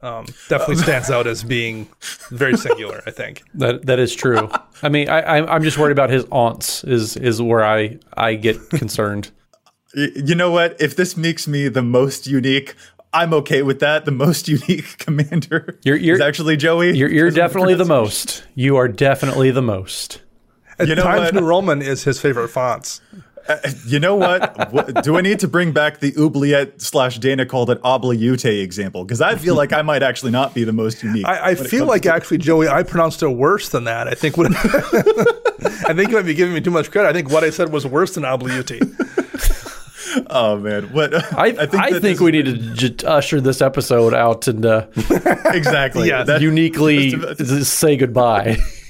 Um, 0.00 0.26
definitely 0.48 0.76
stands 0.76 1.10
out 1.10 1.26
as 1.26 1.42
being 1.44 1.88
very 2.30 2.58
singular. 2.58 3.02
I 3.06 3.10
think 3.10 3.42
that 3.54 3.86
that 3.86 3.98
is 3.98 4.14
true. 4.14 4.50
I 4.82 4.90
mean, 4.90 5.08
I, 5.08 5.38
I'm 5.38 5.62
just 5.62 5.78
worried 5.78 5.92
about 5.92 6.10
his 6.10 6.26
aunts. 6.30 6.84
Is 6.84 7.16
is 7.16 7.40
where 7.40 7.64
I 7.64 7.98
I 8.14 8.34
get 8.34 8.68
concerned. 8.68 9.30
you 9.94 10.34
know 10.34 10.50
what? 10.50 10.76
If 10.78 10.94
this 10.96 11.16
makes 11.16 11.48
me 11.48 11.68
the 11.68 11.80
most 11.80 12.26
unique, 12.26 12.74
I'm 13.14 13.32
okay 13.34 13.62
with 13.62 13.80
that. 13.80 14.04
The 14.04 14.10
most 14.10 14.48
unique 14.48 14.98
commander 14.98 15.78
you're, 15.82 15.96
you're, 15.96 16.16
is 16.16 16.20
actually 16.20 16.56
Joey. 16.56 16.96
You're, 16.96 17.08
you're 17.08 17.30
definitely 17.30 17.74
the 17.74 17.84
most. 17.84 18.44
You 18.54 18.76
are 18.76 18.88
definitely 18.88 19.50
the 19.50 19.62
most. 19.62 20.20
At 20.78 20.88
you 20.88 20.96
know 20.96 21.04
Times 21.04 21.32
what? 21.32 21.34
New 21.34 21.46
Roman 21.46 21.80
is 21.80 22.02
his 22.02 22.20
favorite 22.20 22.48
fonts. 22.48 23.00
Uh, 23.46 23.58
you 23.86 24.00
know 24.00 24.16
what? 24.16 24.72
what? 24.72 25.04
Do 25.04 25.16
I 25.16 25.20
need 25.20 25.38
to 25.40 25.48
bring 25.48 25.72
back 25.72 26.00
the 26.00 26.14
oubliette 26.18 26.80
slash 26.80 27.18
Dana 27.18 27.44
called 27.44 27.68
it 27.68 27.78
obliute 27.82 28.44
example? 28.44 29.04
Because 29.04 29.20
I 29.20 29.36
feel 29.36 29.54
like 29.54 29.72
I 29.72 29.82
might 29.82 30.02
actually 30.02 30.32
not 30.32 30.54
be 30.54 30.64
the 30.64 30.72
most 30.72 31.02
unique. 31.02 31.26
I, 31.26 31.50
I 31.50 31.54
feel 31.54 31.84
like 31.84 32.06
actually, 32.06 32.38
Joey, 32.38 32.68
I 32.68 32.82
pronounced 32.82 33.22
it 33.22 33.28
worse 33.28 33.68
than 33.68 33.84
that. 33.84 34.08
I 34.08 34.14
think 34.14 34.38
what 34.38 34.46
I 34.56 35.92
think 35.92 36.08
you 36.10 36.16
might 36.16 36.24
be 36.24 36.34
giving 36.34 36.54
me 36.54 36.62
too 36.62 36.70
much 36.70 36.90
credit. 36.90 37.08
I 37.08 37.12
think 37.12 37.30
what 37.30 37.44
I 37.44 37.50
said 37.50 37.70
was 37.70 37.86
worse 37.86 38.14
than 38.14 38.24
obliute. 38.24 38.80
Oh 40.28 40.58
man, 40.58 40.92
what 40.92 41.14
I, 41.14 41.46
I 41.58 41.66
think, 41.66 41.74
I 41.74 42.00
think 42.00 42.20
we 42.20 42.32
need 42.32 42.46
to 42.46 42.56
just 42.74 43.04
usher 43.04 43.40
this 43.40 43.60
episode 43.60 44.14
out 44.14 44.48
and 44.48 44.64
uh, 44.64 44.86
exactly. 45.46 46.08
Yeah, 46.08 46.38
uniquely 46.38 47.10
say 47.64 47.96
goodbye 47.96 48.58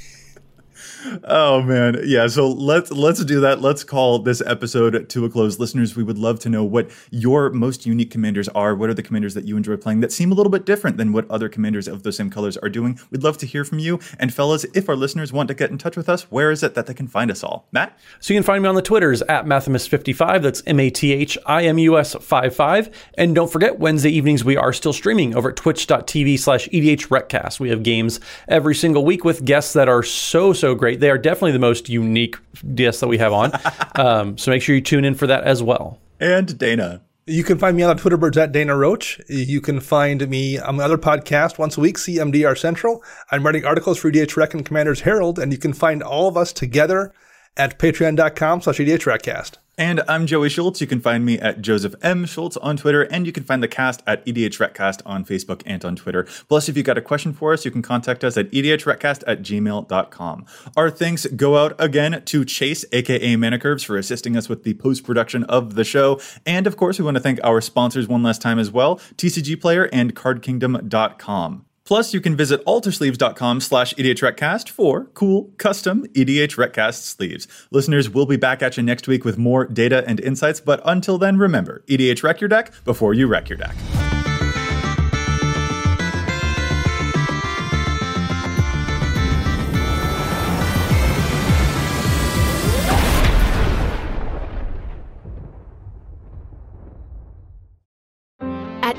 oh 1.24 1.62
man. 1.62 2.00
Yeah 2.04 2.26
so 2.26 2.48
let's 2.48 2.90
let's 2.90 3.24
do 3.24 3.40
that. 3.40 3.60
Let's 3.60 3.84
call 3.84 4.18
this 4.18 4.42
episode 4.46 5.08
to 5.08 5.24
a 5.24 5.30
close. 5.30 5.58
Listeners 5.58 5.96
we 5.96 6.02
would 6.02 6.18
love 6.18 6.38
to 6.40 6.48
know 6.48 6.64
what 6.64 6.90
your 7.10 7.50
most 7.50 7.86
unique 7.86 8.10
commanders 8.10 8.48
are. 8.50 8.74
What 8.74 8.90
are 8.90 8.94
the 8.94 9.02
commanders 9.02 9.34
that 9.34 9.44
you 9.44 9.56
enjoy 9.56 9.76
playing 9.76 10.00
that 10.00 10.12
seem 10.12 10.32
a 10.32 10.34
little 10.34 10.50
bit 10.50 10.66
different 10.66 10.96
than 10.96 11.12
what 11.12 11.30
other 11.30 11.48
commanders 11.48 11.88
of 11.88 12.02
those 12.02 12.16
same 12.16 12.30
colors 12.30 12.56
are 12.58 12.68
doing? 12.68 12.98
We'd 13.10 13.22
love 13.22 13.38
to 13.38 13.46
hear 13.46 13.64
from 13.64 13.78
you. 13.78 14.00
And 14.18 14.32
fellas 14.32 14.64
if 14.74 14.88
our 14.88 14.96
listeners 14.96 15.32
want 15.32 15.48
to 15.48 15.54
get 15.54 15.70
in 15.70 15.78
touch 15.78 15.96
with 15.96 16.08
us 16.08 16.30
where 16.30 16.50
is 16.50 16.62
it 16.62 16.74
that 16.74 16.86
they 16.86 16.94
can 16.94 17.08
find 17.08 17.30
us 17.30 17.42
all? 17.42 17.66
Matt? 17.72 17.98
So 18.20 18.34
you 18.34 18.38
can 18.38 18.44
find 18.44 18.62
me 18.62 18.68
on 18.68 18.74
the 18.74 18.82
twitters 18.82 19.22
at 19.22 19.46
mathimus55 19.46 20.42
that's 20.42 20.62
m-a-t-h-i-m-u-s 20.66 22.14
55 22.14 22.90
and 23.18 23.34
don't 23.34 23.50
forget 23.50 23.78
wednesday 23.78 24.10
evenings 24.10 24.44
we 24.44 24.56
are 24.56 24.72
still 24.72 24.92
streaming 24.92 25.34
over 25.34 25.50
at 25.50 25.56
twitch.tv 25.56 26.38
slash 26.38 26.68
edhrecast 26.68 27.60
we 27.60 27.70
have 27.70 27.82
games 27.82 28.20
every 28.48 28.74
single 28.74 29.04
week 29.04 29.24
with 29.24 29.44
guests 29.44 29.72
that 29.72 29.88
are 29.88 30.02
so 30.02 30.52
so 30.52 30.74
great 30.74 30.93
they 30.96 31.10
are 31.10 31.18
definitely 31.18 31.52
the 31.52 31.58
most 31.58 31.88
unique 31.88 32.36
guests 32.74 33.00
that 33.00 33.08
we 33.08 33.18
have 33.18 33.32
on. 33.32 33.52
um, 33.96 34.38
so 34.38 34.50
make 34.50 34.62
sure 34.62 34.74
you 34.74 34.80
tune 34.80 35.04
in 35.04 35.14
for 35.14 35.26
that 35.26 35.44
as 35.44 35.62
well. 35.62 35.98
And 36.20 36.56
Dana. 36.58 37.02
You 37.26 37.42
can 37.42 37.56
find 37.56 37.74
me 37.74 37.82
on 37.82 37.96
the 37.96 38.00
Twitter 38.00 38.18
birds 38.18 38.36
at 38.36 38.52
Dana 38.52 38.76
Roach. 38.76 39.18
You 39.28 39.62
can 39.62 39.80
find 39.80 40.28
me 40.28 40.58
on 40.58 40.76
my 40.76 40.84
other 40.84 40.98
podcast 40.98 41.58
once 41.58 41.78
a 41.78 41.80
week, 41.80 41.96
CMDR 41.96 42.56
Central. 42.56 43.02
I'm 43.30 43.46
writing 43.46 43.64
articles 43.64 43.98
for 43.98 44.10
EDH 44.10 44.36
Rec 44.36 44.52
and 44.52 44.64
Commander's 44.64 45.00
Herald, 45.00 45.38
and 45.38 45.50
you 45.50 45.56
can 45.56 45.72
find 45.72 46.02
all 46.02 46.28
of 46.28 46.36
us 46.36 46.52
together 46.52 47.14
at 47.56 47.78
patreon.com 47.78 48.60
slash 48.60 48.78
EDHRECast. 48.78 49.52
And 49.76 50.02
I'm 50.06 50.26
Joey 50.26 50.50
Schultz. 50.50 50.80
You 50.80 50.86
can 50.86 51.00
find 51.00 51.24
me 51.24 51.38
at 51.38 51.60
Joseph 51.60 51.96
M. 52.00 52.26
Schultz 52.26 52.56
on 52.58 52.76
Twitter, 52.76 53.02
and 53.02 53.26
you 53.26 53.32
can 53.32 53.42
find 53.42 53.60
the 53.60 53.68
cast 53.68 54.02
at 54.06 54.24
EDHRECast 54.24 55.02
on 55.04 55.24
Facebook 55.24 55.62
and 55.66 55.84
on 55.84 55.96
Twitter. 55.96 56.28
Plus, 56.48 56.68
if 56.68 56.76
you 56.76 56.84
got 56.84 56.96
a 56.96 57.02
question 57.02 57.32
for 57.32 57.52
us, 57.52 57.64
you 57.64 57.72
can 57.72 57.82
contact 57.82 58.22
us 58.22 58.36
at 58.36 58.50
EDHRECast 58.52 59.24
at 59.26 59.42
gmail.com. 59.42 60.46
Our 60.76 60.90
thanks 60.90 61.26
go 61.26 61.56
out 61.56 61.74
again 61.80 62.22
to 62.24 62.44
Chase, 62.44 62.84
aka 62.92 63.34
Manacurves, 63.34 63.84
for 63.84 63.96
assisting 63.96 64.36
us 64.36 64.48
with 64.48 64.62
the 64.62 64.74
post 64.74 65.02
production 65.02 65.42
of 65.44 65.74
the 65.74 65.84
show. 65.84 66.20
And 66.46 66.68
of 66.68 66.76
course, 66.76 66.98
we 67.00 67.04
want 67.04 67.16
to 67.16 67.22
thank 67.22 67.40
our 67.42 67.60
sponsors 67.60 68.06
one 68.06 68.22
last 68.22 68.40
time 68.40 68.60
as 68.60 68.70
well 68.70 68.96
TCG 69.16 69.60
Player 69.60 69.88
and 69.92 70.14
CardKingdom.com. 70.14 71.64
Plus, 71.84 72.14
you 72.14 72.20
can 72.20 72.34
visit 72.34 72.64
altersleeves.com 72.64 73.60
slash 73.60 73.92
EDHRECast 73.94 74.70
for 74.70 75.04
cool, 75.12 75.52
custom 75.58 76.06
EDH 76.14 76.56
Recast 76.56 77.04
sleeves. 77.04 77.46
Listeners, 77.70 78.08
we'll 78.08 78.24
be 78.24 78.38
back 78.38 78.62
at 78.62 78.78
you 78.78 78.82
next 78.82 79.06
week 79.06 79.24
with 79.24 79.36
more 79.36 79.66
data 79.66 80.02
and 80.06 80.18
insights, 80.20 80.60
but 80.60 80.80
until 80.86 81.18
then, 81.18 81.36
remember, 81.36 81.84
EDH 81.86 82.22
Rec 82.22 82.40
your 82.40 82.48
deck 82.48 82.72
before 82.84 83.12
you 83.12 83.26
wreck 83.26 83.50
your 83.50 83.58
deck. 83.58 83.74